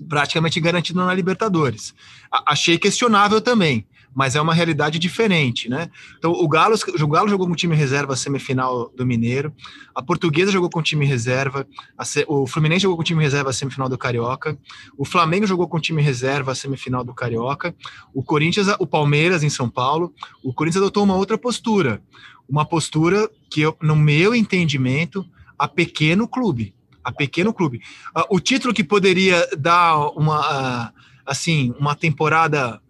praticamente 0.07 0.59
garantido 0.59 1.03
na 1.03 1.13
Libertadores. 1.13 1.93
A 2.31 2.53
achei 2.53 2.77
questionável 2.77 3.41
também, 3.41 3.85
mas 4.13 4.35
é 4.35 4.41
uma 4.41 4.53
realidade 4.53 4.99
diferente, 4.99 5.69
né? 5.69 5.89
Então, 6.17 6.31
o 6.31 6.47
Galo, 6.47 6.75
o 6.75 7.07
Galo 7.07 7.29
jogou 7.29 7.47
com 7.47 7.53
o 7.53 7.55
time 7.55 7.75
reserva 7.75 8.13
a 8.13 8.15
semifinal 8.15 8.89
do 8.95 9.05
Mineiro, 9.05 9.53
a 9.95 10.01
Portuguesa 10.01 10.51
jogou 10.51 10.69
com 10.69 10.79
o 10.79 10.83
time 10.83 11.05
reserva, 11.05 11.67
a, 11.97 12.03
o 12.27 12.45
Fluminense 12.45 12.83
jogou 12.83 12.97
com 12.97 13.01
o 13.01 13.05
time 13.05 13.23
reserva 13.23 13.49
a 13.49 13.53
semifinal 13.53 13.89
do 13.89 13.97
Carioca, 13.97 14.57
o 14.97 15.05
Flamengo 15.05 15.47
jogou 15.47 15.67
com 15.67 15.77
o 15.77 15.81
time 15.81 16.01
reserva 16.01 16.51
a 16.51 16.55
semifinal 16.55 17.03
do 17.03 17.13
Carioca, 17.13 17.75
o 18.13 18.23
Corinthians, 18.23 18.67
o 18.79 18.87
Palmeiras 18.87 19.43
em 19.43 19.49
São 19.49 19.69
Paulo, 19.69 20.13
o 20.43 20.53
Corinthians 20.53 20.83
adotou 20.83 21.03
uma 21.03 21.15
outra 21.15 21.37
postura, 21.37 22.01
uma 22.47 22.65
postura 22.65 23.29
que, 23.49 23.61
eu, 23.61 23.75
no 23.81 23.95
meu 23.95 24.35
entendimento, 24.35 25.25
a 25.57 25.67
pequeno 25.67 26.27
clube 26.27 26.73
a 27.03 27.11
pequeno 27.11 27.53
clube. 27.53 27.81
Uh, 28.15 28.35
o 28.35 28.39
título 28.39 28.73
que 28.73 28.83
poderia 28.83 29.45
dar 29.57 29.97
uma, 30.15 30.87
uh, 30.87 30.93
assim, 31.25 31.73
uma 31.77 31.95
temporada 31.95 32.81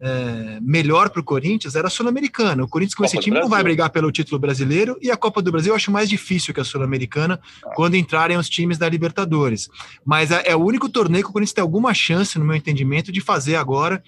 uh, 0.00 0.60
melhor 0.60 1.10
para 1.10 1.20
o 1.20 1.24
Corinthians 1.24 1.74
era 1.74 1.88
a 1.88 1.90
Sul-Americana. 1.90 2.64
O 2.64 2.68
Corinthians 2.68 2.94
com 2.94 3.04
Copa 3.04 3.14
esse 3.14 3.22
time 3.22 3.38
não 3.38 3.48
vai 3.48 3.62
brigar 3.62 3.90
pelo 3.90 4.10
título 4.10 4.38
brasileiro 4.38 4.98
e 5.00 5.10
a 5.10 5.16
Copa 5.16 5.42
do 5.42 5.52
Brasil 5.52 5.72
eu 5.72 5.76
acho 5.76 5.90
mais 5.90 6.08
difícil 6.08 6.54
que 6.54 6.60
a 6.60 6.64
Sul-Americana 6.64 7.40
ah. 7.64 7.70
quando 7.74 7.96
entrarem 7.96 8.36
os 8.36 8.48
times 8.48 8.78
da 8.78 8.88
Libertadores. 8.88 9.68
Mas 10.04 10.30
é, 10.30 10.42
é 10.46 10.56
o 10.56 10.64
único 10.64 10.88
torneio 10.88 11.24
que 11.24 11.30
o 11.30 11.32
Corinthians 11.32 11.54
tem 11.54 11.62
alguma 11.62 11.92
chance, 11.94 12.38
no 12.38 12.44
meu 12.44 12.56
entendimento, 12.56 13.12
de 13.12 13.20
fazer 13.20 13.56
agora 13.56 14.02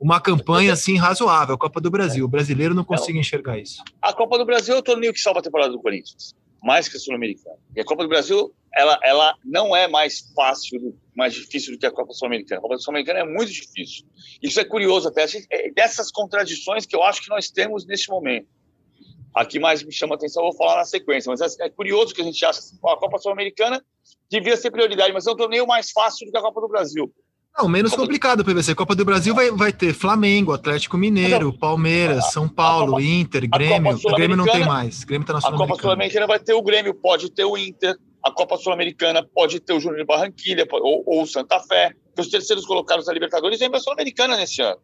uma 0.00 0.20
campanha 0.20 0.72
assim 0.72 0.96
razoável, 0.96 1.54
a 1.54 1.58
Copa 1.58 1.80
do 1.80 1.90
Brasil. 1.90 2.24
O 2.24 2.28
brasileiro 2.28 2.74
não 2.74 2.84
consegue 2.84 3.18
enxergar 3.18 3.58
isso. 3.58 3.82
A 4.00 4.12
Copa 4.12 4.36
do 4.36 4.44
Brasil 4.44 4.74
é 4.74 4.78
o 4.78 4.82
torneio 4.82 5.12
que 5.12 5.20
salva 5.20 5.38
a 5.40 5.42
temporada 5.42 5.70
do 5.70 5.80
Corinthians, 5.80 6.34
mais 6.62 6.88
que 6.88 6.96
a 6.96 7.00
Sul-Americana. 7.00 7.56
E 7.76 7.80
a 7.80 7.84
Copa 7.84 8.02
do 8.02 8.08
Brasil 8.08 8.52
ela, 8.74 8.98
ela 9.02 9.34
não 9.44 9.74
é 9.76 9.86
mais 9.86 10.20
fácil, 10.34 10.96
mais 11.14 11.34
difícil 11.34 11.72
do 11.72 11.78
que 11.78 11.86
a 11.86 11.90
Copa 11.90 12.12
Sul-Americana. 12.12 12.58
A 12.58 12.62
Copa 12.62 12.78
Sul-Americana 12.78 13.20
é 13.20 13.24
muito 13.24 13.52
difícil. 13.52 14.06
Isso 14.42 14.58
é 14.60 14.64
curioso 14.64 15.08
até. 15.08 15.26
É 15.50 15.70
dessas 15.70 16.10
contradições 16.10 16.86
que 16.86 16.96
eu 16.96 17.02
acho 17.02 17.22
que 17.22 17.28
nós 17.28 17.50
temos 17.50 17.86
neste 17.86 18.08
momento. 18.08 18.48
Aqui 19.34 19.58
mais 19.58 19.82
me 19.82 19.92
chama 19.92 20.14
a 20.14 20.16
atenção, 20.16 20.44
eu 20.44 20.50
vou 20.50 20.58
falar 20.58 20.76
na 20.76 20.84
sequência, 20.84 21.30
mas 21.30 21.40
é, 21.40 21.66
é 21.66 21.70
curioso 21.70 22.14
que 22.14 22.20
a 22.20 22.24
gente 22.24 22.44
acha 22.44 22.58
assim, 22.58 22.76
a 22.84 22.96
Copa 22.96 23.18
Sul-Americana 23.18 23.82
devia 24.30 24.56
ser 24.56 24.70
prioridade, 24.70 25.12
mas 25.12 25.26
é 25.26 25.30
um 25.30 25.36
torneio 25.36 25.66
mais 25.66 25.90
fácil 25.90 26.26
do 26.26 26.32
que 26.32 26.38
a 26.38 26.42
Copa 26.42 26.60
do 26.60 26.68
Brasil. 26.68 27.10
Não, 27.58 27.68
menos 27.68 27.90
Copa 27.90 28.02
complicado 28.02 28.40
o 28.40 28.44
PVC. 28.44 28.74
Copa 28.74 28.94
do 28.94 29.04
Brasil 29.04 29.34
vai, 29.34 29.50
vai 29.50 29.72
ter 29.72 29.92
Flamengo, 29.92 30.52
Atlético 30.52 30.96
Mineiro, 30.96 31.52
Palmeiras, 31.52 32.30
São 32.30 32.48
Paulo, 32.48 32.92
Copa, 32.92 33.02
Inter, 33.02 33.48
Grêmio. 33.48 33.98
O 34.04 34.14
Grêmio 34.14 34.36
não 34.36 34.46
tem 34.46 34.64
mais. 34.64 35.04
Grêmio 35.04 35.26
tá 35.26 35.34
na 35.34 35.38
A 35.38 35.42
Copa 35.42 35.76
Sul-Americana 35.76 36.26
vai 36.26 36.38
ter 36.38 36.54
o 36.54 36.62
Grêmio, 36.62 36.94
pode 36.94 37.30
ter 37.30 37.44
o 37.44 37.56
Inter, 37.56 37.96
a 38.22 38.30
Copa 38.30 38.56
Sul-Americana 38.56 39.22
pode 39.22 39.60
ter 39.60 39.72
o 39.72 39.80
Júnior 39.80 39.98
de 39.98 40.06
Barranquilha 40.06 40.66
ou, 40.70 41.02
ou 41.06 41.22
o 41.22 41.26
Santa 41.26 41.58
Fé, 41.60 41.94
que 42.14 42.20
os 42.20 42.28
terceiros 42.28 42.64
colocados 42.64 43.06
da 43.06 43.12
Libertadores 43.12 43.60
é 43.60 43.66
a 43.66 43.80
Sul-Americana 43.80 44.36
nesse 44.36 44.62
ano. 44.62 44.80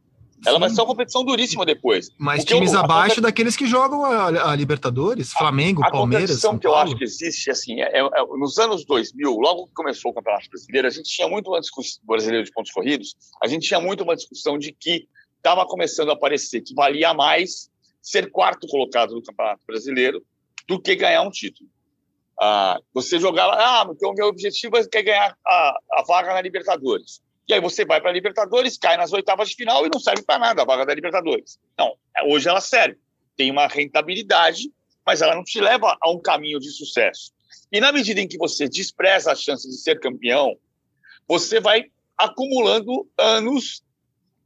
Ela 0.47 0.55
Sim. 0.55 0.61
vai 0.61 0.71
ser 0.71 0.81
uma 0.81 0.87
competição 0.87 1.25
duríssima 1.25 1.67
depois. 1.67 2.11
Mas 2.17 2.45
times 2.45 2.73
eu, 2.73 2.81
abaixo 2.81 3.21
daqueles 3.21 3.57
que 3.57 3.67
jogam 3.67 4.05
a, 4.05 4.53
a 4.53 4.57
Libertadores, 4.57 5.33
Flamengo, 5.33 5.83
a, 5.83 5.89
a 5.89 5.91
Palmeiras. 5.91 6.45
A 6.45 6.49
competição 6.49 6.59
que 6.59 6.67
eu 6.67 6.75
acho 6.77 6.97
que 6.97 7.05
existe, 7.05 7.51
assim, 7.51 7.81
é, 7.81 7.99
é, 7.99 8.01
é, 8.01 8.25
nos 8.39 8.57
anos 8.59 8.85
2000, 8.85 9.31
logo 9.33 9.67
que 9.67 9.75
começou 9.75 10.13
o 10.13 10.15
Campeonato 10.15 10.49
Brasileiro, 10.49 10.87
a 10.87 10.91
gente 10.91 11.11
tinha 11.11 11.29
muito 11.29 11.51
uma 11.51 11.61
discussão, 11.61 12.01
brasileiro 12.05 12.45
de 12.45 12.53
pontos 12.53 12.71
corridos, 12.71 13.17
a 13.43 13.49
gente 13.49 13.67
tinha 13.67 13.81
muito 13.81 14.05
uma 14.05 14.15
discussão 14.15 14.59
de 14.59 14.73
que 14.73 15.09
estava 15.37 15.67
começando 15.67 16.11
a 16.11 16.13
aparecer 16.13 16.61
que 16.61 16.75
valia 16.75 17.13
mais 17.13 17.69
ser 18.01 18.31
quarto 18.31 18.67
colocado 18.69 19.15
no 19.15 19.23
Campeonato 19.23 19.63
Brasileiro 19.67 20.23
do 20.69 20.81
que 20.81 20.95
ganhar 20.95 21.23
um 21.23 21.31
título. 21.31 21.69
Ah, 22.41 22.79
você 22.95 23.19
jogar 23.19 23.47
lá, 23.47 23.83
ah, 23.83 23.91
então 23.91 24.11
o 24.11 24.15
meu 24.15 24.27
objetivo 24.27 24.77
é 24.77 25.03
ganhar 25.03 25.37
a, 25.45 25.79
a 25.95 26.03
vaga 26.07 26.33
na 26.33 26.41
Libertadores. 26.41 27.21
E 27.49 27.55
aí 27.55 27.61
você 27.61 27.85
vai 27.85 28.01
para 28.01 28.11
a 28.11 28.13
Libertadores, 28.13 28.79
cai 28.79 28.97
nas 28.97 29.13
oitavas 29.13 29.49
de 29.49 29.57
final 29.57 29.85
e 29.85 29.91
não 29.93 29.99
serve 29.99 30.23
para 30.23 30.39
nada 30.39 30.63
a 30.63 30.65
vaga 30.65 30.87
da 30.87 30.95
Libertadores. 30.95 31.59
Não, 31.77 31.97
hoje 32.27 32.49
ela 32.49 32.61
serve. 32.61 32.99
Tem 33.37 33.51
uma 33.51 33.67
rentabilidade, 33.67 34.71
mas 35.05 35.23
ela 35.23 35.35
não 35.35 35.43
te 35.43 35.61
leva 35.61 35.97
a 36.01 36.11
um 36.11 36.21
caminho 36.21 36.61
de 36.61 36.71
sucesso. 36.71 37.33
E 37.73 37.81
na 37.81 37.91
medida 37.91 38.21
em 38.21 38.29
que 38.29 38.39
você 38.39 38.69
despreza 38.69 39.33
a 39.33 39.35
chance 39.35 39.69
de 39.69 39.77
ser 39.77 39.99
campeão, 39.99 40.57
você 41.27 41.61
vai 41.61 41.85
acumulando 42.17 43.09
anos 43.17 43.83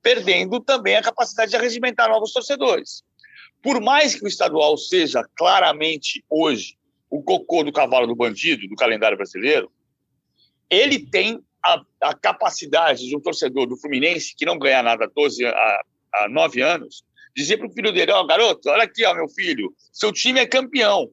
perdendo 0.03 0.61
também 0.61 0.97
a 0.97 1.03
capacidade 1.03 1.51
de 1.51 1.57
arregimentar 1.57 2.09
novos 2.09 2.33
torcedores. 2.33 3.05
Por 3.63 3.81
mais 3.81 4.15
que 4.15 4.25
o 4.25 4.29
estadual 4.29 4.77
seja 4.77 5.23
claramente 5.37 6.25
hoje 6.29 6.77
o 7.13 7.23
cocô 7.23 7.63
do 7.63 7.71
cavalo 7.71 8.07
do 8.07 8.17
bandido, 8.17 8.67
do 8.67 8.75
calendário 8.75 9.19
brasileiro, 9.19 9.71
ele 10.71 10.99
tem 10.99 11.39
a, 11.63 11.83
a 12.01 12.15
capacidade 12.15 13.07
de 13.07 13.15
um 13.15 13.21
torcedor 13.21 13.67
do 13.67 13.77
Fluminense, 13.77 14.35
que 14.35 14.47
não 14.47 14.59
ganha 14.59 14.83
nada 14.83 15.05
há 15.05 15.11
12 15.15 15.45
a, 15.45 15.83
a 16.15 16.29
9 16.31 16.63
anos, 16.63 17.05
dizer 17.37 17.59
para 17.59 17.67
o 17.67 17.73
filho 17.73 17.93
dele: 17.93 18.13
Ó, 18.13 18.23
oh, 18.23 18.27
garoto, 18.27 18.67
olha 18.71 18.85
aqui, 18.85 19.05
ó, 19.05 19.15
meu 19.15 19.29
filho, 19.29 19.75
seu 19.93 20.11
time 20.11 20.41
é 20.41 20.47
campeão. 20.47 21.11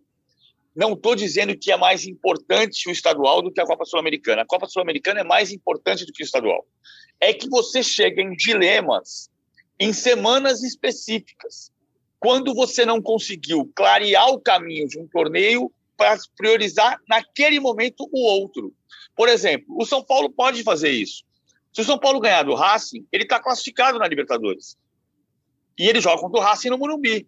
Não 0.74 0.94
estou 0.94 1.16
dizendo 1.16 1.58
que 1.58 1.70
é 1.70 1.76
mais 1.76 2.06
importante 2.06 2.88
o 2.88 2.92
estadual 2.94 3.42
do 3.42 3.52
que 3.52 3.60
a 3.60 3.66
Copa 3.66 3.84
Sul-Americana. 3.84 4.44
A 4.44 4.46
Copa 4.46 4.68
Sul-Americana 4.68 5.20
é 5.20 5.24
mais 5.26 5.52
importante 5.52 6.06
do 6.06 6.14
que 6.14 6.24
o 6.24 6.26
estadual. 6.26 6.66
É 7.20 7.34
que 7.34 7.50
você 7.50 7.84
chega 7.84 8.22
em 8.22 8.34
dilemas 8.38 9.30
em 9.78 9.92
semanas 9.92 10.64
específicas. 10.64 11.74
Quando 12.18 12.54
você 12.54 12.86
não 12.86 13.02
conseguiu 13.02 13.70
clarear 13.76 14.30
o 14.30 14.40
caminho 14.40 14.88
de 14.88 14.98
um 14.98 15.06
torneio 15.06 15.70
para 16.00 16.18
priorizar 16.38 16.98
naquele 17.08 17.60
momento 17.60 18.10
o 18.12 18.26
outro. 18.26 18.74
Por 19.16 19.28
exemplo, 19.28 19.68
o 19.78 19.86
São 19.86 20.02
Paulo 20.02 20.30
pode 20.30 20.64
fazer 20.64 20.92
isso. 20.92 21.24
Se 21.74 21.82
o 21.82 21.84
São 21.84 22.00
Paulo 22.00 22.22
ganhar 22.22 22.44
do 22.44 22.56
Racing, 22.56 23.06
ele 23.12 23.24
está 23.24 23.38
classificado 23.38 24.00
na 24.00 24.08
Libertadores. 24.08 24.78
E 25.78 25.88
ele 25.88 26.00
joga 26.00 26.22
contra 26.22 26.40
o 26.40 26.44
Racing 26.44 26.70
no 26.70 26.78
Morumbi. 26.78 27.28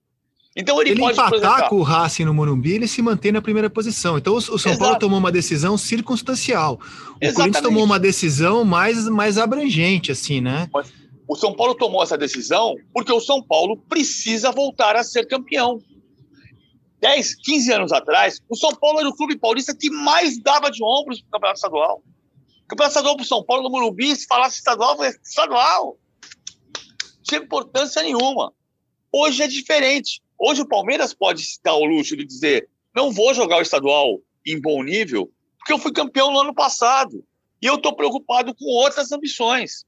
Então 0.55 0.81
ele, 0.81 0.91
ele 0.91 0.99
pode 0.99 1.17
empatar 1.19 1.69
com 1.69 1.77
o 1.77 1.83
Racing 1.83 2.25
no 2.25 2.33
Morumbi, 2.33 2.73
ele 2.73 2.87
se 2.87 3.01
mantém 3.01 3.31
na 3.31 3.41
primeira 3.41 3.69
posição. 3.69 4.17
Então 4.17 4.33
o, 4.33 4.37
o 4.37 4.41
São 4.41 4.55
Exato. 4.71 4.79
Paulo 4.79 4.99
tomou 4.99 5.19
uma 5.19 5.31
decisão 5.31 5.77
circunstancial. 5.77 6.73
O 6.73 6.77
Exatamente. 7.21 7.35
Corinthians 7.35 7.63
tomou 7.63 7.83
uma 7.83 7.99
decisão 7.99 8.65
mais, 8.65 9.07
mais 9.07 9.37
abrangente, 9.37 10.11
assim, 10.11 10.41
né? 10.41 10.69
Mas 10.73 10.91
o 11.27 11.35
São 11.35 11.53
Paulo 11.53 11.75
tomou 11.75 12.03
essa 12.03 12.17
decisão 12.17 12.75
porque 12.93 13.11
o 13.11 13.21
São 13.21 13.41
Paulo 13.41 13.77
precisa 13.77 14.51
voltar 14.51 14.95
a 14.97 15.03
ser 15.03 15.25
campeão. 15.27 15.79
10, 17.01 17.35
15 17.35 17.73
anos 17.73 17.91
atrás, 17.91 18.39
o 18.47 18.55
São 18.55 18.75
Paulo 18.75 18.99
era 18.99 19.09
o 19.09 19.15
clube 19.15 19.37
paulista 19.37 19.75
que 19.75 19.89
mais 19.89 20.39
dava 20.39 20.69
de 20.69 20.83
ombros 20.83 21.19
para 21.19 21.27
o 21.27 21.31
Campeonato 21.31 21.57
Estadual. 21.57 22.03
Campeonato 22.67 22.91
Estadual 22.91 23.15
para 23.15 23.23
o 23.23 23.27
São 23.27 23.43
Paulo 23.43 23.63
no 23.63 23.69
Morumbi, 23.71 24.15
se 24.15 24.27
falasse 24.27 24.57
estadual, 24.57 24.95
foi 24.95 25.09
estadual. 25.09 25.97
Não 25.97 27.23
tinha 27.23 27.41
importância 27.41 28.03
nenhuma. 28.03 28.53
Hoje 29.11 29.41
é 29.41 29.47
diferente. 29.47 30.21
Hoje 30.37 30.61
o 30.61 30.67
Palmeiras 30.67 31.13
pode 31.13 31.43
se 31.43 31.59
dar 31.63 31.73
o 31.73 31.85
luxo 31.85 32.15
de 32.15 32.23
dizer: 32.23 32.69
não 32.95 33.11
vou 33.11 33.33
jogar 33.33 33.57
o 33.57 33.61
estadual 33.61 34.19
em 34.45 34.61
bom 34.61 34.83
nível, 34.83 35.31
porque 35.57 35.73
eu 35.73 35.79
fui 35.79 35.91
campeão 35.91 36.31
no 36.31 36.39
ano 36.39 36.53
passado. 36.53 37.25
E 37.61 37.65
eu 37.65 37.75
estou 37.75 37.95
preocupado 37.95 38.55
com 38.55 38.65
outras 38.65 39.11
ambições. 39.11 39.85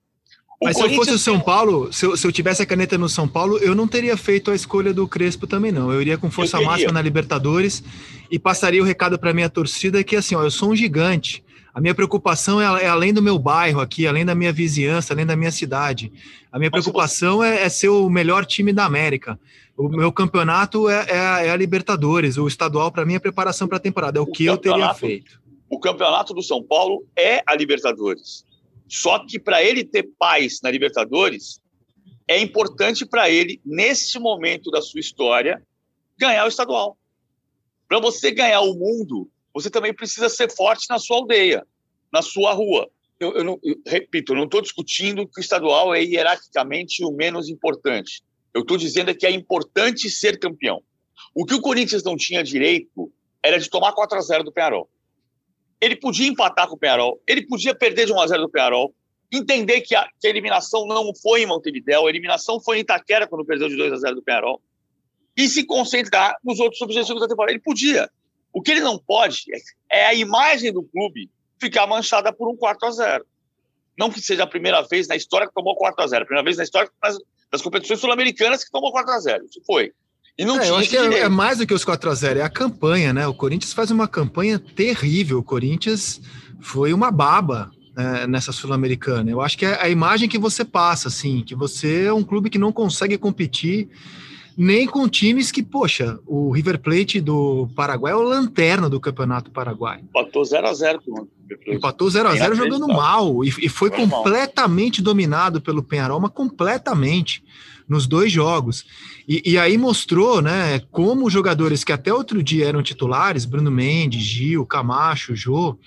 Mas 0.63 0.77
se 0.77 0.83
eu 0.83 0.89
fosse 0.91 1.11
o 1.11 1.19
São 1.19 1.39
Paulo, 1.39 1.91
se 1.91 2.05
eu, 2.05 2.15
se 2.15 2.25
eu, 2.25 2.31
tivesse 2.31 2.61
a 2.61 2.65
caneta 2.65 2.97
no 2.97 3.09
São 3.09 3.27
Paulo, 3.27 3.57
eu 3.57 3.75
não 3.75 3.87
teria 3.87 4.15
feito 4.15 4.51
a 4.51 4.55
escolha 4.55 4.93
do 4.93 5.07
Crespo 5.07 5.45
também, 5.45 5.71
não. 5.71 5.91
Eu 5.91 6.01
iria 6.01 6.17
com 6.17 6.31
força 6.31 6.59
máxima 6.61 6.91
na 6.91 7.01
Libertadores 7.01 7.83
e 8.31 8.39
passaria 8.39 8.81
o 8.81 8.85
recado 8.85 9.17
para 9.19 9.33
minha 9.33 9.49
torcida 9.49 10.03
que 10.03 10.15
assim, 10.15 10.35
ó, 10.35 10.43
eu 10.43 10.51
sou 10.51 10.71
um 10.71 10.75
gigante. 10.75 11.43
A 11.73 11.81
minha 11.81 11.95
preocupação 11.95 12.61
é, 12.61 12.83
é, 12.83 12.87
além 12.87 13.11
do 13.11 13.21
meu 13.21 13.39
bairro 13.39 13.81
aqui, 13.81 14.05
além 14.05 14.23
da 14.23 14.35
minha 14.35 14.53
vizinhança, 14.53 15.11
além 15.11 15.25
da 15.25 15.35
minha 15.35 15.51
cidade. 15.51 16.11
A 16.51 16.59
minha 16.59 16.69
preocupação 16.69 17.43
é, 17.43 17.63
é 17.63 17.69
ser 17.69 17.89
o 17.89 18.07
melhor 18.09 18.45
time 18.45 18.71
da 18.71 18.85
América. 18.85 19.39
O 19.75 19.89
meu 19.89 20.11
campeonato 20.11 20.87
é, 20.87 21.05
é, 21.09 21.19
a, 21.19 21.45
é 21.45 21.49
a 21.49 21.55
Libertadores. 21.55 22.37
O 22.37 22.47
estadual, 22.47 22.91
para 22.91 23.03
mim, 23.05 23.15
é 23.15 23.19
preparação 23.19 23.67
para 23.67 23.77
a 23.77 23.81
temporada. 23.81 24.19
É 24.19 24.21
o, 24.21 24.25
o 24.25 24.31
que 24.31 24.45
eu 24.45 24.55
teria 24.55 24.93
feito. 24.93 25.41
O 25.67 25.79
campeonato 25.79 26.31
do 26.31 26.43
São 26.43 26.61
Paulo 26.61 27.03
é 27.17 27.41
a 27.47 27.55
Libertadores. 27.55 28.45
Só 28.93 29.25
que 29.25 29.39
para 29.39 29.63
ele 29.63 29.83
ter 29.83 30.07
paz 30.19 30.59
na 30.61 30.69
Libertadores, 30.69 31.59
é 32.27 32.39
importante 32.39 33.07
para 33.07 33.27
ele, 33.27 33.59
nesse 33.65 34.19
momento 34.19 34.69
da 34.69 34.83
sua 34.83 34.99
história, 34.99 35.65
ganhar 36.15 36.45
o 36.45 36.47
estadual. 36.47 36.95
Para 37.87 37.99
você 37.99 38.29
ganhar 38.29 38.61
o 38.61 38.75
mundo, 38.75 39.27
você 39.51 39.67
também 39.67 39.95
precisa 39.95 40.29
ser 40.29 40.51
forte 40.55 40.85
na 40.91 40.99
sua 40.99 41.17
aldeia, 41.17 41.65
na 42.11 42.21
sua 42.21 42.53
rua. 42.53 42.87
Eu, 43.19 43.33
eu, 43.33 43.43
não, 43.43 43.59
eu 43.63 43.77
repito, 43.87 44.33
eu 44.33 44.37
não 44.37 44.43
estou 44.43 44.61
discutindo 44.61 45.27
que 45.27 45.39
o 45.39 45.41
estadual 45.41 45.95
é 45.95 46.03
hierarquicamente 46.03 47.03
o 47.03 47.11
menos 47.11 47.49
importante. 47.49 48.21
Eu 48.53 48.61
estou 48.61 48.77
dizendo 48.77 49.09
é 49.09 49.15
que 49.15 49.25
é 49.25 49.31
importante 49.31 50.07
ser 50.07 50.37
campeão. 50.37 50.83
O 51.33 51.45
que 51.45 51.55
o 51.55 51.61
Corinthians 51.61 52.03
não 52.03 52.15
tinha 52.15 52.43
direito 52.43 53.11
era 53.41 53.57
de 53.57 53.71
tomar 53.71 53.93
4 53.93 54.19
a 54.19 54.21
0 54.21 54.43
do 54.43 54.51
Penharol. 54.51 54.87
Ele 55.83 55.97
podia 55.97 56.29
empatar 56.29 56.65
com 56.69 56.75
o 56.75 56.77
Penharol, 56.77 57.21
ele 57.27 57.45
podia 57.45 57.75
perder 57.75 58.05
de 58.05 58.13
1 58.13 58.21
a 58.21 58.27
0 58.27 58.43
do 58.43 58.49
Penharol, 58.49 58.95
entender 59.29 59.81
que 59.81 59.93
a, 59.93 60.07
que 60.17 60.27
a 60.27 60.29
eliminação 60.29 60.87
não 60.87 61.13
foi 61.13 61.41
em 61.41 61.45
Montevidéu, 61.45 62.07
a 62.07 62.09
eliminação 62.09 62.57
foi 62.57 62.77
em 62.77 62.79
Itaquera 62.79 63.27
quando 63.27 63.43
perdeu 63.43 63.67
de 63.67 63.75
2 63.75 63.91
a 63.91 63.97
0 63.97 64.15
do 64.15 64.23
Penharol, 64.23 64.61
e 65.35 65.45
se 65.49 65.65
concentrar 65.65 66.37
nos 66.41 66.57
outros 66.61 66.81
objetivos 66.81 67.19
da 67.19 67.27
temporada. 67.27 67.51
Ele 67.51 67.59
podia. 67.59 68.09
O 68.53 68.61
que 68.61 68.71
ele 68.71 68.79
não 68.79 68.97
pode 68.97 69.43
é 69.91 70.05
a 70.05 70.13
imagem 70.13 70.71
do 70.71 70.83
clube 70.83 71.29
ficar 71.59 71.85
manchada 71.85 72.31
por 72.31 72.49
um 72.49 72.55
4 72.55 72.87
a 72.87 72.91
0 72.91 73.25
Não 73.99 74.09
que 74.09 74.21
seja 74.21 74.43
a 74.43 74.47
primeira 74.47 74.81
vez 74.83 75.09
na 75.09 75.17
história 75.17 75.47
que 75.47 75.53
tomou 75.53 75.75
4 75.75 76.01
a 76.01 76.07
0 76.07 76.23
a 76.23 76.25
primeira 76.25 76.45
vez 76.45 76.55
na 76.55 76.63
história 76.63 76.89
das, 77.01 77.17
das 77.51 77.61
competições 77.61 77.99
sul-americanas 77.99 78.63
que 78.63 78.71
tomou 78.71 78.89
4 78.93 79.11
a 79.11 79.19
0 79.19 79.45
Isso 79.47 79.61
foi. 79.65 79.91
E 80.37 80.43
não 80.43 80.59
é, 80.59 80.69
eu 80.69 80.75
acho 80.75 80.89
que 80.89 80.97
é, 80.97 81.19
é, 81.19 81.29
mais 81.29 81.59
do 81.59 81.67
que 81.67 81.73
os 81.73 81.85
4 81.85 82.09
a 82.09 82.13
0 82.15 82.39
é 82.39 82.41
a 82.41 82.49
campanha, 82.49 83.13
né? 83.13 83.27
O 83.27 83.33
Corinthians 83.35 83.71
faz 83.71 83.91
uma 83.91 84.07
campanha 84.07 84.57
terrível. 84.57 85.39
O 85.39 85.43
Corinthians 85.43 86.19
foi 86.59 86.91
uma 86.91 87.11
baba 87.11 87.71
é, 87.95 88.25
nessa 88.25 88.51
Sul-Americana. 88.51 89.29
Eu 89.29 89.41
acho 89.41 89.55
que 89.57 89.65
é 89.65 89.79
a 89.79 89.89
imagem 89.89 90.27
que 90.27 90.39
você 90.39 90.65
passa, 90.65 91.07
assim, 91.07 91.43
que 91.45 91.53
você 91.53 92.05
é 92.05 92.13
um 92.13 92.23
clube 92.23 92.49
que 92.49 92.57
não 92.57 92.71
consegue 92.71 93.17
competir 93.17 93.89
nem 94.57 94.87
com 94.87 95.07
times 95.07 95.51
que, 95.51 95.63
poxa, 95.63 96.19
o 96.25 96.51
River 96.51 96.79
Plate 96.79 97.19
do 97.19 97.67
Paraguai 97.75 98.13
é 98.13 98.15
o 98.15 98.21
lanterna 98.21 98.89
do 98.89 98.99
Campeonato 98.99 99.51
Paraguai. 99.51 100.01
Empatou 100.03 100.43
0x0 100.43 100.99
com 101.03 101.11
o 101.11 101.27
River 101.41 101.57
Plate. 101.63 101.77
Empatou 101.77 102.07
0x0 102.07 102.55
jogando 102.55 102.87
mal 102.87 103.43
e, 103.43 103.49
e 103.49 103.69
foi 103.69 103.89
completamente 103.89 105.01
mal. 105.01 105.05
dominado 105.05 105.61
pelo 105.61 105.83
Penharol, 105.83 106.19
mas 106.19 106.31
completamente 106.31 107.43
nos 107.87 108.07
dois 108.07 108.31
jogos. 108.31 108.85
E, 109.27 109.51
e, 109.51 109.57
aí 109.57 109.77
mostrou, 109.77 110.41
né, 110.41 110.79
como 110.91 111.29
jogadores 111.29 111.83
que 111.83 111.91
até 111.91 112.13
outro 112.13 112.41
dia 112.43 112.67
eram 112.67 112.83
titulares, 112.83 113.45
Bruno 113.45 113.71
Mendes, 113.71 114.21
Gil, 114.21 114.65
Camacho, 114.65 115.35
Jô, 115.35 115.77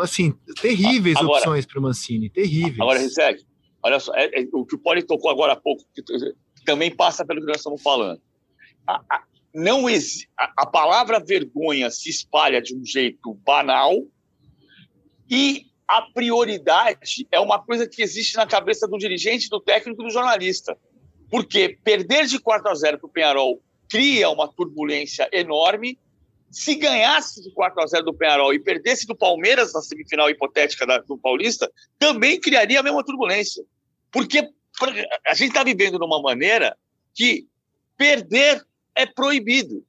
assim, 0.00 0.34
terríveis 0.60 1.16
agora, 1.16 1.38
opções 1.38 1.66
para 1.66 1.78
o 1.78 1.82
Mancini, 1.82 2.30
terríveis. 2.30 2.80
Agora, 2.80 2.98
Rizek, 2.98 3.44
olha 3.82 4.00
só, 4.00 4.14
é, 4.14 4.42
é, 4.42 4.48
o 4.52 4.64
que 4.64 4.74
o 4.74 4.78
Poli 4.78 5.02
tocou 5.02 5.30
agora 5.30 5.52
há 5.52 5.56
pouco, 5.56 5.84
que, 5.94 6.02
também 6.64 6.94
passa 6.94 7.24
pelo 7.24 7.40
que 7.40 7.46
nós 7.46 7.58
estamos 7.58 7.82
falando. 7.82 8.20
A, 8.86 9.00
a, 9.10 9.22
não 9.54 9.88
exi, 9.88 10.26
a, 10.38 10.52
a 10.58 10.66
palavra 10.66 11.20
vergonha 11.20 11.90
se 11.90 12.08
espalha 12.08 12.60
de 12.62 12.74
um 12.74 12.84
jeito 12.84 13.34
banal 13.44 13.94
e 15.30 15.66
a 15.86 16.02
prioridade 16.02 17.26
é 17.30 17.38
uma 17.38 17.62
coisa 17.62 17.86
que 17.86 18.02
existe 18.02 18.36
na 18.36 18.46
cabeça 18.46 18.88
do 18.88 18.98
dirigente, 18.98 19.48
do 19.48 19.60
técnico 19.60 20.02
do 20.02 20.10
jornalista. 20.10 20.76
Porque 21.30 21.78
perder 21.82 22.26
de 22.26 22.38
4 22.38 22.70
a 22.70 22.74
0 22.74 22.98
para 22.98 23.06
o 23.06 23.10
Penharol 23.10 23.62
cria 23.88 24.30
uma 24.30 24.48
turbulência 24.48 25.28
enorme. 25.32 25.98
Se 26.50 26.74
ganhasse 26.74 27.42
de 27.42 27.50
4 27.52 27.82
a 27.82 27.86
0 27.86 28.04
do 28.04 28.14
Penharol 28.14 28.54
e 28.54 28.58
perdesse 28.58 29.06
do 29.06 29.16
Palmeiras 29.16 29.72
na 29.72 29.82
semifinal 29.82 30.30
hipotética 30.30 30.86
do 31.06 31.18
Paulista, 31.18 31.70
também 31.98 32.40
criaria 32.40 32.80
a 32.80 32.82
mesma 32.82 33.04
turbulência. 33.04 33.64
Porque 34.10 34.48
a 35.26 35.34
gente 35.34 35.48
está 35.48 35.64
vivendo 35.64 35.98
numa 35.98 36.20
maneira 36.20 36.76
que 37.14 37.46
perder 37.96 38.64
é 38.94 39.06
proibido. 39.06 39.84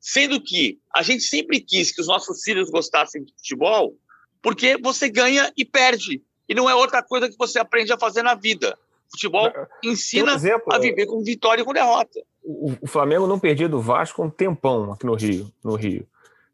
Sendo 0.00 0.40
que 0.40 0.78
a 0.94 1.02
gente 1.02 1.22
sempre 1.22 1.60
quis 1.60 1.92
que 1.92 2.00
os 2.00 2.06
nossos 2.06 2.42
filhos 2.42 2.70
gostassem 2.70 3.24
de 3.24 3.32
futebol, 3.32 3.96
porque 4.40 4.76
você 4.78 5.08
ganha 5.08 5.52
e 5.56 5.64
perde. 5.64 6.22
E 6.48 6.54
não 6.54 6.70
é 6.70 6.74
outra 6.74 7.02
coisa 7.02 7.28
que 7.28 7.36
você 7.36 7.58
aprende 7.58 7.92
a 7.92 7.98
fazer 7.98 8.22
na 8.22 8.34
vida. 8.34 8.78
Futebol 9.10 9.50
ensina 9.82 10.32
um 10.32 10.34
exemplo, 10.34 10.72
a 10.72 10.78
viver 10.78 11.06
com 11.06 11.22
vitória 11.22 11.62
e 11.62 11.64
com 11.64 11.72
derrota. 11.72 12.20
O, 12.42 12.72
o, 12.82 12.86
Flamengo 12.86 13.26
não 13.26 13.38
perdia 13.38 13.68
do 13.68 13.80
Vasco 13.80 14.22
um 14.22 14.30
tempão 14.30 14.92
aqui 14.92 15.06
no 15.06 15.14
Rio, 15.14 15.50
no 15.64 15.74
Rio. 15.74 16.06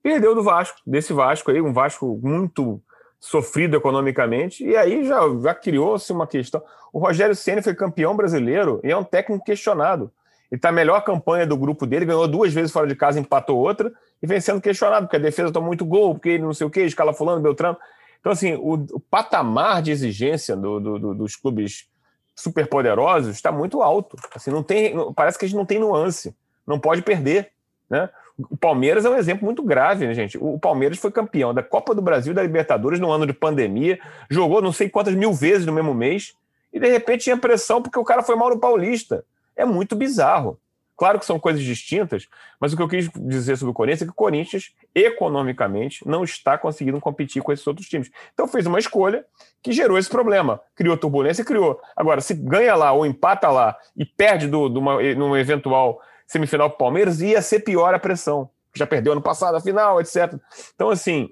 Perdeu 0.03 0.35
do 0.35 0.43
Vasco, 0.43 0.79
desse 0.87 1.13
Vasco 1.13 1.51
aí, 1.51 1.61
um 1.61 1.73
Vasco 1.73 2.19
muito 2.23 2.81
sofrido 3.19 3.77
economicamente, 3.77 4.65
e 4.65 4.77
aí 4.77 5.05
já, 5.05 5.21
já 5.43 5.55
criou-se 5.55 6.13
uma 6.13 6.27
questão. 6.27 6.63
O 6.93 6.99
Rogério 6.99 7.35
Senna 7.35 7.63
foi 7.63 7.75
campeão 7.75 8.15
brasileiro 8.15 8.81
e 8.85 8.91
é 8.91 8.97
um 8.97 9.03
técnico 9.03 9.45
questionado. 9.45 10.13
E 10.53 10.57
está 10.57 10.69
a 10.69 10.73
melhor 10.73 11.03
campanha 11.03 11.47
do 11.47 11.57
grupo 11.57 11.87
dele, 11.87 12.05
ganhou 12.05 12.29
duas 12.29 12.53
vezes 12.53 12.71
fora 12.71 12.87
de 12.87 12.95
casa, 12.95 13.19
empatou 13.19 13.59
outra, 13.59 13.93
e 14.23 14.27
vem 14.27 14.41
sendo 14.41 14.61
questionado, 14.61 15.07
porque 15.07 15.17
a 15.17 15.21
defesa 15.21 15.51
tomou 15.51 15.69
muito 15.69 15.85
gol, 15.85 16.15
porque 16.15 16.31
ele 16.31 16.43
não 16.43 16.53
sei 16.53 16.67
o 16.67 16.71
quê, 16.71 16.83
escala 16.83 17.15
fulano, 17.15 17.41
Beltrano. 17.41 17.77
Então, 18.21 18.31
assim, 18.31 18.55
o, 18.55 18.75
o 18.93 19.01
patamar 19.01 19.83
de 19.83 19.91
exigência 19.91 20.55
do, 20.55 20.79
do, 20.79 20.99
do, 20.99 21.15
dos 21.15 21.35
clubes 21.35 21.87
superpoderosos 22.35 23.35
está 23.35 23.53
muito 23.53 23.83
alto. 23.83 24.17
Assim, 24.35 24.51
não 24.51 24.63
tem, 24.63 24.95
parece 25.15 25.39
que 25.39 25.45
a 25.45 25.49
gente 25.49 25.57
não 25.57 25.67
tem 25.67 25.79
nuance, 25.79 26.35
não 26.67 26.79
pode 26.79 27.03
perder. 27.03 27.51
Né? 27.89 28.09
O 28.39 28.57
Palmeiras 28.57 29.05
é 29.05 29.11
um 29.11 29.17
exemplo 29.17 29.45
muito 29.45 29.63
grave, 29.63 30.07
né, 30.07 30.15
gente? 30.15 30.37
O 30.39 30.59
Palmeiras 30.59 30.99
foi 30.99 31.13
campeão 31.13 31.55
da 31.55 31.63
Copa 31.63 31.95
do 31.95 32.03
Brasil 32.03 32.33
e 32.33 32.35
da 32.35 32.43
Libertadores 32.43 32.99
no 32.99 33.11
ano 33.11 33.27
de 33.27 33.33
pandemia, 33.33 33.99
jogou 34.29 34.61
não 34.61 34.73
sei 34.73 34.89
quantas 34.89 35.15
mil 35.15 35.33
vezes 35.33 35.65
no 35.65 35.73
mesmo 35.73 35.95
mês, 35.95 36.35
e 36.73 36.81
de 36.81 36.89
repente 36.89 37.25
tinha 37.25 37.37
pressão 37.37 37.81
porque 37.81 37.99
o 37.99 38.05
cara 38.05 38.23
foi 38.23 38.35
mal 38.35 38.51
no 38.51 38.59
Paulista. 38.59 39.25
É 39.55 39.65
muito 39.65 39.95
bizarro. 39.95 40.59
Claro 40.97 41.19
que 41.19 41.27
são 41.27 41.41
coisas 41.41 41.63
distintas, 41.63 42.29
mas 42.61 42.73
o 42.73 42.77
que 42.77 42.83
eu 42.83 42.89
quis 42.89 43.11
dizer 43.17 43.57
sobre 43.57 43.73
o 43.73 43.75
Corinthians 43.75 44.03
é 44.03 44.05
que 44.05 44.13
o 44.13 44.15
Corinthians, 44.15 44.73
economicamente, 44.95 46.07
não 46.07 46.23
está 46.23 46.57
conseguindo 46.57 47.01
competir 47.01 47.43
com 47.43 47.53
esses 47.53 47.67
outros 47.67 47.89
times. 47.89 48.11
Então 48.33 48.47
fez 48.47 48.67
uma 48.67 48.79
escolha 48.79 49.25
que 49.63 49.73
gerou 49.73 49.99
esse 49.99 50.09
problema. 50.09 50.61
Criou 50.77 50.97
turbulência 50.97 51.45
criou. 51.45 51.81
Agora, 51.97 52.21
se 52.21 52.35
ganha 52.35 52.77
lá 52.77 52.93
ou 52.93 53.05
empata 53.05 53.51
lá 53.51 53.77
e 53.97 54.05
perde 54.05 54.47
do, 54.47 54.69
do 54.69 54.79
uma, 54.79 55.03
num 55.15 55.37
eventual 55.37 56.01
semifinal 56.27 56.71
para 56.71 56.77
o 56.77 56.79
Palmeiras, 56.79 57.21
ia 57.21 57.43
ser 57.43 57.61
pior 57.61 57.93
a 57.93 57.99
pressão. 57.99 58.49
Já 58.75 58.87
perdeu 58.87 59.13
ano 59.13 59.23
passado 59.23 59.57
a 59.57 59.61
final, 59.61 60.01
etc. 60.01 60.35
Então, 60.75 60.91
assim, 60.91 61.29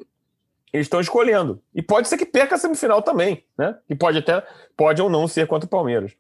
eles 0.73 0.87
estão 0.87 1.01
escolhendo. 1.01 1.63
E 1.75 1.83
pode 1.83 2.09
ser 2.09 2.17
que 2.17 2.27
perca 2.27 2.55
a 2.55 2.59
semifinal 2.59 3.03
também, 3.03 3.45
né? 3.57 3.77
E 3.89 3.95
pode 3.95 4.19
até, 4.19 4.45
pode 4.77 5.01
ou 5.03 5.11
não 5.11 5.29
ser 5.29 5.47
contra 5.47 5.67
o 5.67 5.71
Palmeiras. 5.71 6.17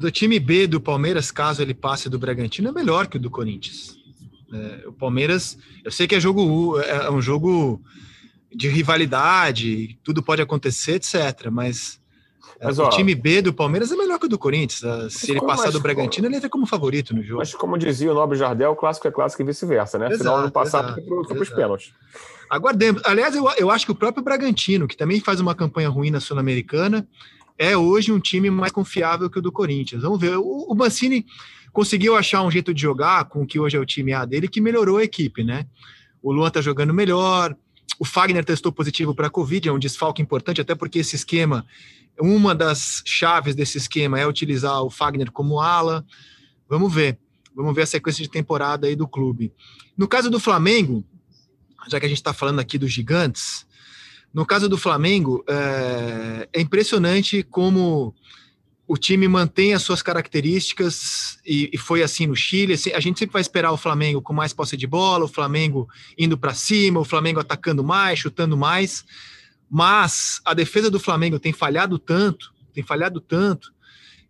O 0.00 0.10
time 0.10 0.38
B 0.38 0.66
do 0.66 0.80
Palmeiras, 0.80 1.30
caso 1.30 1.62
ele 1.62 1.74
passe 1.74 2.08
do 2.08 2.18
Bragantino, 2.18 2.68
é 2.68 2.72
melhor 2.72 3.06
que 3.06 3.16
o 3.16 3.20
do 3.20 3.30
Corinthians. 3.30 3.96
É, 4.52 4.88
o 4.88 4.92
Palmeiras, 4.92 5.58
eu 5.84 5.90
sei 5.90 6.06
que 6.06 6.14
é 6.14 6.20
jogo 6.20 6.78
é, 6.80 7.06
é 7.06 7.10
um 7.10 7.22
jogo 7.22 7.80
de 8.54 8.68
rivalidade, 8.68 9.98
tudo 10.04 10.22
pode 10.22 10.42
acontecer, 10.42 10.96
etc. 10.96 11.48
Mas, 11.50 12.00
é, 12.60 12.66
mas 12.66 12.78
o 12.78 12.84
ó, 12.84 12.88
time 12.90 13.14
B 13.14 13.40
do 13.40 13.52
Palmeiras 13.52 13.90
é 13.90 13.96
melhor 13.96 14.18
que 14.18 14.26
o 14.26 14.28
do 14.28 14.38
Corinthians. 14.38 14.84
Ah, 14.84 15.08
se 15.08 15.30
ele 15.30 15.40
passar 15.40 15.70
do 15.70 15.80
Bragantino, 15.80 16.26
ele 16.26 16.36
entra 16.36 16.50
como 16.50 16.66
favorito 16.66 17.14
no 17.14 17.22
jogo. 17.22 17.38
Mas 17.38 17.54
como 17.54 17.78
dizia 17.78 18.10
o 18.10 18.14
Nobre 18.14 18.36
Jardel, 18.36 18.76
clássico 18.76 19.08
é 19.08 19.10
clássico 19.10 19.42
e 19.42 19.46
vice-versa, 19.46 19.98
né? 19.98 20.06
Afinal, 20.06 20.36
ano 20.38 20.50
passado 20.50 20.94
foi 20.94 21.24
para 21.26 21.42
os 21.42 21.50
pênaltis. 21.50 21.92
Aguardemos. 22.50 23.00
Aliás, 23.06 23.34
eu, 23.34 23.48
eu 23.56 23.70
acho 23.70 23.86
que 23.86 23.92
o 23.92 23.94
próprio 23.94 24.22
Bragantino, 24.22 24.86
que 24.86 24.96
também 24.96 25.20
faz 25.20 25.40
uma 25.40 25.54
campanha 25.54 25.88
ruim 25.88 26.10
na 26.10 26.20
Sul-Americana, 26.20 27.08
é 27.62 27.76
hoje 27.76 28.10
um 28.10 28.18
time 28.18 28.50
mais 28.50 28.72
confiável 28.72 29.30
que 29.30 29.38
o 29.38 29.42
do 29.42 29.52
Corinthians. 29.52 30.02
Vamos 30.02 30.20
ver. 30.20 30.36
O, 30.36 30.66
o 30.68 30.74
Mancini 30.74 31.24
conseguiu 31.72 32.16
achar 32.16 32.42
um 32.42 32.50
jeito 32.50 32.74
de 32.74 32.82
jogar 32.82 33.26
com 33.26 33.42
o 33.42 33.46
que 33.46 33.60
hoje 33.60 33.76
é 33.76 33.80
o 33.80 33.86
time 33.86 34.12
A 34.12 34.24
dele 34.24 34.48
que 34.48 34.60
melhorou 34.60 34.98
a 34.98 35.04
equipe, 35.04 35.44
né? 35.44 35.66
O 36.20 36.32
Luan 36.32 36.50
tá 36.50 36.60
jogando 36.60 36.92
melhor, 36.92 37.56
o 38.00 38.04
Fagner 38.04 38.44
testou 38.44 38.72
positivo 38.72 39.14
para 39.14 39.28
a 39.28 39.30
Covid, 39.30 39.68
é 39.68 39.72
um 39.72 39.78
desfalque 39.78 40.20
importante, 40.20 40.60
até 40.60 40.74
porque 40.74 40.98
esse 40.98 41.14
esquema, 41.14 41.64
uma 42.20 42.52
das 42.52 43.00
chaves 43.06 43.54
desse 43.54 43.78
esquema 43.78 44.18
é 44.18 44.26
utilizar 44.26 44.82
o 44.82 44.90
Fagner 44.90 45.30
como 45.30 45.60
ala. 45.60 46.04
Vamos 46.68 46.92
ver. 46.92 47.16
Vamos 47.54 47.76
ver 47.76 47.82
a 47.82 47.86
sequência 47.86 48.24
de 48.24 48.30
temporada 48.30 48.88
aí 48.88 48.96
do 48.96 49.06
clube. 49.06 49.52
No 49.96 50.08
caso 50.08 50.28
do 50.28 50.40
Flamengo, 50.40 51.04
já 51.88 52.00
que 52.00 52.06
a 52.06 52.08
gente 52.08 52.18
está 52.18 52.32
falando 52.32 52.58
aqui 52.58 52.76
dos 52.76 52.90
gigantes, 52.90 53.64
no 54.32 54.46
caso 54.46 54.68
do 54.68 54.78
Flamengo, 54.78 55.44
é, 55.46 56.48
é, 56.52 56.60
impressionante 56.60 57.42
como 57.42 58.14
o 58.86 58.96
time 58.96 59.28
mantém 59.28 59.74
as 59.74 59.82
suas 59.82 60.02
características 60.02 61.38
e, 61.46 61.70
e, 61.72 61.78
foi 61.78 62.02
assim 62.02 62.26
no 62.26 62.34
Chile. 62.34 62.74
A 62.94 63.00
gente 63.00 63.18
sempre 63.18 63.32
vai 63.34 63.42
esperar 63.42 63.72
o 63.72 63.76
Flamengo 63.76 64.22
com 64.22 64.32
mais 64.32 64.52
posse 64.52 64.76
de 64.76 64.86
bola, 64.86 65.26
o 65.26 65.28
Flamengo 65.28 65.88
indo 66.18 66.36
para 66.36 66.54
cima, 66.54 67.00
o 67.00 67.04
Flamengo 67.04 67.40
atacando 67.40 67.84
mais, 67.84 68.18
chutando 68.18 68.56
mais. 68.56 69.04
Mas 69.70 70.40
a 70.44 70.54
defesa 70.54 70.90
do 70.90 71.00
Flamengo 71.00 71.38
tem 71.38 71.52
falhado 71.52 71.98
tanto, 71.98 72.52
tem 72.74 72.82
falhado 72.82 73.20
tanto, 73.20 73.72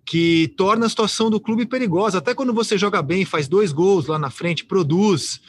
que 0.05 0.53
torna 0.57 0.87
a 0.87 0.89
situação 0.89 1.31
do 1.31 1.41
clube 1.41 1.65
perigosa. 1.65 2.19
Até 2.19 2.35
quando 2.35 2.53
você 2.53 2.77
joga 2.77 3.01
bem, 3.03 3.25
faz 3.25 3.49
dois 3.49 3.73
gols 3.73 4.07
lá 4.07 4.19
na 4.19 4.31
frente, 4.31 4.65
produz, 4.65 5.41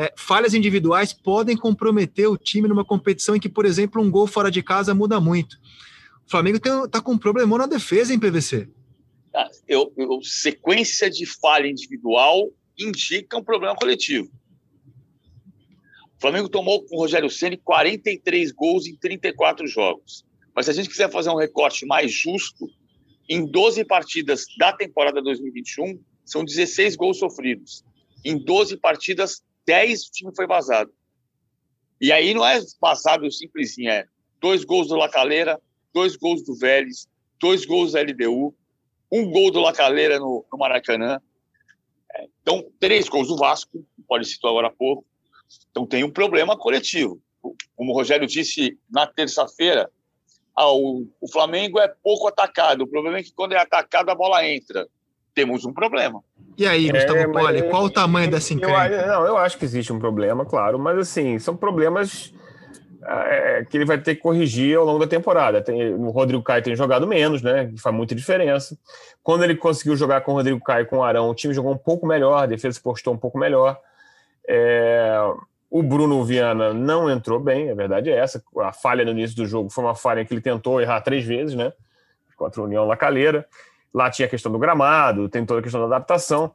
é, 0.00 0.14
falhas 0.16 0.54
individuais 0.54 1.12
podem 1.12 1.54
comprometer 1.54 2.26
o 2.26 2.38
time 2.38 2.66
numa 2.66 2.86
competição 2.86 3.36
em 3.36 3.40
que, 3.40 3.50
por 3.50 3.66
exemplo, 3.66 4.00
um 4.00 4.10
gol 4.10 4.26
fora 4.26 4.50
de 4.50 4.62
casa 4.62 4.94
muda 4.94 5.20
muito. 5.20 5.58
O 6.26 6.30
Flamengo 6.30 6.56
está 6.56 7.02
com 7.02 7.12
um 7.12 7.18
problemão 7.18 7.58
na 7.58 7.66
defesa 7.66 8.14
em 8.14 8.18
PVC. 8.18 8.66
Ah, 9.34 9.50
eu, 9.68 9.92
eu, 9.98 10.22
sequência 10.22 11.10
de 11.10 11.26
falha 11.26 11.66
individual 11.66 12.50
indica 12.78 13.36
um 13.36 13.44
problema 13.44 13.76
coletivo. 13.76 14.30
O 16.16 16.20
Flamengo 16.20 16.48
tomou 16.48 16.82
com 16.82 16.96
o 16.96 17.00
Rogério 17.00 17.28
Ceni 17.28 17.58
43 17.58 18.52
gols 18.52 18.86
em 18.86 18.96
34 18.96 19.66
jogos. 19.66 20.24
Mas 20.56 20.64
se 20.64 20.70
a 20.70 20.74
gente 20.74 20.88
quiser 20.88 21.10
fazer 21.10 21.28
um 21.28 21.36
recorte 21.36 21.84
mais 21.84 22.10
justo, 22.10 22.70
em 23.28 23.44
12 23.44 23.84
partidas 23.84 24.46
da 24.56 24.72
temporada 24.72 25.20
2021, 25.20 26.00
são 26.24 26.42
16 26.42 26.96
gols 26.96 27.18
sofridos. 27.18 27.84
Em 28.24 28.42
12 28.42 28.78
partidas 28.78 29.42
10 29.70 30.08
o 30.08 30.10
time 30.10 30.32
foi 30.34 30.48
vazado. 30.48 30.92
E 32.00 32.10
aí 32.10 32.34
não 32.34 32.44
é 32.44 32.60
vazado 32.80 33.30
simplesinho, 33.30 33.88
é 33.88 34.04
dois 34.40 34.64
gols 34.64 34.88
do 34.88 34.96
Lacaleira, 34.96 35.60
dois 35.94 36.16
gols 36.16 36.42
do 36.42 36.56
Vélez, 36.56 37.06
dois 37.38 37.64
gols 37.64 37.92
da 37.92 38.00
LDU, 38.00 38.52
um 39.12 39.30
gol 39.30 39.52
do 39.52 39.60
Lacaleira 39.60 40.18
no, 40.18 40.44
no 40.50 40.58
Maracanã. 40.58 41.20
É, 42.16 42.26
então, 42.42 42.68
três 42.80 43.08
gols 43.08 43.28
do 43.28 43.36
Vasco, 43.36 43.86
pode 44.08 44.26
citar 44.26 44.50
agora 44.50 44.66
há 44.66 44.72
pouco. 44.72 45.06
Então 45.70 45.86
tem 45.86 46.02
um 46.02 46.10
problema 46.10 46.58
coletivo. 46.58 47.20
Como 47.76 47.92
o 47.92 47.94
Rogério 47.94 48.26
disse 48.26 48.76
na 48.90 49.06
terça-feira, 49.06 49.88
ah, 50.56 50.72
o, 50.72 51.06
o 51.20 51.30
Flamengo 51.30 51.78
é 51.78 51.86
pouco 52.02 52.26
atacado. 52.26 52.82
O 52.82 52.88
problema 52.88 53.18
é 53.18 53.22
que 53.22 53.32
quando 53.32 53.52
é 53.52 53.58
atacado 53.58 54.10
a 54.10 54.16
bola 54.16 54.44
entra 54.44 54.88
temos 55.40 55.64
um 55.64 55.72
problema. 55.72 56.22
E 56.56 56.66
aí, 56.66 56.88
é, 56.88 56.92
Gustavo 56.92 57.18
é, 57.18 57.26
Poli, 57.26 57.62
qual 57.64 57.84
o 57.84 57.90
tamanho 57.90 58.30
dessa 58.30 58.52
encrenca? 58.52 58.88
Eu, 58.88 59.06
não, 59.06 59.26
eu 59.26 59.36
acho 59.38 59.56
que 59.56 59.64
existe 59.64 59.92
um 59.92 59.98
problema, 59.98 60.44
claro, 60.44 60.78
mas 60.78 60.98
assim, 60.98 61.38
são 61.38 61.56
problemas 61.56 62.34
é, 63.06 63.64
que 63.68 63.76
ele 63.78 63.86
vai 63.86 63.98
ter 63.98 64.16
que 64.16 64.20
corrigir 64.20 64.76
ao 64.76 64.84
longo 64.84 64.98
da 64.98 65.06
temporada. 65.06 65.62
Tem, 65.62 65.94
o 65.94 66.10
Rodrigo 66.10 66.42
Caio 66.42 66.62
tem 66.62 66.76
jogado 66.76 67.06
menos, 67.06 67.40
né? 67.40 67.66
Que 67.66 67.80
faz 67.80 67.94
muita 67.94 68.14
diferença. 68.14 68.76
Quando 69.22 69.42
ele 69.42 69.56
conseguiu 69.56 69.96
jogar 69.96 70.20
com 70.20 70.32
o 70.32 70.34
Rodrigo 70.34 70.60
Caio 70.60 70.82
e 70.82 70.86
com 70.86 70.98
o 70.98 71.02
Arão, 71.02 71.30
o 71.30 71.34
time 71.34 71.54
jogou 71.54 71.72
um 71.72 71.78
pouco 71.78 72.06
melhor, 72.06 72.42
a 72.42 72.46
defesa 72.46 72.74
se 72.74 72.82
postou 72.82 73.14
um 73.14 73.18
pouco 73.18 73.38
melhor. 73.38 73.78
É, 74.46 75.18
o 75.70 75.82
Bruno 75.82 76.22
Viana 76.24 76.74
não 76.74 77.08
entrou 77.08 77.40
bem, 77.40 77.70
a 77.70 77.74
verdade 77.74 78.10
é 78.10 78.16
essa. 78.18 78.42
A 78.58 78.72
falha 78.72 79.04
no 79.04 79.12
início 79.12 79.36
do 79.36 79.46
jogo 79.46 79.70
foi 79.70 79.84
uma 79.84 79.94
falha 79.94 80.24
que 80.24 80.34
ele 80.34 80.40
tentou 80.42 80.80
errar 80.80 81.00
três 81.00 81.24
vezes, 81.24 81.54
né? 81.54 81.72
Contra 82.36 82.60
o 82.60 82.64
União 82.64 82.84
Lacaleira. 82.86 83.46
Lá 83.92 84.10
tinha 84.10 84.26
a 84.26 84.30
questão 84.30 84.50
do 84.52 84.58
gramado, 84.58 85.28
tem 85.28 85.44
toda 85.44 85.60
a 85.60 85.62
questão 85.62 85.80
da 85.80 85.96
adaptação. 85.96 86.52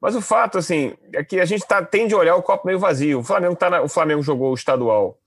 Mas 0.00 0.14
o 0.14 0.20
fato, 0.20 0.58
assim, 0.58 0.94
é 1.12 1.24
que 1.24 1.40
a 1.40 1.44
gente 1.44 1.66
tá, 1.66 1.82
tende 1.82 2.14
a 2.14 2.18
olhar 2.18 2.36
o 2.36 2.42
copo 2.42 2.66
meio 2.66 2.78
vazio. 2.78 3.20
O 3.20 3.24
Flamengo, 3.24 3.56
tá 3.56 3.70
na, 3.70 3.82
o 3.82 3.88
Flamengo 3.88 4.22
jogou 4.22 4.50
o 4.50 4.54
estadual 4.54 5.18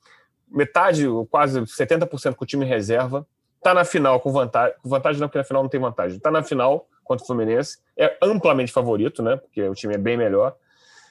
metade, 0.51 1.05
quase 1.29 1.59
70% 1.61 2.35
com 2.35 2.43
o 2.43 2.47
time 2.47 2.65
reserva. 2.65 3.25
Está 3.57 3.73
na 3.73 3.83
final 3.83 4.19
com 4.19 4.31
vantagem. 4.31 4.75
Com 4.81 4.89
vantagem 4.89 5.19
não, 5.19 5.27
porque 5.27 5.37
na 5.37 5.43
final 5.43 5.63
não 5.63 5.69
tem 5.69 5.79
vantagem. 5.79 6.17
Está 6.17 6.31
na 6.31 6.43
final 6.43 6.87
contra 7.03 7.23
o 7.23 7.27
Fluminense. 7.27 7.77
É 7.97 8.17
amplamente 8.21 8.71
favorito, 8.71 9.21
né? 9.21 9.35
Porque 9.35 9.61
o 9.61 9.73
time 9.73 9.95
é 9.95 9.97
bem 9.97 10.17
melhor. 10.17 10.55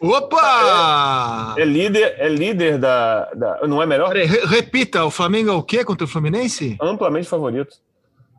Opa! 0.00 1.54
É, 1.56 1.62
é 1.62 1.64
líder, 1.64 2.14
é 2.18 2.28
líder 2.28 2.78
da, 2.78 3.24
da. 3.34 3.66
Não 3.66 3.82
é 3.82 3.86
melhor? 3.86 4.14
Repita, 4.14 5.04
o 5.04 5.10
Flamengo 5.10 5.50
é 5.50 5.52
o 5.52 5.62
quê 5.62 5.84
contra 5.84 6.04
o 6.04 6.08
Fluminense? 6.08 6.76
Amplamente 6.80 7.28
favorito. 7.28 7.76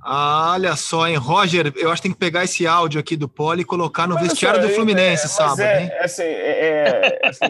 Ah, 0.02 0.52
olha 0.54 0.76
só, 0.76 1.08
hein, 1.08 1.18
Roger, 1.18 1.74
eu 1.76 1.92
acho 1.92 2.02
que 2.02 2.08
tem 2.08 2.14
que 2.14 2.20
pegar 2.20 2.44
esse 2.44 2.66
áudio 2.66 3.00
aqui 3.00 3.18
do 3.18 3.28
Poli 3.28 3.62
e 3.62 3.66
colocar 3.66 4.08
no 4.08 4.16
mas 4.16 4.30
vestiário 4.30 4.62
do 4.62 4.70
Fluminense 4.70 5.26
é, 5.26 5.30
sábado, 5.30 5.62
é, 5.62 5.84
hein? 5.84 5.92
Assim, 6.00 6.24
é, 6.24 7.20
assim, 7.24 7.46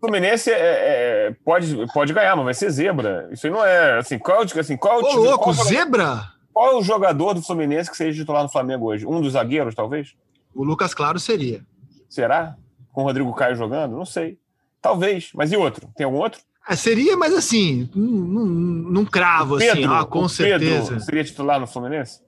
Fluminense 0.00 0.50
é, 0.50 0.56
é, 0.58 1.36
pode, 1.44 1.74
pode 1.92 2.12
ganhar, 2.12 2.36
mas 2.36 2.44
vai 2.44 2.54
ser 2.54 2.70
zebra. 2.70 3.28
Isso 3.32 3.46
aí 3.46 3.52
não 3.52 3.64
é 3.64 3.98
assim. 3.98 4.18
Qual, 4.18 4.42
assim, 4.42 4.76
qual 4.76 5.00
Ô, 5.00 5.08
time, 5.08 5.24
louco, 5.24 5.44
qual 5.44 5.54
zebra? 5.54 6.30
Qual 6.52 6.72
é 6.72 6.74
o 6.76 6.82
jogador 6.82 7.34
do 7.34 7.42
Fluminense 7.42 7.90
que 7.90 7.96
seja 7.96 8.18
titular 8.18 8.42
no 8.42 8.48
Flamengo 8.48 8.86
hoje? 8.86 9.06
Um 9.06 9.20
dos 9.20 9.32
zagueiros, 9.32 9.74
talvez? 9.74 10.14
O 10.54 10.62
Lucas 10.62 10.94
Claro 10.94 11.18
seria. 11.18 11.62
Será? 12.08 12.56
Com 12.92 13.02
o 13.02 13.04
Rodrigo 13.04 13.34
Caio 13.34 13.56
jogando? 13.56 13.96
Não 13.96 14.06
sei. 14.06 14.38
Talvez. 14.80 15.30
Mas 15.34 15.52
e 15.52 15.56
outro? 15.56 15.88
Tem 15.96 16.04
algum 16.04 16.18
outro? 16.18 16.40
Ah, 16.68 16.74
seria, 16.74 17.16
mas 17.16 17.32
assim, 17.32 17.88
num, 17.94 18.44
num 18.90 19.04
cravo, 19.04 19.54
assim, 19.54 19.66
Pedro, 19.66 19.84
assim, 19.84 20.00
ah, 20.00 20.04
com 20.04 20.28
certeza. 20.28 20.88
Pedro 20.88 21.04
seria 21.04 21.22
titular 21.22 21.60
no 21.60 21.66
Fluminense? 21.66 22.20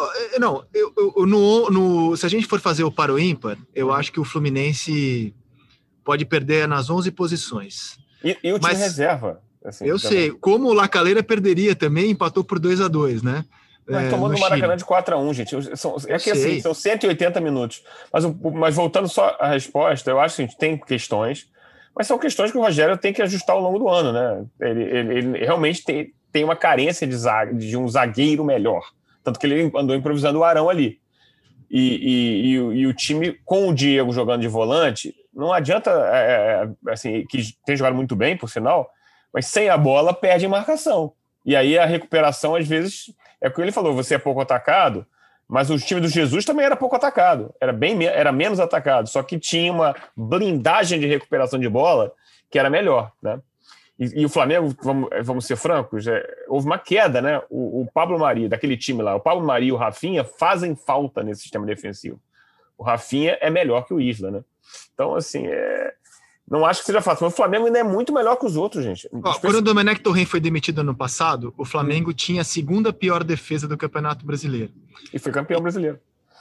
Eh, 0.00 0.38
não, 0.38 0.64
eu, 0.72 0.92
eu, 0.96 1.26
no, 1.26 1.68
no, 1.68 2.16
se 2.16 2.24
a 2.24 2.28
gente 2.28 2.46
for 2.46 2.60
fazer 2.60 2.84
o 2.84 2.92
paro 2.92 3.18
ímpar, 3.18 3.58
eu 3.74 3.88
uhum. 3.88 3.94
acho 3.94 4.12
que 4.12 4.20
o 4.20 4.24
Fluminense 4.24 5.34
pode 6.04 6.24
perder 6.24 6.68
nas 6.68 6.88
11 6.88 7.10
posições. 7.10 7.98
E, 8.22 8.38
e 8.42 8.52
o 8.52 8.58
time 8.58 8.72
mas, 8.72 8.78
reserva? 8.78 9.42
Assim, 9.64 9.84
eu 9.84 9.98
também. 9.98 10.18
sei, 10.18 10.30
como 10.30 10.68
o 10.68 10.72
Lacaleira 10.72 11.24
perderia 11.24 11.74
também, 11.74 12.12
empatou 12.12 12.44
por 12.44 12.60
2 12.60 12.80
a 12.80 12.86
2 12.86 13.24
né? 13.24 13.44
Mas 13.84 14.06
é, 14.06 14.10
tomou 14.10 14.28
no, 14.28 14.34
no 14.34 14.40
Maracanã 14.40 14.76
de 14.76 14.84
4 14.84 15.14
a 15.16 15.18
1 15.18 15.34
gente. 15.34 15.76
São, 15.76 15.96
é 16.06 16.18
que 16.18 16.30
assim, 16.30 16.60
são 16.60 16.72
180 16.72 17.40
minutos. 17.40 17.82
Mas, 18.12 18.24
mas 18.54 18.76
voltando 18.76 19.08
só 19.08 19.36
à 19.40 19.48
resposta, 19.48 20.08
eu 20.08 20.20
acho 20.20 20.36
que 20.36 20.42
a 20.42 20.46
gente 20.46 20.56
tem 20.56 20.78
questões 20.78 21.50
mas 21.94 22.06
são 22.06 22.18
questões 22.18 22.50
que 22.50 22.58
o 22.58 22.62
Rogério 22.62 22.96
tem 22.96 23.12
que 23.12 23.22
ajustar 23.22 23.54
ao 23.54 23.62
longo 23.62 23.78
do 23.78 23.88
ano, 23.88 24.12
né? 24.12 24.44
Ele, 24.60 24.82
ele, 24.82 25.18
ele 25.18 25.38
realmente 25.44 25.84
tem, 25.84 26.12
tem 26.32 26.42
uma 26.44 26.56
carência 26.56 27.06
de, 27.06 27.16
de 27.54 27.76
um 27.76 27.86
zagueiro 27.88 28.44
melhor. 28.44 28.82
Tanto 29.22 29.38
que 29.38 29.46
ele 29.46 29.70
andou 29.76 29.94
improvisando 29.94 30.38
o 30.38 30.44
Arão 30.44 30.68
ali. 30.68 31.00
E, 31.70 31.80
e, 31.80 32.46
e, 32.46 32.54
e, 32.54 32.86
o 32.86 32.92
time, 32.92 33.32
com 33.44 33.68
o 33.68 33.74
Diego 33.74 34.12
jogando 34.12 34.42
de 34.42 34.48
volante, 34.48 35.14
não 35.32 35.52
adianta, 35.52 35.90
é, 36.12 36.68
é, 36.86 36.92
assim, 36.92 37.24
que 37.26 37.42
tem 37.64 37.76
jogado 37.76 37.94
muito 37.94 38.14
bem, 38.14 38.36
por 38.36 38.50
sinal, 38.50 38.90
mas 39.32 39.46
sem 39.46 39.70
a 39.70 39.78
bola 39.78 40.12
perde 40.12 40.44
em 40.44 40.48
marcação. 40.48 41.12
E 41.44 41.56
aí 41.56 41.78
a 41.78 41.86
recuperação, 41.86 42.54
às 42.54 42.68
vezes, 42.68 43.14
é 43.40 43.48
o 43.48 43.50
que 43.52 43.60
ele 43.60 43.72
falou: 43.72 43.94
você 43.94 44.16
é 44.16 44.18
pouco 44.18 44.40
atacado, 44.40 45.06
mas 45.52 45.68
o 45.68 45.78
time 45.78 46.00
do 46.00 46.08
Jesus 46.08 46.46
também 46.46 46.64
era 46.64 46.74
pouco 46.74 46.96
atacado, 46.96 47.54
era 47.60 47.74
bem 47.74 48.06
era 48.06 48.32
menos 48.32 48.58
atacado, 48.58 49.06
só 49.06 49.22
que 49.22 49.38
tinha 49.38 49.70
uma 49.70 49.94
blindagem 50.16 50.98
de 50.98 51.06
recuperação 51.06 51.60
de 51.60 51.68
bola 51.68 52.10
que 52.50 52.58
era 52.58 52.70
melhor, 52.70 53.12
né? 53.20 53.38
E, 53.98 54.22
e 54.22 54.24
o 54.24 54.30
Flamengo, 54.30 54.74
vamos, 54.82 55.10
vamos 55.22 55.44
ser 55.44 55.56
francos, 55.56 56.06
é, 56.06 56.26
houve 56.48 56.64
uma 56.64 56.78
queda, 56.78 57.20
né? 57.20 57.42
O, 57.50 57.82
o, 57.82 57.88
Pablo 57.92 58.18
Mari, 58.18 58.48
daquele 58.48 58.78
time 58.78 59.02
lá, 59.02 59.14
o 59.14 59.20
Pablo 59.20 59.44
Mari 59.44 59.66
e 59.66 59.72
o 59.72 59.76
Rafinha 59.76 60.24
fazem 60.24 60.74
falta 60.74 61.22
nesse 61.22 61.42
sistema 61.42 61.66
defensivo. 61.66 62.18
O 62.78 62.82
Rafinha 62.82 63.36
é 63.38 63.50
melhor 63.50 63.84
que 63.84 63.92
o 63.92 64.00
Isla, 64.00 64.30
né? 64.30 64.42
Então, 64.94 65.14
assim, 65.14 65.46
é, 65.48 65.92
não 66.52 66.66
acho 66.66 66.80
que 66.80 66.86
seja 66.86 67.00
fácil, 67.00 67.24
mas 67.24 67.32
o 67.32 67.36
Flamengo 67.36 67.64
ainda 67.64 67.78
é 67.78 67.82
muito 67.82 68.12
melhor 68.12 68.36
que 68.36 68.44
os 68.44 68.58
outros, 68.58 68.84
gente. 68.84 69.08
Ó, 69.24 69.38
quando 69.38 69.54
o 69.54 69.62
Domenech 69.62 70.02
Torren 70.02 70.26
foi 70.26 70.38
demitido 70.38 70.82
ano 70.82 70.94
passado, 70.94 71.54
o 71.56 71.64
Flamengo 71.64 72.10
hum. 72.10 72.12
tinha 72.12 72.42
a 72.42 72.44
segunda 72.44 72.92
pior 72.92 73.24
defesa 73.24 73.66
do 73.66 73.74
Campeonato 73.74 74.26
Brasileiro. 74.26 74.70
E 75.14 75.18
foi 75.18 75.32
campeão 75.32 75.62
brasileiro. 75.62 75.98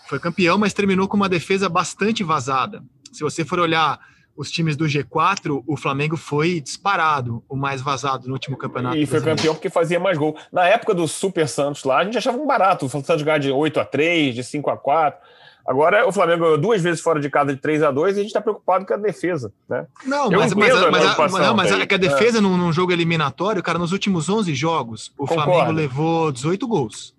Foi 0.10 0.20
campeão, 0.20 0.58
mas 0.58 0.74
terminou 0.74 1.08
com 1.08 1.16
uma 1.16 1.30
defesa 1.30 1.70
bastante 1.70 2.26
vazada. 2.26 2.84
Se 3.14 3.24
você 3.24 3.46
for 3.46 3.58
olhar 3.58 4.02
os 4.36 4.52
times 4.52 4.76
do 4.76 4.84
G4, 4.84 5.64
o 5.66 5.78
Flamengo 5.78 6.18
foi 6.18 6.60
disparado, 6.60 7.42
o 7.48 7.56
mais 7.56 7.82
vazado 7.82 8.28
no 8.28 8.34
último 8.34 8.58
campeonato. 8.58 8.98
E 8.98 9.06
foi 9.06 9.12
brasileiro. 9.12 9.38
campeão 9.38 9.56
porque 9.56 9.70
fazia 9.70 9.98
mais 9.98 10.18
gol. 10.18 10.36
Na 10.52 10.68
época 10.68 10.94
do 10.94 11.08
Super 11.08 11.48
Santos 11.48 11.86
lá, 11.86 12.00
a 12.00 12.04
gente 12.04 12.18
achava 12.18 12.38
um 12.38 12.46
barato. 12.46 12.86
O 12.86 12.90
Santos 12.90 13.22
ganhar 13.22 13.38
de 13.38 13.50
8 13.50 13.80
a 13.80 13.86
3 13.86 14.36
de 14.36 14.44
5 14.44 14.70
a 14.70 14.76
4 14.76 15.18
Agora 15.66 16.08
o 16.08 16.12
Flamengo 16.12 16.44
ganhou 16.44 16.58
duas 16.58 16.82
vezes 16.82 17.02
fora 17.02 17.20
de 17.20 17.30
casa 17.30 17.54
de 17.54 17.62
3 17.62 17.84
a 17.84 17.92
2 17.92 18.16
e 18.16 18.20
a 18.20 18.24
gente 18.24 18.30
está 18.30 18.42
preocupado 18.42 18.86
com 18.86 18.94
a 18.94 18.98
defesa. 18.98 19.54
Né? 19.70 19.86
Não, 20.06 20.32
Eu 20.32 20.40
mas, 20.40 20.54
mas, 20.54 20.76
a 20.76 20.92
mas, 20.92 21.02
preocupação, 21.02 21.40
não, 21.40 21.56
mas 21.56 21.72
é 21.72 21.86
que 21.86 21.96
a 21.96 21.98
defesa 21.98 22.42
num, 22.42 22.58
num 22.58 22.74
jogo 22.74 22.92
eliminatório, 22.92 23.62
cara, 23.62 23.78
nos 23.78 23.92
últimos 23.92 24.28
11 24.28 24.54
jogos, 24.56 25.14
o 25.18 25.28
Concordo. 25.28 25.52
Flamengo 25.52 25.72
levou 25.72 26.32
18 26.32 26.68
gols. 26.68 27.16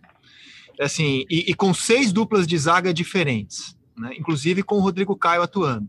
Assim, 0.80 1.24
e, 1.30 1.50
e 1.50 1.54
com 1.54 1.72
seis 1.72 2.12
duplas 2.12 2.46
de 2.46 2.58
zaga 2.58 2.92
diferentes, 2.92 3.76
né? 3.96 4.10
inclusive 4.18 4.62
com 4.62 4.76
o 4.76 4.80
Rodrigo 4.80 5.14
Caio 5.14 5.42
atuando. 5.42 5.86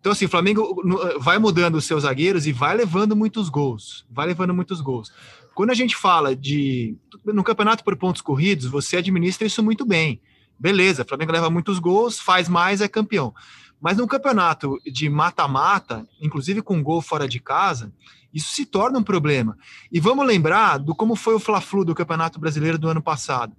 Então, 0.00 0.12
assim, 0.12 0.26
o 0.26 0.28
Flamengo 0.28 0.80
vai 1.18 1.38
mudando 1.38 1.74
os 1.74 1.84
seus 1.84 2.02
zagueiros 2.04 2.46
e 2.46 2.52
vai 2.52 2.76
levando 2.76 3.16
muitos 3.16 3.48
gols. 3.48 4.06
Vai 4.10 4.28
levando 4.28 4.54
muitos 4.54 4.80
gols. 4.80 5.12
Quando 5.54 5.70
a 5.70 5.74
gente 5.74 5.96
fala 5.96 6.36
de. 6.36 6.96
No 7.24 7.42
campeonato 7.42 7.82
por 7.82 7.96
pontos 7.96 8.22
corridos, 8.22 8.66
você 8.66 8.98
administra 8.98 9.46
isso 9.46 9.62
muito 9.62 9.84
bem. 9.84 10.20
Beleza, 10.58 11.04
Flamengo 11.04 11.32
leva 11.32 11.50
muitos 11.50 11.78
gols, 11.78 12.18
faz 12.18 12.48
mais, 12.48 12.80
é 12.80 12.88
campeão. 12.88 13.32
Mas 13.80 13.96
no 13.96 14.08
campeonato 14.08 14.76
de 14.84 15.08
mata-mata, 15.08 16.06
inclusive 16.20 16.62
com 16.62 16.82
gol 16.82 17.00
fora 17.00 17.28
de 17.28 17.38
casa, 17.38 17.92
isso 18.34 18.52
se 18.52 18.66
torna 18.66 18.98
um 18.98 19.02
problema. 19.02 19.56
E 19.90 20.00
vamos 20.00 20.26
lembrar 20.26 20.78
do 20.78 20.94
como 20.94 21.14
foi 21.14 21.34
o 21.34 21.38
Fla-Flu 21.38 21.84
do 21.84 21.94
Campeonato 21.94 22.40
Brasileiro 22.40 22.78
do 22.78 22.88
ano 22.88 23.00
passado. 23.00 23.56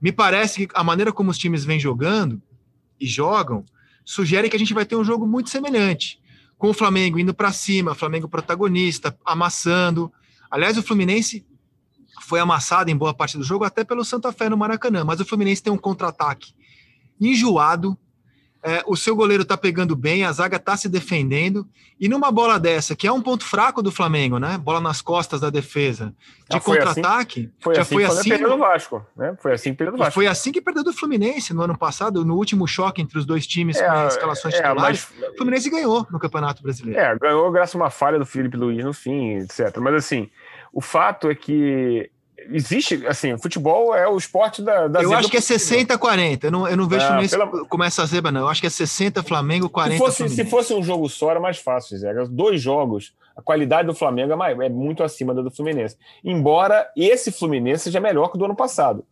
Me 0.00 0.10
parece 0.10 0.66
que 0.66 0.74
a 0.74 0.82
maneira 0.82 1.12
como 1.12 1.30
os 1.30 1.38
times 1.38 1.64
vêm 1.64 1.78
jogando 1.78 2.42
e 2.98 3.06
jogam 3.06 3.64
sugere 4.04 4.50
que 4.50 4.56
a 4.56 4.58
gente 4.58 4.74
vai 4.74 4.84
ter 4.84 4.96
um 4.96 5.04
jogo 5.04 5.26
muito 5.26 5.48
semelhante, 5.48 6.20
com 6.58 6.70
o 6.70 6.74
Flamengo 6.74 7.20
indo 7.20 7.32
para 7.32 7.52
cima, 7.52 7.94
Flamengo 7.94 8.28
protagonista, 8.28 9.16
amassando. 9.24 10.12
Aliás, 10.50 10.76
o 10.76 10.82
Fluminense 10.82 11.46
foi 12.22 12.40
amassado 12.40 12.90
em 12.90 12.96
boa 12.96 13.12
parte 13.14 13.36
do 13.36 13.44
jogo 13.44 13.64
até 13.64 13.84
pelo 13.84 14.04
Santa 14.04 14.32
Fé 14.32 14.48
no 14.48 14.56
Maracanã, 14.56 15.04
mas 15.04 15.20
o 15.20 15.24
Fluminense 15.24 15.62
tem 15.62 15.72
um 15.72 15.78
contra-ataque 15.78 16.54
enjoado. 17.20 17.96
é, 18.64 18.80
o 18.86 18.94
seu 18.96 19.16
goleiro 19.16 19.44
tá 19.44 19.56
pegando 19.56 19.96
bem, 19.96 20.22
a 20.24 20.30
zaga 20.30 20.56
tá 20.56 20.76
se 20.76 20.88
defendendo, 20.88 21.66
e 21.98 22.08
numa 22.08 22.30
bola 22.30 22.60
dessa, 22.60 22.94
que 22.94 23.08
é 23.08 23.12
um 23.12 23.20
ponto 23.20 23.44
fraco 23.44 23.82
do 23.82 23.90
Flamengo, 23.90 24.38
né? 24.38 24.56
Bola 24.56 24.80
nas 24.80 25.02
costas 25.02 25.40
da 25.40 25.50
defesa, 25.50 26.14
de 26.48 26.54
Já 26.54 26.60
foi 26.60 26.78
contra-ataque, 26.78 27.50
Foi 27.58 27.74
já 27.74 27.82
assim 27.82 27.94
foi 27.96 28.04
que 28.04 28.10
assim. 28.12 28.28
perdeu 28.28 28.50
do 28.50 28.58
Vasco. 28.58 29.04
Né? 29.16 29.34
Foi 29.42 29.52
assim 29.52 29.70
que 29.72 29.78
perdeu 29.78 29.94
do 29.94 29.98
Vasco. 29.98 30.14
foi 30.14 30.28
assim 30.28 30.52
que 30.52 30.60
perdeu 30.62 30.84
do 30.84 30.92
Fluminense 30.92 31.52
no 31.52 31.62
ano 31.62 31.76
passado, 31.76 32.24
no 32.24 32.36
último 32.36 32.64
choque 32.68 33.02
entre 33.02 33.18
os 33.18 33.26
dois 33.26 33.48
times 33.48 33.78
É, 33.78 33.84
com 33.84 33.92
as 33.94 34.14
escalações 34.14 34.54
é, 34.54 34.62
titulares. 34.62 35.08
mas- 35.20 35.30
O 35.32 35.36
Fluminense 35.38 35.68
ganhou 35.68 36.06
no 36.08 36.20
Campeonato 36.20 36.62
Brasileiro. 36.62 37.00
É, 37.00 37.18
ganhou 37.18 37.50
graças 37.50 37.74
a 37.74 37.78
uma 37.78 37.90
falha 37.90 38.16
do 38.16 38.24
Felipe 38.24 38.56
Luiz 38.56 38.84
no 38.84 38.92
fim, 38.92 39.38
etc. 39.38 39.76
Mas 39.78 39.94
assim, 39.94 40.30
o 40.72 40.80
fato 40.80 41.28
é 41.28 41.34
que 41.34 42.08
existe, 42.50 43.06
assim, 43.06 43.32
o 43.32 43.38
futebol 43.38 43.94
é 43.94 44.06
o 44.08 44.16
esporte 44.16 44.62
da, 44.62 44.88
da 44.88 45.02
eu 45.02 45.12
acho 45.14 45.30
que 45.30 45.36
é 45.36 45.40
possível. 45.40 45.58
60 45.58 45.94
a 45.94 45.98
40. 45.98 46.46
Eu 46.46 46.50
não, 46.50 46.68
eu 46.68 46.76
não 46.76 46.88
vejo 46.88 47.06
Fluminense 47.06 47.36
pela- 47.36 47.64
como 47.66 47.84
essa 47.84 48.04
zebra, 48.06 48.32
não. 48.32 48.40
Eu 48.42 48.48
acho 48.48 48.60
que 48.60 48.66
é 48.66 48.70
60 48.70 49.22
Flamengo, 49.22 49.68
40 49.68 49.94
Se 49.94 49.98
fosse, 49.98 50.28
se 50.28 50.44
fosse 50.46 50.74
um 50.74 50.82
jogo 50.82 51.08
só, 51.08 51.30
era 51.30 51.40
mais 51.40 51.58
fácil, 51.58 51.96
Zé. 51.98 52.12
Dois 52.30 52.60
jogos, 52.60 53.12
a 53.36 53.42
qualidade 53.42 53.86
do 53.88 53.94
Flamengo 53.94 54.32
é, 54.32 54.36
mais- 54.36 54.58
é 54.58 54.68
muito 54.68 55.02
acima 55.02 55.34
da 55.34 55.42
do 55.42 55.50
Fluminense. 55.50 55.96
Embora 56.24 56.86
esse 56.96 57.30
Fluminense 57.32 57.84
seja 57.84 58.00
melhor 58.00 58.28
que 58.28 58.36
o 58.36 58.38
do 58.38 58.44
ano 58.46 58.56
passado. 58.56 59.04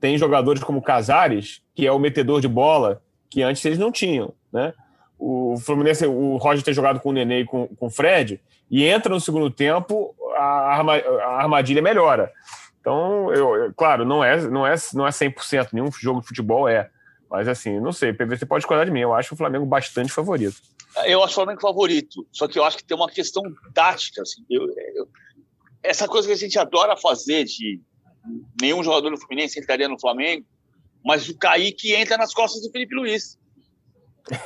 Tem 0.00 0.18
jogadores 0.18 0.62
como 0.62 0.82
Casares, 0.82 1.62
que 1.74 1.86
é 1.86 1.92
o 1.92 1.98
metedor 1.98 2.40
de 2.40 2.48
bola, 2.48 3.00
que 3.30 3.42
antes 3.42 3.64
eles 3.64 3.78
não 3.78 3.90
tinham, 3.90 4.32
né? 4.52 4.72
O 5.18 5.56
Fluminense, 5.58 6.06
o 6.06 6.36
Roger 6.36 6.62
tem 6.62 6.74
jogado 6.74 7.00
com 7.00 7.08
o 7.08 7.12
Nenê 7.12 7.40
e 7.40 7.44
com, 7.46 7.66
com 7.68 7.86
o 7.86 7.90
Fred, 7.90 8.38
e 8.70 8.84
entra 8.84 9.14
no 9.14 9.20
segundo 9.20 9.48
tempo, 9.50 10.14
a, 10.36 10.44
arma- 10.74 10.96
a 10.96 11.38
armadilha 11.42 11.80
melhora. 11.80 12.30
Então, 12.86 13.34
eu, 13.34 13.56
eu- 13.56 13.74
claro, 13.74 14.04
não 14.04 14.22
é, 14.22 14.40
não, 14.48 14.64
é, 14.64 14.76
não 14.94 15.04
é 15.04 15.10
100%, 15.10 15.70
nenhum 15.72 15.90
jogo 15.90 16.20
de 16.20 16.28
futebol 16.28 16.68
é. 16.68 16.88
Mas 17.28 17.48
assim, 17.48 17.80
não 17.80 17.90
sei, 17.90 18.12
PVC 18.12 18.46
pode 18.46 18.60
discordar 18.60 18.86
de 18.86 18.92
mim, 18.92 19.00
eu 19.00 19.12
acho 19.12 19.34
o 19.34 19.36
Flamengo 19.36 19.66
bastante 19.66 20.12
favorito. 20.12 20.54
Eu 21.04 21.20
acho 21.24 21.32
o 21.32 21.34
Flamengo 21.34 21.60
favorito, 21.60 22.24
só 22.30 22.46
que 22.46 22.56
eu 22.56 22.62
acho 22.62 22.76
que 22.76 22.84
tem 22.84 22.96
uma 22.96 23.08
questão 23.10 23.42
tática. 23.74 24.22
Assim, 24.22 24.44
eu- 24.48 24.68
eu- 24.94 25.08
essa 25.82 26.06
coisa 26.06 26.28
que 26.28 26.34
a 26.34 26.36
gente 26.36 26.56
adora 26.60 26.96
fazer 26.96 27.42
de 27.42 27.80
nenhum 28.62 28.84
jogador 28.84 29.10
do 29.10 29.18
Fluminense 29.18 29.58
entraria 29.58 29.88
no 29.88 29.98
Flamengo, 29.98 30.46
mas 31.04 31.28
o 31.28 31.36
Kaique 31.36 31.92
entra 31.92 32.16
nas 32.16 32.32
costas 32.32 32.62
do 32.62 32.70
Felipe 32.70 32.94
Luiz. 32.94 33.36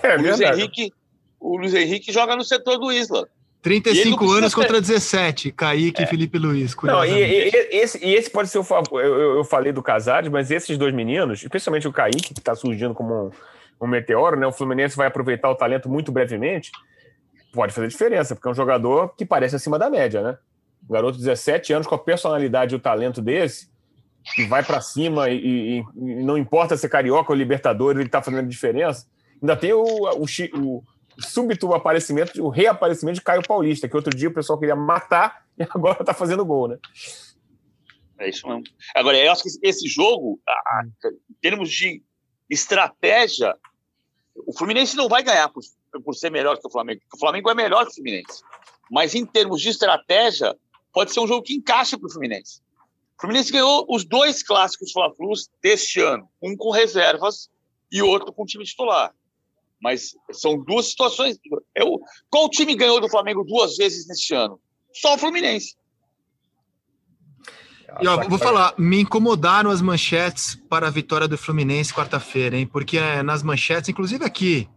É 0.02 0.16
o, 0.16 0.22
Luiz. 0.22 0.40
Henrique, 0.40 0.92
o 1.38 1.58
Luiz 1.58 1.74
Henrique 1.74 2.10
joga 2.10 2.34
no 2.34 2.42
setor 2.44 2.78
do 2.78 2.90
Isla. 2.90 3.28
E 3.62 3.68
ele 3.68 3.80
35 3.82 4.10
não 4.10 4.16
precisa 4.18 4.38
anos 4.38 4.54
ter- 4.54 4.60
contra 4.60 4.80
17, 4.80 5.52
Kaique 5.52 6.02
e 6.02 6.06
Felipe 6.06 6.38
Luiz. 6.38 6.74
Não, 6.82 7.04
e, 7.04 7.10
e- 7.12 7.68
esse, 7.76 8.02
e 8.04 8.14
esse 8.14 8.30
pode 8.30 8.48
ser 8.48 8.58
o 8.58 8.64
favor. 8.64 9.02
Eu, 9.04 9.36
eu- 9.38 9.44
falei 9.44 9.70
do 9.72 9.82
Casares, 9.82 10.30
mas 10.30 10.50
esses 10.50 10.78
dois 10.78 10.94
meninos, 10.94 11.42
especialmente 11.42 11.86
o 11.86 11.92
Kaique, 11.92 12.32
que 12.34 12.40
está 12.40 12.54
surgindo 12.54 12.94
como 12.94 13.26
um, 13.26 13.30
um 13.82 13.86
meteoro, 13.86 14.38
né? 14.38 14.46
O 14.46 14.52
Fluminense 14.52 14.96
vai 14.96 15.08
aproveitar 15.08 15.50
o 15.50 15.54
talento 15.54 15.88
muito 15.90 16.10
brevemente, 16.10 16.70
pode 17.52 17.72
fazer 17.74 17.88
diferença, 17.88 18.34
porque 18.34 18.48
é 18.48 18.50
um 18.50 18.54
jogador 18.54 19.14
que 19.16 19.26
parece 19.26 19.56
acima 19.56 19.78
da 19.78 19.90
média, 19.90 20.22
né? 20.22 20.38
Um 20.88 20.92
garoto 20.94 21.18
de 21.18 21.24
17 21.24 21.72
anos 21.74 21.86
com 21.86 21.94
a 21.94 21.98
personalidade 21.98 22.74
e 22.74 22.76
o 22.76 22.80
talento 22.80 23.20
desse, 23.20 23.68
que 24.34 24.46
vai 24.46 24.62
para 24.62 24.80
cima 24.80 25.28
e, 25.28 25.80
e- 25.80 25.84
não 26.24 26.38
importa 26.38 26.76
se 26.78 26.86
é 26.86 26.88
carioca 26.88 27.30
ou 27.32 27.36
libertador, 27.38 27.92
ele 27.92 28.04
está 28.04 28.22
fazendo 28.22 28.48
diferença. 28.48 29.06
Ainda 29.42 29.54
tem 29.56 29.72
o, 29.74 29.82
o, 29.82 30.24
o 30.58 30.82
súbito 31.18 31.72
aparecimento, 31.74 32.42
o 32.44 32.48
reaparecimento 32.48 33.16
de 33.16 33.24
Caio 33.24 33.42
Paulista, 33.46 33.88
que 33.88 33.96
outro 33.96 34.14
dia 34.16 34.28
o 34.28 34.34
pessoal 34.34 34.58
queria 34.58 34.76
matar 34.76 35.46
e 35.58 35.62
agora 35.62 35.98
está 36.00 36.14
fazendo 36.14 36.44
gol, 36.44 36.68
né? 36.68 36.78
É 38.18 38.28
isso 38.28 38.46
mesmo. 38.46 38.64
Agora, 38.94 39.16
eu 39.16 39.32
acho 39.32 39.42
que 39.42 39.50
esse 39.62 39.88
jogo, 39.88 40.38
em 40.84 41.34
termos 41.40 41.70
de 41.70 42.02
estratégia, 42.50 43.56
o 44.34 44.52
Fluminense 44.56 44.96
não 44.96 45.08
vai 45.08 45.22
ganhar 45.22 45.48
por, 45.48 45.62
por 46.04 46.14
ser 46.14 46.30
melhor 46.30 46.58
que 46.58 46.66
o 46.66 46.70
Flamengo. 46.70 47.00
O 47.14 47.18
Flamengo 47.18 47.50
é 47.50 47.54
melhor 47.54 47.84
que 47.86 47.92
o 47.92 47.94
Fluminense. 47.94 48.42
Mas 48.90 49.14
em 49.14 49.24
termos 49.24 49.62
de 49.62 49.70
estratégia, 49.70 50.54
pode 50.92 51.12
ser 51.12 51.20
um 51.20 51.26
jogo 51.26 51.42
que 51.42 51.54
encaixa 51.54 51.98
para 51.98 52.06
o 52.06 52.12
Fluminense. 52.12 52.60
O 53.16 53.20
Fluminense 53.20 53.52
ganhou 53.52 53.86
os 53.88 54.04
dois 54.04 54.42
clássicos 54.42 54.92
Fla-Flus 54.92 55.48
deste 55.62 56.00
ano, 56.00 56.28
um 56.42 56.56
com 56.56 56.70
reservas 56.70 57.48
e 57.90 58.02
outro 58.02 58.32
com 58.32 58.44
time 58.44 58.64
titular. 58.64 59.14
Mas 59.80 60.14
são 60.32 60.58
duas 60.58 60.90
situações. 60.90 61.38
Eu, 61.74 61.98
qual 62.28 62.48
time 62.50 62.74
ganhou 62.74 63.00
do 63.00 63.08
Flamengo 63.08 63.44
duas 63.44 63.76
vezes 63.76 64.06
neste 64.06 64.34
ano? 64.34 64.60
Só 64.92 65.14
o 65.14 65.18
Fluminense. 65.18 65.74
E 68.00 68.06
ó, 68.06 68.28
vou 68.28 68.38
falar, 68.38 68.74
me 68.78 69.00
incomodaram 69.00 69.70
as 69.70 69.82
manchetes 69.82 70.54
para 70.68 70.86
a 70.86 70.90
vitória 70.90 71.26
do 71.26 71.36
Fluminense 71.36 71.92
quarta-feira, 71.92 72.56
hein? 72.56 72.66
Porque 72.66 72.98
é, 72.98 73.22
nas 73.22 73.42
manchetes, 73.42 73.88
inclusive 73.88 74.24
aqui, 74.24 74.68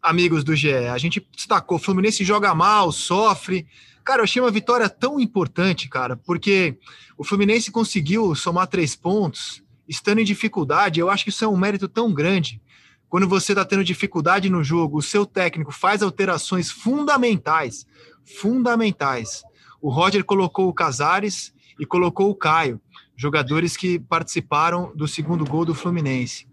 amigos 0.00 0.44
do 0.44 0.54
GE, 0.54 0.72
a 0.72 0.98
gente 0.98 1.26
destacou: 1.34 1.78
o 1.78 1.80
Fluminense 1.80 2.24
joga 2.24 2.54
mal, 2.54 2.92
sofre. 2.92 3.66
Cara, 4.04 4.20
eu 4.20 4.24
achei 4.24 4.40
uma 4.40 4.50
vitória 4.50 4.88
tão 4.88 5.20
importante, 5.20 5.88
cara, 5.88 6.16
porque 6.16 6.78
o 7.18 7.24
Fluminense 7.24 7.70
conseguiu 7.70 8.34
somar 8.34 8.66
três 8.66 8.94
pontos, 8.94 9.62
estando 9.88 10.20
em 10.20 10.24
dificuldade. 10.24 11.00
Eu 11.00 11.10
acho 11.10 11.24
que 11.24 11.30
isso 11.30 11.44
é 11.44 11.48
um 11.48 11.56
mérito 11.56 11.88
tão 11.88 12.12
grande. 12.12 12.60
Quando 13.10 13.28
você 13.28 13.50
está 13.52 13.64
tendo 13.64 13.82
dificuldade 13.82 14.48
no 14.48 14.62
jogo, 14.62 14.98
o 14.98 15.02
seu 15.02 15.26
técnico 15.26 15.72
faz 15.72 16.00
alterações 16.00 16.70
fundamentais, 16.70 17.84
fundamentais. 18.40 19.42
O 19.82 19.90
Roger 19.90 20.24
colocou 20.24 20.68
o 20.68 20.72
Casares 20.72 21.52
e 21.78 21.84
colocou 21.84 22.30
o 22.30 22.34
Caio, 22.36 22.80
jogadores 23.16 23.76
que 23.76 23.98
participaram 23.98 24.92
do 24.94 25.08
segundo 25.08 25.44
gol 25.44 25.64
do 25.64 25.74
Fluminense. 25.74 26.46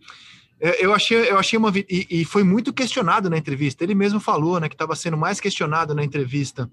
É, 0.59 0.83
Eu 0.83 0.95
achei, 0.95 1.29
eu 1.29 1.37
achei 1.37 1.59
uma. 1.59 1.71
E, 1.77 2.07
e 2.09 2.25
foi 2.25 2.43
muito 2.43 2.73
questionado 2.73 3.29
na 3.29 3.37
entrevista. 3.37 3.83
Ele 3.83 3.93
mesmo 3.93 4.19
falou 4.19 4.59
né, 4.59 4.67
que 4.67 4.73
estava 4.73 4.95
sendo 4.95 5.15
mais 5.15 5.39
questionado 5.39 5.93
na 5.93 6.03
entrevista 6.03 6.69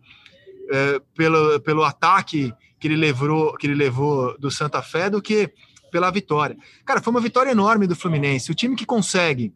é, 0.71 0.99
pelo, 1.15 1.61
pelo 1.61 1.85
ataque 1.85 2.55
que 2.81 2.89
ele, 2.89 2.97
levou, 2.97 3.55
que 3.57 3.67
ele 3.67 3.75
levou 3.75 4.35
do 4.39 4.51
Santa 4.51 4.81
Fé 4.81 5.11
do 5.11 5.21
que 5.21 5.53
pela 5.91 6.11
vitória. 6.11 6.57
Cara, 6.87 7.03
foi 7.03 7.11
uma 7.11 7.21
vitória 7.21 7.51
enorme 7.51 7.87
do 7.87 7.95
Fluminense. 7.95 8.51
O 8.51 8.55
time 8.55 8.75
que 8.75 8.87
consegue, 8.87 9.53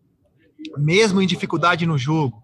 mesmo 0.76 1.20
em 1.20 1.26
dificuldade 1.26 1.86
no 1.86 1.98
jogo, 1.98 2.42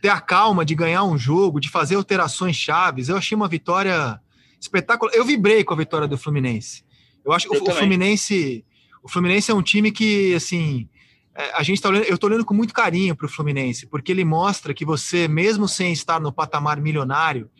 ter 0.00 0.08
a 0.08 0.20
calma 0.20 0.64
de 0.64 0.74
ganhar 0.74 1.04
um 1.04 1.18
jogo, 1.18 1.60
de 1.60 1.68
fazer 1.68 1.96
alterações 1.96 2.56
chaves, 2.56 3.08
eu 3.08 3.16
achei 3.16 3.34
uma 3.34 3.48
vitória 3.48 4.20
espetacular. 4.60 5.12
Eu 5.14 5.24
vibrei 5.24 5.64
com 5.64 5.74
a 5.74 5.76
vitória 5.76 6.06
do 6.06 6.18
Fluminense. 6.18 6.84
Eu 7.24 7.32
acho 7.32 7.48
que 7.48 7.56
o, 7.56 7.60
também. 7.60 7.80
Fluminense, 7.80 8.64
o 9.02 9.08
Fluminense 9.08 9.50
é 9.50 9.54
um 9.54 9.62
time 9.62 9.90
que, 9.90 10.34
assim, 10.34 10.88
é, 11.34 11.52
a 11.54 11.62
gente 11.62 11.80
tá 11.80 11.88
olhando, 11.88 12.04
eu 12.04 12.18
tô 12.18 12.26
olhando 12.26 12.44
com 12.44 12.54
muito 12.54 12.72
carinho 12.72 13.16
para 13.16 13.26
o 13.26 13.28
Fluminense, 13.28 13.86
porque 13.86 14.12
ele 14.12 14.24
mostra 14.24 14.72
que 14.72 14.84
você, 14.84 15.26
mesmo 15.26 15.66
sem 15.68 15.92
estar 15.92 16.20
no 16.20 16.32
patamar 16.32 16.80
milionário 16.80 17.50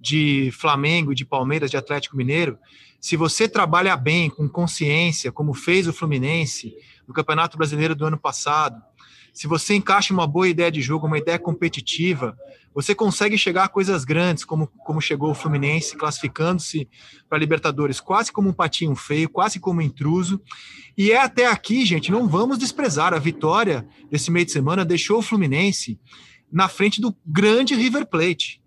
de 0.00 0.50
Flamengo, 0.52 1.14
de 1.14 1.24
Palmeiras, 1.24 1.70
de 1.70 1.76
Atlético 1.76 2.16
Mineiro, 2.16 2.58
se 3.00 3.16
você 3.16 3.48
trabalha 3.48 3.96
bem, 3.96 4.30
com 4.30 4.48
consciência, 4.48 5.30
como 5.30 5.54
fez 5.54 5.86
o 5.86 5.92
Fluminense 5.92 6.74
no 7.06 7.14
Campeonato 7.14 7.56
Brasileiro 7.56 7.94
do 7.94 8.06
ano 8.06 8.18
passado, 8.18 8.82
se 9.34 9.48
você 9.48 9.74
encaixa 9.74 10.14
uma 10.14 10.28
boa 10.28 10.48
ideia 10.48 10.70
de 10.70 10.80
jogo, 10.80 11.08
uma 11.08 11.18
ideia 11.18 11.40
competitiva, 11.40 12.38
você 12.72 12.94
consegue 12.94 13.36
chegar 13.36 13.64
a 13.64 13.68
coisas 13.68 14.04
grandes, 14.04 14.44
como, 14.44 14.68
como 14.68 15.00
chegou 15.00 15.32
o 15.32 15.34
Fluminense, 15.34 15.96
classificando-se 15.96 16.88
para 17.28 17.38
Libertadores 17.38 17.98
quase 17.98 18.30
como 18.30 18.48
um 18.48 18.52
patinho 18.52 18.94
feio, 18.94 19.28
quase 19.28 19.58
como 19.58 19.80
um 19.80 19.82
intruso. 19.82 20.40
E 20.96 21.10
é 21.10 21.20
até 21.20 21.46
aqui, 21.46 21.84
gente, 21.84 22.12
não 22.12 22.28
vamos 22.28 22.58
desprezar. 22.58 23.12
A 23.12 23.18
vitória 23.18 23.84
desse 24.08 24.30
meio 24.30 24.46
de 24.46 24.52
semana 24.52 24.84
deixou 24.84 25.18
o 25.18 25.22
Fluminense 25.22 25.98
na 26.50 26.68
frente 26.68 27.00
do 27.00 27.12
grande 27.26 27.74
River 27.74 28.06
Plate. 28.06 28.62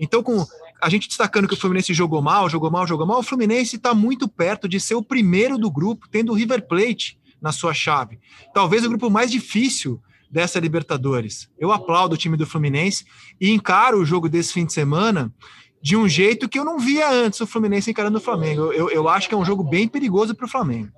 Então, 0.00 0.20
com 0.20 0.44
a 0.82 0.88
gente 0.88 1.06
destacando 1.06 1.46
que 1.46 1.54
o 1.54 1.56
Fluminense 1.56 1.94
jogou 1.94 2.20
mal, 2.20 2.50
jogou 2.50 2.72
mal, 2.72 2.88
jogou 2.88 3.06
mal, 3.06 3.20
o 3.20 3.24
Fluminense 3.24 3.76
está 3.76 3.94
muito 3.94 4.26
perto 4.26 4.68
de 4.68 4.80
ser 4.80 4.96
o 4.96 5.02
primeiro 5.02 5.56
do 5.56 5.70
grupo, 5.70 6.08
tendo 6.08 6.32
o 6.32 6.34
River 6.34 6.66
Plate 6.66 7.16
na 7.40 7.52
sua 7.52 7.72
chave. 7.72 8.18
Talvez 8.52 8.84
o 8.84 8.88
grupo 8.88 9.08
mais 9.08 9.30
difícil 9.30 10.02
dessa 10.30 10.60
Libertadores. 10.60 11.50
Eu 11.58 11.72
aplaudo 11.72 12.14
o 12.14 12.18
time 12.18 12.36
do 12.36 12.46
Fluminense 12.46 13.04
e 13.40 13.50
encaro 13.50 13.98
o 13.98 14.04
jogo 14.04 14.28
desse 14.28 14.52
fim 14.52 14.66
de 14.66 14.72
semana 14.72 15.32
de 15.80 15.96
um 15.96 16.08
jeito 16.08 16.48
que 16.48 16.58
eu 16.58 16.64
não 16.64 16.78
via 16.78 17.10
antes 17.10 17.40
o 17.40 17.46
Fluminense 17.46 17.90
encarando 17.90 18.18
o 18.18 18.20
Flamengo. 18.20 18.72
Eu, 18.72 18.90
eu 18.90 19.08
acho 19.08 19.28
que 19.28 19.34
é 19.34 19.38
um 19.38 19.44
jogo 19.44 19.62
bem 19.62 19.88
perigoso 19.88 20.34
para 20.34 20.46
o 20.46 20.48
Flamengo. 20.48 20.92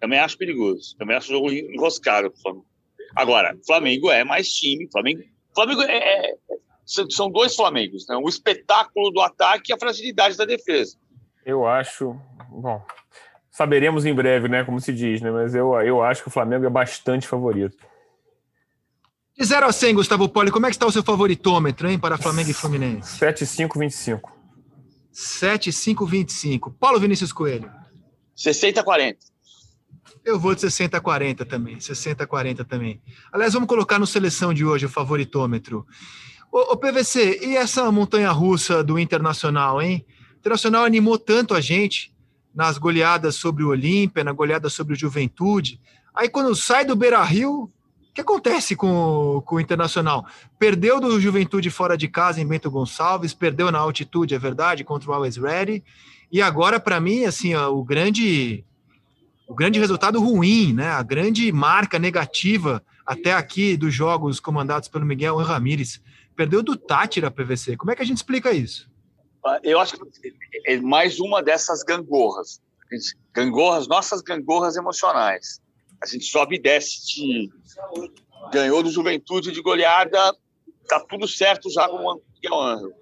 Também 0.00 0.18
acho 0.18 0.36
perigoso. 0.36 0.96
Também 0.98 1.16
acho 1.16 1.30
um 1.32 1.36
jogo 1.36 1.52
enroscado 1.52 2.30
para 2.30 2.38
o 2.38 2.42
Flamengo. 2.42 2.66
Agora, 3.14 3.56
Flamengo 3.66 4.10
é 4.10 4.24
mais 4.24 4.48
time. 4.48 4.88
Flamengo, 4.90 5.22
Flamengo 5.54 5.82
é, 5.82 6.30
é, 6.30 6.34
são 7.10 7.30
dois 7.30 7.54
Flamengos, 7.54 8.06
né? 8.08 8.16
o 8.16 8.28
espetáculo 8.28 9.10
do 9.10 9.20
ataque 9.20 9.70
e 9.70 9.74
a 9.74 9.78
fragilidade 9.78 10.36
da 10.36 10.44
defesa. 10.44 10.96
Eu 11.44 11.66
acho. 11.66 12.18
Bom, 12.50 12.82
saberemos 13.50 14.04
em 14.04 14.14
breve, 14.14 14.48
né? 14.48 14.64
Como 14.64 14.80
se 14.80 14.92
diz, 14.92 15.20
né? 15.20 15.30
Mas 15.30 15.54
eu, 15.54 15.74
eu 15.82 16.02
acho 16.02 16.22
que 16.22 16.28
o 16.28 16.32
Flamengo 16.32 16.66
é 16.66 16.70
bastante 16.70 17.28
favorito. 17.28 17.76
De 19.36 19.44
0 19.44 19.66
a 19.66 19.72
100, 19.72 19.96
Gustavo 19.96 20.28
Poli, 20.28 20.52
como 20.52 20.66
é 20.66 20.68
que 20.68 20.76
está 20.76 20.86
o 20.86 20.92
seu 20.92 21.02
favoritômetro, 21.02 21.88
hein, 21.88 21.98
para 21.98 22.16
Flamengo 22.16 22.50
e 22.50 22.54
Fluminense? 22.54 23.18
7,5-25. 23.18 24.20
7,5-25. 25.12 26.72
Paulo 26.78 27.00
Vinícius 27.00 27.32
Coelho. 27.32 27.68
60-40. 28.36 29.16
Eu 30.24 30.38
vou 30.38 30.54
de 30.54 30.60
60 30.60 30.96
a 30.96 31.00
40 31.00 31.44
também. 31.44 31.80
60 31.80 32.22
a 32.22 32.26
40 32.26 32.64
também. 32.64 33.02
Aliás, 33.32 33.52
vamos 33.52 33.68
colocar 33.68 33.98
no 33.98 34.06
seleção 34.06 34.54
de 34.54 34.64
hoje 34.64 34.86
o 34.86 34.88
favoritômetro. 34.88 35.84
Ô, 36.52 36.72
ô 36.72 36.76
PVC, 36.76 37.40
e 37.44 37.56
essa 37.56 37.90
montanha 37.90 38.30
russa 38.30 38.84
do 38.84 38.98
Internacional, 39.00 39.82
hein? 39.82 40.06
O 40.34 40.38
Internacional 40.38 40.84
animou 40.84 41.18
tanto 41.18 41.54
a 41.54 41.60
gente 41.60 42.14
nas 42.54 42.78
goleadas 42.78 43.34
sobre 43.34 43.64
o 43.64 43.68
Olímpia, 43.68 44.22
na 44.22 44.32
goleada 44.32 44.70
sobre 44.70 44.94
o 44.94 44.96
Juventude. 44.96 45.80
Aí 46.14 46.28
quando 46.28 46.54
sai 46.54 46.84
do 46.84 46.94
Beira 46.94 47.22
Rio, 47.24 47.70
que 48.14 48.20
acontece 48.20 48.76
com, 48.76 49.42
com 49.44 49.56
o 49.56 49.60
Internacional? 49.60 50.24
Perdeu 50.58 51.00
do 51.00 51.20
Juventude 51.20 51.68
fora 51.68 51.98
de 51.98 52.06
casa 52.06 52.40
em 52.40 52.46
Bento 52.46 52.70
Gonçalves, 52.70 53.34
perdeu 53.34 53.72
na 53.72 53.80
altitude, 53.80 54.34
é 54.34 54.38
verdade, 54.38 54.84
contra 54.84 55.10
o 55.10 55.14
Always 55.14 55.36
Ready. 55.36 55.82
E 56.30 56.40
agora, 56.40 56.78
para 56.78 57.00
mim, 57.00 57.24
assim, 57.24 57.54
ó, 57.54 57.70
o 57.70 57.82
grande 57.84 58.64
o 59.46 59.54
grande 59.54 59.78
resultado 59.78 60.20
ruim, 60.20 60.72
né? 60.72 60.88
A 60.88 61.02
grande 61.02 61.50
marca 61.52 61.98
negativa 61.98 62.82
até 63.04 63.32
aqui 63.32 63.76
dos 63.76 63.92
jogos 63.92 64.40
comandados 64.40 64.88
pelo 64.88 65.04
Miguel 65.04 65.36
Ramírez. 65.36 66.00
Perdeu 66.36 66.62
do 66.62 66.76
Tátira 66.76 67.30
PVC. 67.30 67.76
Como 67.76 67.90
é 67.90 67.96
que 67.96 68.02
a 68.02 68.06
gente 68.06 68.16
explica 68.16 68.52
isso? 68.52 68.88
Eu 69.62 69.78
acho 69.78 69.96
que 69.96 70.34
é 70.66 70.78
mais 70.78 71.20
uma 71.20 71.42
dessas 71.42 71.82
gangorras. 71.82 72.62
Gangorras, 73.34 73.86
nossas 73.86 74.22
gangorras 74.22 74.76
emocionais. 74.76 75.60
A 76.04 76.06
gente 76.06 76.26
sobe 76.26 76.56
e 76.56 76.60
desce 76.60 77.06
de 77.06 77.50
ganhou 78.52 78.82
do 78.82 78.90
Juventude 78.90 79.50
de 79.50 79.62
goleada, 79.62 80.36
tá 80.86 81.00
tudo 81.08 81.26
certo 81.26 81.70
já 81.70 81.88
com 81.88 81.96
o 81.96 82.20
Miguel 82.34 82.60
Angel. 82.60 82.92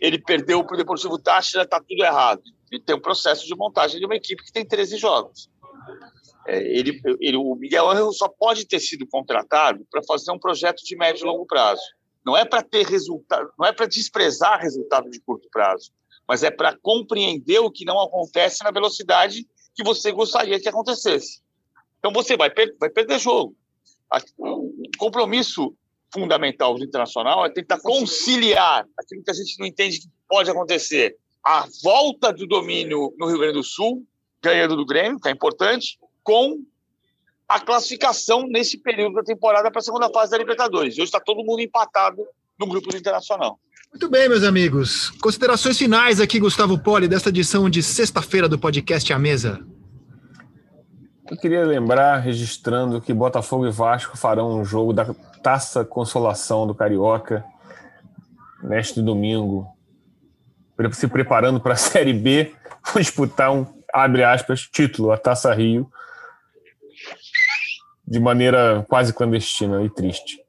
Ele 0.00 0.18
perdeu 0.18 0.64
para 0.64 0.72
o 0.72 0.78
Deportivo 0.78 1.18
Táchira, 1.18 1.66
tá 1.66 1.78
tudo 1.86 2.02
errado. 2.02 2.42
E 2.72 2.80
tem 2.80 2.96
um 2.96 3.00
processo 3.00 3.46
de 3.46 3.54
montagem 3.54 4.00
de 4.00 4.06
uma 4.06 4.16
equipe 4.16 4.42
que 4.42 4.50
tem 4.50 4.64
13 4.64 4.96
jogos. 4.96 5.50
É, 6.46 6.58
ele, 6.58 6.98
ele, 7.20 7.36
o 7.36 7.54
Miguel 7.56 7.90
Angel 7.90 8.10
só 8.12 8.26
pode 8.26 8.66
ter 8.66 8.80
sido 8.80 9.06
contratado 9.06 9.86
para 9.90 10.02
fazer 10.04 10.32
um 10.32 10.38
projeto 10.38 10.82
de 10.82 10.96
médio 10.96 11.24
e 11.24 11.26
longo 11.26 11.44
prazo. 11.44 11.82
Não 12.24 12.34
é 12.34 12.46
para 12.46 12.62
ter 12.62 12.86
resultado, 12.86 13.50
não 13.58 13.66
é 13.66 13.72
para 13.72 13.84
desprezar 13.84 14.60
resultado 14.60 15.10
de 15.10 15.20
curto 15.20 15.46
prazo, 15.50 15.92
mas 16.26 16.42
é 16.42 16.50
para 16.50 16.74
compreender 16.80 17.58
o 17.58 17.70
que 17.70 17.84
não 17.84 18.00
acontece 18.00 18.64
na 18.64 18.70
velocidade 18.70 19.46
que 19.74 19.84
você 19.84 20.10
gostaria 20.10 20.58
que 20.58 20.68
acontecesse. 20.68 21.42
Então 22.06 22.12
você 22.12 22.36
vai, 22.36 22.48
per 22.48 22.72
vai 22.78 22.88
perder 22.88 23.18
jogo. 23.18 23.56
O 24.38 24.70
compromisso 24.96 25.74
fundamental 26.14 26.76
do 26.76 26.84
internacional 26.84 27.44
é 27.44 27.50
tentar 27.50 27.80
conciliar 27.80 28.86
aquilo 28.96 29.24
que 29.24 29.30
a 29.32 29.34
gente 29.34 29.58
não 29.58 29.66
entende 29.66 29.98
que 29.98 30.08
pode 30.28 30.48
acontecer. 30.48 31.16
A 31.44 31.66
volta 31.82 32.32
do 32.32 32.46
domínio 32.46 33.12
no 33.18 33.26
Rio 33.26 33.38
Grande 33.38 33.54
do 33.54 33.64
Sul, 33.64 34.06
ganhando 34.40 34.76
do 34.76 34.86
Grêmio, 34.86 35.18
que 35.18 35.28
é 35.28 35.32
importante, 35.32 35.98
com 36.22 36.60
a 37.48 37.58
classificação 37.58 38.46
nesse 38.46 38.78
período 38.78 39.14
da 39.14 39.24
temporada 39.24 39.68
para 39.68 39.80
a 39.80 39.84
segunda 39.84 40.08
fase 40.08 40.30
da 40.30 40.38
Libertadores. 40.38 40.94
Hoje 40.94 41.02
está 41.02 41.18
todo 41.18 41.44
mundo 41.44 41.60
empatado 41.60 42.24
no 42.56 42.68
grupo 42.68 42.88
do 42.88 42.96
Internacional. 42.96 43.58
Muito 43.90 44.08
bem, 44.08 44.28
meus 44.28 44.44
amigos. 44.44 45.10
Considerações 45.20 45.76
finais 45.76 46.20
aqui, 46.20 46.38
Gustavo 46.38 46.78
Poli, 46.78 47.08
desta 47.08 47.30
edição 47.30 47.68
de 47.68 47.82
sexta-feira 47.82 48.48
do 48.48 48.60
podcast 48.60 49.12
A 49.12 49.18
Mesa. 49.18 49.66
Eu 51.28 51.36
queria 51.36 51.64
lembrar, 51.64 52.18
registrando, 52.18 53.00
que 53.00 53.12
Botafogo 53.12 53.66
e 53.66 53.70
Vasco 53.70 54.16
farão 54.16 54.60
um 54.60 54.64
jogo 54.64 54.92
da 54.92 55.12
Taça 55.42 55.84
Consolação 55.84 56.66
do 56.68 56.74
Carioca 56.74 57.44
neste 58.62 59.02
domingo, 59.02 59.66
se 60.92 61.08
preparando 61.08 61.60
para 61.60 61.72
a 61.72 61.76
Série 61.76 62.12
B, 62.12 62.54
disputar 62.94 63.52
um, 63.52 63.66
abre 63.92 64.22
aspas, 64.22 64.60
título, 64.60 65.10
a 65.10 65.18
Taça 65.18 65.52
Rio, 65.52 65.90
de 68.06 68.20
maneira 68.20 68.86
quase 68.88 69.12
clandestina 69.12 69.82
e 69.82 69.90
triste. 69.90 70.45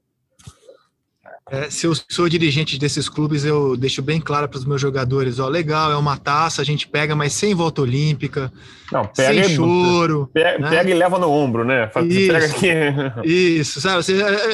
É, 1.50 1.70
se 1.70 1.88
eu 1.88 1.94
sou 2.10 2.28
dirigente 2.28 2.78
desses 2.78 3.08
clubes, 3.08 3.46
eu 3.46 3.78
deixo 3.78 4.02
bem 4.02 4.20
claro 4.20 4.50
para 4.50 4.58
os 4.58 4.66
meus 4.66 4.82
jogadores: 4.82 5.40
ó, 5.40 5.48
legal, 5.48 5.92
é 5.92 5.96
uma 5.96 6.18
taça, 6.18 6.62
a 6.62 6.66
gente 6.66 6.88
pega, 6.88 7.16
mas 7.16 7.34
sem 7.34 7.56
volta 7.56 7.82
olímpica, 7.82 8.52
Não, 8.92 9.06
pega 9.06 9.44
sem 9.44 9.54
e, 9.54 9.56
choro. 9.56 10.30
Pega, 10.34 10.60
né? 10.60 10.70
pega, 10.70 10.90
e 10.90 10.94
leva 10.94 11.18
no 11.18 11.30
ombro, 11.30 11.64
né? 11.64 11.90
Isso, 12.06 12.34
pega 12.34 12.46
aqui. 12.46 12.68
isso 13.24 13.82
sabe? 13.82 14.04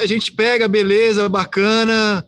A 0.01 0.05
gente 0.05 0.31
pega, 0.31 0.67
beleza, 0.67 1.27
bacana. 1.27 2.23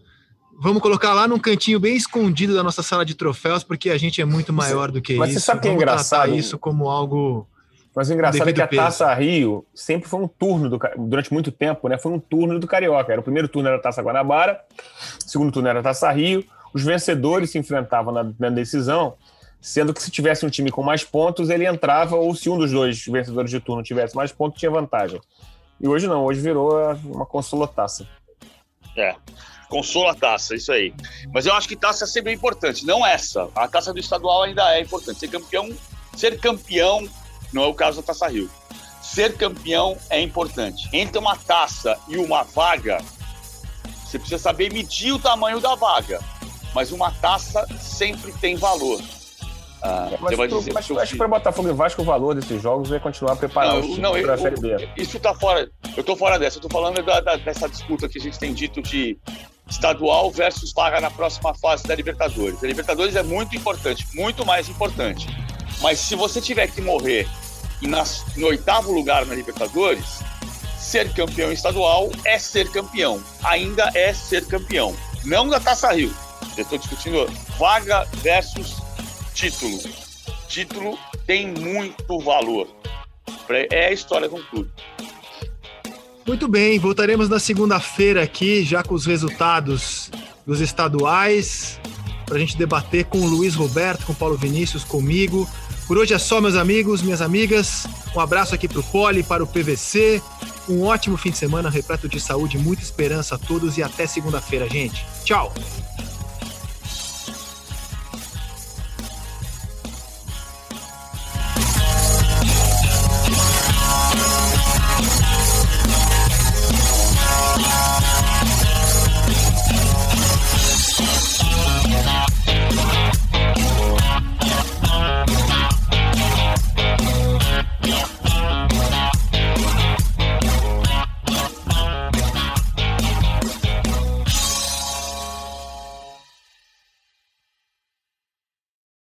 Vamos 0.59 0.81
colocar 0.81 1.13
lá 1.13 1.27
num 1.27 1.37
cantinho 1.37 1.79
bem 1.79 1.95
escondido 1.95 2.55
da 2.55 2.63
nossa 2.63 2.81
sala 2.81 3.05
de 3.05 3.13
troféus, 3.13 3.63
porque 3.63 3.89
a 3.89 3.97
gente 3.97 4.21
é 4.21 4.25
muito 4.25 4.53
maior 4.53 4.89
do 4.89 5.01
que 5.01 5.15
mas 5.15 5.31
isso. 5.31 5.39
você 5.41 5.45
sabe 5.45 5.61
que 5.61 5.67
é 5.67 5.71
Vamos 5.71 5.83
engraçado? 5.83 6.33
isso 6.33 6.57
como 6.57 6.89
algo. 6.89 7.47
Mas 7.95 8.09
o 8.09 8.13
engraçado 8.13 8.49
é 8.49 8.53
que 8.53 8.61
a 8.61 8.67
Taça 8.67 9.13
Rio 9.13 9.65
sempre 9.73 10.09
foi 10.09 10.19
um 10.19 10.27
turno, 10.27 10.69
do, 10.69 10.77
durante 10.97 11.31
muito 11.31 11.49
tempo, 11.49 11.87
né? 11.87 11.97
Foi 11.97 12.11
um 12.11 12.19
turno 12.19 12.59
do 12.59 12.67
Carioca. 12.67 13.13
Era 13.13 13.21
o 13.21 13.23
primeiro 13.23 13.47
turno 13.47 13.69
era 13.69 13.77
a 13.77 13.81
Taça 13.81 14.01
Guanabara, 14.01 14.61
o 15.25 15.29
segundo 15.29 15.49
turno 15.49 15.69
era 15.69 15.79
a 15.79 15.83
Taça 15.83 16.11
Rio. 16.11 16.43
Os 16.73 16.83
vencedores 16.83 17.51
se 17.51 17.57
enfrentavam 17.57 18.13
na, 18.13 18.29
na, 18.37 18.49
decisão, 18.49 19.15
sendo 19.61 19.93
que 19.93 20.03
se 20.03 20.11
tivesse 20.11 20.45
um 20.45 20.49
time 20.49 20.69
com 20.69 20.83
mais 20.83 21.05
pontos, 21.05 21.49
ele 21.49 21.65
entrava, 21.65 22.17
ou 22.17 22.35
se 22.35 22.49
um 22.49 22.57
dos 22.57 22.69
dois 22.69 23.05
vencedores 23.05 23.49
de 23.49 23.61
turno 23.61 23.81
tivesse 23.81 24.13
mais 24.13 24.29
pontos, 24.33 24.59
tinha 24.59 24.69
vantagem. 24.69 25.21
E 25.79 25.87
hoje 25.87 26.05
não, 26.05 26.25
hoje 26.25 26.41
virou 26.41 26.73
uma 27.05 27.25
consola-taça. 27.25 28.05
É, 28.97 29.15
consola-taça, 29.69 30.53
isso 30.53 30.73
aí. 30.73 30.93
Mas 31.33 31.45
eu 31.45 31.53
acho 31.53 31.65
que 31.65 31.77
taça 31.77 32.03
é 32.03 32.07
sempre 32.07 32.33
importante, 32.33 32.85
não 32.85 33.05
essa. 33.05 33.47
A 33.55 33.69
taça 33.69 33.93
do 33.93 33.99
estadual 33.99 34.43
ainda 34.43 34.75
é 34.75 34.81
importante. 34.81 35.17
Ser 35.17 35.29
campeão, 35.29 35.69
ser 36.13 36.37
campeão 36.41 37.07
não 37.55 37.63
é 37.63 37.67
o 37.67 37.73
caso 37.73 38.01
da 38.01 38.07
Taça 38.07 38.27
Rio. 38.27 38.49
Ser 39.01 39.37
campeão 39.37 39.97
é 40.09 40.21
importante. 40.21 40.89
Entre 40.91 41.17
uma 41.17 41.37
taça 41.37 41.97
e 42.07 42.17
uma 42.17 42.43
vaga, 42.43 42.97
você 44.03 44.19
precisa 44.19 44.41
saber 44.41 44.73
medir 44.73 45.13
o 45.13 45.19
tamanho 45.19 45.61
da 45.61 45.73
vaga. 45.73 46.19
Mas 46.73 46.91
uma 46.91 47.11
taça 47.11 47.65
sempre 47.79 48.33
tem 48.33 48.57
valor. 48.57 48.99
Ah, 49.81 50.09
mas 50.19 50.35
tu, 50.35 50.57
dizer, 50.57 50.73
mas 50.73 50.91
acho 50.91 51.11
que 51.11 51.17
para 51.17 51.27
Botafogo 51.27 51.69
e 51.69 51.73
Vasco 51.73 52.01
o 52.01 52.05
valor 52.05 52.33
desses 52.33 52.61
jogos 52.61 52.91
é 52.91 52.99
continuar 52.99 53.35
preparando 53.35 53.87
não, 53.87 54.13
não, 54.13 54.21
para 54.21 54.33
a 54.33 54.37
Série 54.37 54.59
B. 54.59 54.89
Isso 54.97 55.17
está 55.17 55.33
fora. 55.33 55.69
Eu 55.95 56.01
estou 56.01 56.17
fora 56.17 56.39
dessa. 56.39 56.57
Eu 56.57 56.65
estou 56.65 56.71
falando 56.71 57.03
da, 57.03 57.21
da, 57.21 57.35
dessa 57.37 57.69
disputa 57.69 58.09
que 58.09 58.17
a 58.17 58.21
gente 58.21 58.39
tem 58.39 58.51
dito 58.51 58.81
de 58.81 59.17
estadual 59.69 60.31
versus 60.31 60.73
vaga 60.73 60.99
na 60.99 61.11
próxima 61.11 61.53
fase 61.53 61.83
da 61.87 61.95
Libertadores. 61.95 62.63
A 62.63 62.67
Libertadores 62.67 63.15
é 63.15 63.23
muito 63.23 63.55
importante, 63.55 64.07
muito 64.13 64.43
mais 64.45 64.67
importante. 64.67 65.27
Mas 65.81 65.99
se 65.99 66.15
você 66.15 66.41
tiver 66.41 66.67
que 66.67 66.81
morrer 66.81 67.27
nas, 67.85 68.25
no 68.35 68.47
oitavo 68.47 68.91
lugar 68.91 69.25
na 69.25 69.35
Libertadores, 69.35 70.19
ser 70.77 71.13
campeão 71.13 71.51
estadual 71.51 72.09
é 72.25 72.37
ser 72.37 72.69
campeão. 72.71 73.21
Ainda 73.43 73.91
é 73.93 74.13
ser 74.13 74.45
campeão. 74.45 74.95
Não 75.23 75.47
da 75.47 75.59
Taça 75.59 75.91
Rio. 75.91 76.13
Eu 76.55 76.63
estou 76.63 76.77
discutindo 76.77 77.25
vaga 77.57 78.05
versus 78.21 78.77
título. 79.33 79.79
Título 80.47 80.97
tem 81.25 81.47
muito 81.47 82.19
valor. 82.19 82.67
É 83.49 83.87
a 83.87 83.91
história 83.91 84.29
do 84.29 84.43
clube. 84.45 84.69
Muito 86.25 86.47
bem, 86.47 86.79
voltaremos 86.79 87.29
na 87.29 87.37
segunda-feira 87.37 88.23
aqui, 88.23 88.63
já 88.63 88.81
com 88.81 88.95
os 88.95 89.05
resultados 89.05 90.09
dos 90.45 90.59
estaduais, 90.59 91.79
para 92.25 92.35
a 92.35 92.39
gente 92.39 92.57
debater 92.57 93.05
com 93.05 93.19
o 93.19 93.27
Luiz 93.27 93.53
Roberto, 93.53 94.05
com 94.05 94.13
o 94.13 94.15
Paulo 94.15 94.35
Vinícius, 94.35 94.83
comigo. 94.83 95.47
Por 95.87 95.99
hoje 95.99 96.15
é 96.15 96.17
só, 96.17 96.41
meus 96.41 96.55
amigos, 96.55 97.03
minhas 97.03 97.21
amigas. 97.21 97.85
Um 98.15 98.19
abraço 98.19 98.55
aqui 98.55 98.67
para 98.67 98.79
o 98.79 98.83
Poli, 98.83 99.21
para 99.21 99.43
o 99.43 99.47
PVC. 99.47 100.21
Um 100.67 100.83
ótimo 100.83 101.15
fim 101.15 101.29
de 101.29 101.37
semana 101.37 101.69
repleto 101.69 102.09
de 102.09 102.19
saúde, 102.19 102.57
muita 102.57 102.81
esperança 102.81 103.35
a 103.35 103.37
todos 103.37 103.77
e 103.77 103.83
até 103.83 104.07
segunda-feira, 104.07 104.67
gente. 104.67 105.05
Tchau! 105.23 105.53